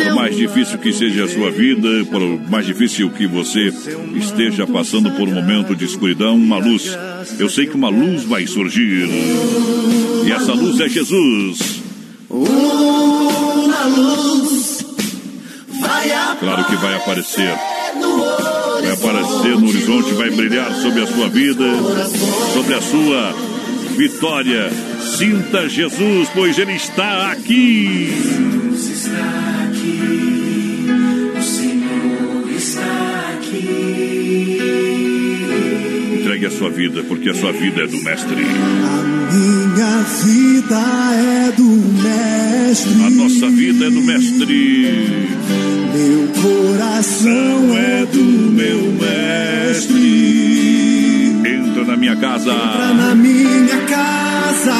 Por 0.05 0.15
mais 0.15 0.35
difícil 0.35 0.77
que 0.79 0.93
seja 0.93 1.25
a 1.25 1.27
sua 1.27 1.51
vida, 1.51 1.87
por 2.09 2.21
mais 2.49 2.65
difícil 2.65 3.09
que 3.09 3.27
você 3.27 3.73
esteja 4.15 4.67
passando 4.67 5.11
por 5.11 5.27
um 5.27 5.33
momento 5.33 5.75
de 5.75 5.85
escuridão, 5.85 6.35
uma 6.35 6.57
luz. 6.57 6.97
Eu 7.39 7.49
sei 7.49 7.65
que 7.65 7.75
uma 7.75 7.89
luz 7.89 8.23
vai 8.23 8.45
surgir. 8.47 9.07
E 10.25 10.31
essa 10.31 10.53
luz 10.53 10.79
é 10.79 10.87
Jesus. 10.89 11.81
uma 12.29 13.85
luz 13.87 14.85
vai 15.79 16.09
Claro 16.39 16.65
que 16.65 16.75
vai 16.75 16.95
aparecer. 16.95 17.53
Vai 18.81 18.91
aparecer 18.91 19.57
no 19.59 19.67
horizonte, 19.67 20.13
vai 20.13 20.29
brilhar 20.29 20.73
sobre 20.75 21.03
a 21.03 21.07
sua 21.07 21.29
vida, 21.29 21.63
sobre 22.53 22.73
a 22.73 22.81
sua 22.81 23.35
vitória. 23.95 24.92
Sinta 25.03 25.69
Jesus, 25.69 26.29
pois 26.33 26.57
Ele 26.57 26.73
está 26.73 27.31
aqui. 27.31 28.09
Jesus 28.11 28.89
está 28.89 29.69
aqui, 29.69 30.87
o 31.37 31.41
Senhor 31.41 32.49
está 32.55 33.33
aqui. 33.33 34.59
Entregue 36.19 36.45
a 36.45 36.51
sua 36.51 36.69
vida, 36.69 37.03
porque 37.03 37.29
a 37.29 37.33
sua 37.33 37.51
vida 37.51 37.83
é 37.83 37.87
do 37.87 38.01
Mestre. 38.01 38.43
Minha 39.33 40.03
vida 40.23 40.79
é 41.15 41.51
do 41.51 41.63
mestre. 42.03 43.03
A 43.05 43.09
nossa 43.09 43.49
vida 43.49 43.85
é 43.85 43.89
do 43.89 44.01
Mestre. 44.01 45.33
Meu 45.93 46.27
coração 46.41 47.77
é 47.77 48.05
do 48.05 48.23
meu 48.51 48.91
mestre. 48.93 50.62
Entra 52.03 52.13
na 52.13 52.15
minha 52.15 52.15
casa. 52.17 52.51
Entra 52.51 52.93
na 52.93 53.15
minha 53.15 53.77
casa, 53.87 54.75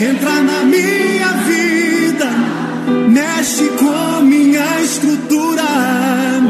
entra 0.00 0.42
na 0.42 0.64
minha 0.64 1.32
vida, 1.46 2.30
mexe 3.08 3.68
com 3.78 4.22
minha 4.22 4.80
estrutura. 4.80 5.62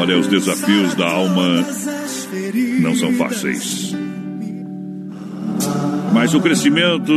Olha, 0.00 0.18
os 0.18 0.28
desafios 0.28 0.94
da 0.94 1.10
alma 1.10 1.64
não 2.80 2.94
são 2.94 3.12
fáceis. 3.14 3.94
Mas 6.14 6.32
o 6.32 6.40
crescimento 6.40 7.12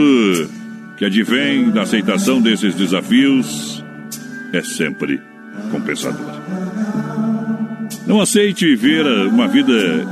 que 0.97 1.05
advém 1.05 1.69
da 1.71 1.83
aceitação 1.83 2.41
desses 2.41 2.75
desafios 2.75 3.83
é 4.51 4.61
sempre 4.61 5.21
compensador. 5.71 6.41
Não 8.05 8.19
aceite 8.19 8.65
viver 8.65 9.05
uma 9.27 9.47
vida 9.47 10.05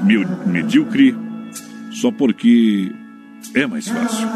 medíocre 0.45 1.13
só 1.99 2.11
porque 2.11 2.91
é 3.53 3.67
mais 3.67 3.88
fácil. 3.88 4.27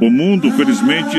O 0.00 0.10
mundo, 0.10 0.50
felizmente, 0.52 1.18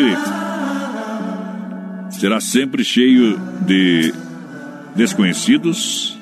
será 2.11 2.41
sempre 2.41 2.83
cheio 2.83 3.37
de 3.65 4.13
desconhecidos, 4.95 6.17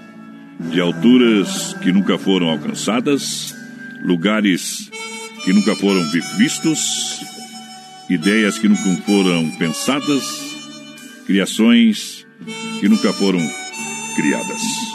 de 0.71 0.79
alturas 0.79 1.73
que 1.81 1.91
nunca 1.91 2.17
foram 2.17 2.49
alcançadas, 2.49 3.55
lugares 4.03 4.91
que 5.43 5.53
nunca 5.53 5.75
foram 5.75 6.03
vistos, 6.37 7.21
ideias 8.09 8.59
que 8.59 8.67
nunca 8.67 9.01
foram 9.03 9.49
pensadas, 9.57 10.23
criações 11.25 12.25
que 12.79 12.87
nunca 12.87 13.11
foram 13.13 13.39
criadas. 14.15 14.86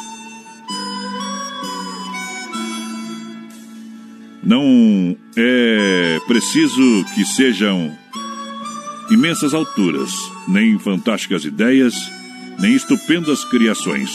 Não 4.42 5.16
é 5.36 6.18
preciso 6.26 7.04
que 7.14 7.24
sejam 7.24 7.96
imensas 9.10 9.54
alturas, 9.54 10.10
nem 10.48 10.78
fantásticas 10.78 11.44
ideias, 11.44 11.94
nem 12.58 12.74
estupendas 12.74 13.44
criações. 13.44 14.10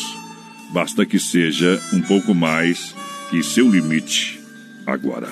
Basta 0.74 1.06
que 1.06 1.18
seja 1.18 1.82
um 1.94 2.02
pouco 2.02 2.36
mais 2.36 2.94
que 3.30 3.42
seu 3.42 3.70
limite 3.70 4.40
agora. 4.86 5.28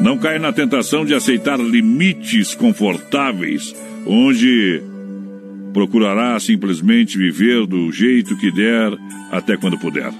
Não 0.00 0.16
caia 0.16 0.38
na 0.38 0.50
tentação 0.50 1.04
de 1.04 1.14
aceitar 1.14 1.58
limites 1.58 2.54
confortáveis, 2.54 3.74
onde 4.06 4.80
procurará 5.74 6.40
simplesmente 6.40 7.18
viver 7.18 7.66
do 7.66 7.92
jeito 7.92 8.36
que 8.38 8.50
der 8.50 8.96
até 9.30 9.58
quando 9.58 9.78
puder. 9.78 10.10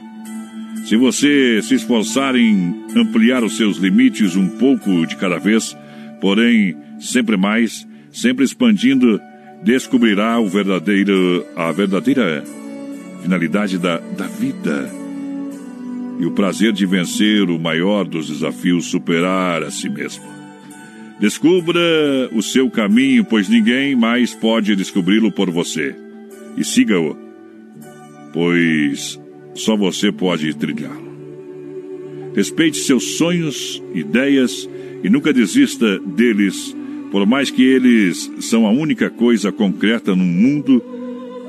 Se 0.84 0.96
você 0.96 1.60
se 1.62 1.74
esforçar 1.74 2.34
em 2.34 2.74
ampliar 2.96 3.44
os 3.44 3.56
seus 3.56 3.76
limites 3.76 4.34
um 4.36 4.48
pouco 4.48 5.06
de 5.06 5.16
cada 5.16 5.38
vez, 5.38 5.76
porém 6.20 6.76
sempre 6.98 7.36
mais, 7.36 7.86
sempre 8.12 8.44
expandindo, 8.44 9.20
descobrirá 9.62 10.40
o 10.40 10.48
verdadeiro, 10.48 11.46
a 11.54 11.70
verdadeira 11.70 12.42
finalidade 13.22 13.78
da, 13.78 13.98
da 13.98 14.26
vida 14.26 14.90
e 16.18 16.26
o 16.26 16.32
prazer 16.32 16.72
de 16.72 16.84
vencer 16.84 17.48
o 17.48 17.58
maior 17.58 18.04
dos 18.04 18.28
desafios, 18.28 18.86
superar 18.86 19.62
a 19.62 19.70
si 19.70 19.88
mesmo. 19.88 20.22
Descubra 21.18 21.80
o 22.32 22.42
seu 22.42 22.70
caminho, 22.70 23.24
pois 23.24 23.48
ninguém 23.48 23.94
mais 23.94 24.34
pode 24.34 24.76
descobri-lo 24.76 25.32
por 25.32 25.50
você. 25.50 25.94
E 26.56 26.64
siga-o, 26.64 27.16
pois 28.32 29.18
só 29.60 29.76
você 29.76 30.10
pode 30.10 30.54
trilhá-lo. 30.54 31.10
Respeite 32.34 32.78
seus 32.78 33.18
sonhos, 33.18 33.82
ideias 33.94 34.68
e 35.02 35.10
nunca 35.10 35.32
desista 35.32 35.98
deles, 35.98 36.74
por 37.10 37.26
mais 37.26 37.50
que 37.50 37.62
eles 37.62 38.30
são 38.40 38.66
a 38.66 38.70
única 38.70 39.10
coisa 39.10 39.52
concreta 39.52 40.14
num 40.16 40.24
mundo 40.24 40.82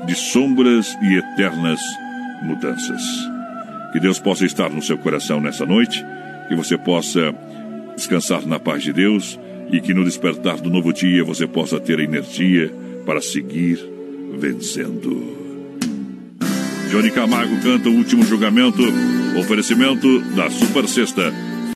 de 0.06 0.14
sombras 0.14 0.94
e 1.02 1.14
eternas 1.14 1.80
mudanças. 2.44 3.02
Que 3.92 4.00
Deus 4.00 4.18
possa 4.18 4.44
estar 4.44 4.68
no 4.70 4.82
seu 4.82 4.98
coração 4.98 5.40
nessa 5.40 5.64
noite, 5.64 6.04
que 6.48 6.54
você 6.54 6.76
possa 6.76 7.34
descansar 7.96 8.46
na 8.46 8.58
paz 8.58 8.82
de 8.82 8.92
Deus 8.92 9.38
e 9.70 9.80
que 9.80 9.94
no 9.94 10.04
despertar 10.04 10.60
do 10.60 10.68
novo 10.68 10.92
dia 10.92 11.24
você 11.24 11.46
possa 11.46 11.80
ter 11.80 12.00
energia 12.00 12.70
para 13.06 13.20
seguir 13.22 13.78
vencendo. 14.38 15.41
Johnny 16.92 17.10
Camargo 17.10 17.56
canta 17.62 17.88
o 17.88 17.92
último 17.92 18.22
julgamento, 18.22 18.82
oferecimento 19.40 20.20
da 20.36 20.50
Super 20.50 20.86
Sexta 20.86 21.32